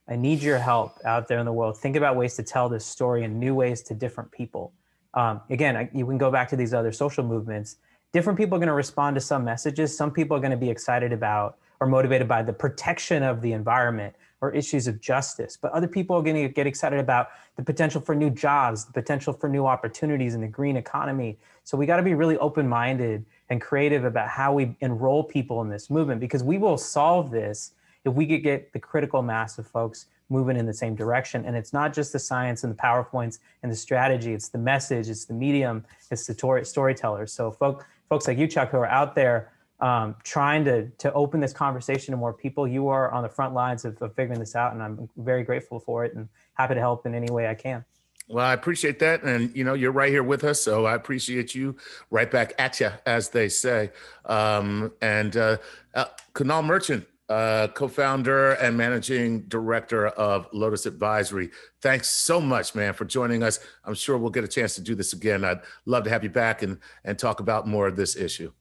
I 0.08 0.16
need 0.16 0.42
your 0.42 0.58
help 0.58 0.98
out 1.04 1.28
there 1.28 1.38
in 1.38 1.46
the 1.46 1.52
world. 1.52 1.78
Think 1.78 1.96
about 1.96 2.16
ways 2.16 2.34
to 2.34 2.42
tell 2.42 2.68
this 2.68 2.84
story 2.84 3.22
in 3.22 3.38
new 3.38 3.54
ways 3.54 3.80
to 3.82 3.94
different 3.94 4.32
people. 4.32 4.72
Um, 5.14 5.40
again, 5.50 5.76
I, 5.76 5.88
you 5.94 6.04
can 6.04 6.18
go 6.18 6.30
back 6.32 6.48
to 6.48 6.56
these 6.56 6.74
other 6.74 6.92
social 6.92 7.24
movements. 7.24 7.76
Different 8.12 8.36
people 8.36 8.56
are 8.56 8.58
going 8.58 8.66
to 8.66 8.74
respond 8.74 9.14
to 9.14 9.20
some 9.20 9.44
messages. 9.44 9.96
Some 9.96 10.10
people 10.10 10.36
are 10.36 10.40
going 10.40 10.50
to 10.50 10.56
be 10.56 10.68
excited 10.68 11.12
about 11.12 11.58
or 11.78 11.86
motivated 11.86 12.26
by 12.26 12.42
the 12.42 12.52
protection 12.52 13.22
of 13.22 13.40
the 13.40 13.52
environment 13.52 14.14
or 14.40 14.52
issues 14.52 14.86
of 14.86 15.00
justice. 15.00 15.56
But 15.56 15.72
other 15.72 15.86
people 15.86 16.16
are 16.16 16.22
going 16.22 16.36
to 16.36 16.48
get 16.48 16.66
excited 16.66 16.98
about 16.98 17.28
the 17.56 17.62
potential 17.62 18.00
for 18.00 18.14
new 18.14 18.30
jobs, 18.30 18.84
the 18.84 18.92
potential 18.92 19.32
for 19.32 19.48
new 19.48 19.66
opportunities 19.66 20.34
in 20.34 20.40
the 20.40 20.48
green 20.48 20.76
economy. 20.76 21.38
So 21.64 21.76
we 21.76 21.86
got 21.86 21.96
to 21.98 22.02
be 22.02 22.14
really 22.14 22.36
open 22.38 22.68
minded 22.68 23.24
and 23.50 23.60
creative 23.60 24.04
about 24.04 24.28
how 24.28 24.52
we 24.54 24.74
enroll 24.80 25.22
people 25.22 25.60
in 25.60 25.68
this 25.68 25.90
movement 25.90 26.20
because 26.20 26.42
we 26.42 26.56
will 26.56 26.78
solve 26.78 27.30
this 27.30 27.72
if 28.04 28.14
we 28.14 28.26
could 28.26 28.42
get 28.42 28.72
the 28.72 28.78
critical 28.78 29.22
mass 29.22 29.58
of 29.58 29.66
folks 29.66 30.06
moving 30.30 30.56
in 30.56 30.64
the 30.64 30.72
same 30.72 30.94
direction. 30.94 31.44
And 31.44 31.56
it's 31.56 31.72
not 31.72 31.92
just 31.92 32.12
the 32.12 32.18
science 32.18 32.64
and 32.64 32.72
the 32.72 32.76
PowerPoints 32.76 33.40
and 33.62 33.70
the 33.70 33.76
strategy, 33.76 34.32
it's 34.32 34.48
the 34.48 34.58
message, 34.58 35.08
it's 35.08 35.24
the 35.24 35.34
medium, 35.34 35.84
it's 36.10 36.26
the 36.26 36.62
storytellers. 36.64 37.32
So 37.32 37.50
folk, 37.50 37.86
folks 38.08 38.28
like 38.28 38.38
you, 38.38 38.46
Chuck, 38.46 38.70
who 38.70 38.78
are 38.78 38.86
out 38.86 39.14
there 39.14 39.52
um, 39.80 40.14
trying 40.22 40.64
to 40.66 40.88
to 40.98 41.12
open 41.14 41.40
this 41.40 41.52
conversation 41.52 42.12
to 42.12 42.16
more 42.18 42.32
people. 42.32 42.68
You 42.68 42.88
are 42.88 43.10
on 43.10 43.22
the 43.22 43.28
front 43.28 43.54
lines 43.54 43.84
of, 43.84 44.00
of 44.02 44.14
figuring 44.14 44.38
this 44.38 44.54
out, 44.54 44.72
and 44.74 44.82
I'm 44.82 45.08
very 45.16 45.42
grateful 45.42 45.80
for 45.80 46.04
it 46.04 46.14
and 46.14 46.28
happy 46.54 46.74
to 46.74 46.80
help 46.80 47.06
in 47.06 47.14
any 47.14 47.30
way 47.30 47.48
I 47.48 47.54
can. 47.54 47.84
Well, 48.30 48.46
I 48.46 48.52
appreciate 48.52 49.00
that, 49.00 49.24
and 49.24 49.54
you 49.56 49.64
know 49.64 49.74
you're 49.74 49.90
right 49.90 50.08
here 50.08 50.22
with 50.22 50.44
us, 50.44 50.60
so 50.60 50.86
I 50.86 50.94
appreciate 50.94 51.52
you. 51.52 51.76
Right 52.12 52.30
back 52.30 52.52
at 52.60 52.78
you, 52.78 52.90
as 53.04 53.30
they 53.30 53.48
say. 53.48 53.90
Um, 54.24 54.92
and 55.02 55.36
uh, 55.36 55.56
uh, 55.96 56.04
Kunal 56.32 56.64
Merchant, 56.64 57.08
uh, 57.28 57.66
co-founder 57.74 58.52
and 58.52 58.76
managing 58.76 59.40
director 59.48 60.06
of 60.06 60.46
Lotus 60.52 60.86
Advisory. 60.86 61.50
Thanks 61.80 62.08
so 62.08 62.40
much, 62.40 62.76
man, 62.76 62.92
for 62.92 63.04
joining 63.04 63.42
us. 63.42 63.58
I'm 63.84 63.94
sure 63.94 64.16
we'll 64.16 64.30
get 64.30 64.44
a 64.44 64.48
chance 64.48 64.76
to 64.76 64.80
do 64.80 64.94
this 64.94 65.12
again. 65.12 65.44
I'd 65.44 65.62
love 65.84 66.04
to 66.04 66.10
have 66.10 66.22
you 66.22 66.30
back 66.30 66.62
and 66.62 66.78
and 67.04 67.18
talk 67.18 67.40
about 67.40 67.66
more 67.66 67.88
of 67.88 67.96
this 67.96 68.14
issue. 68.14 68.52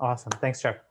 Awesome. 0.00 0.32
Thanks, 0.40 0.60
Chuck. 0.60 0.87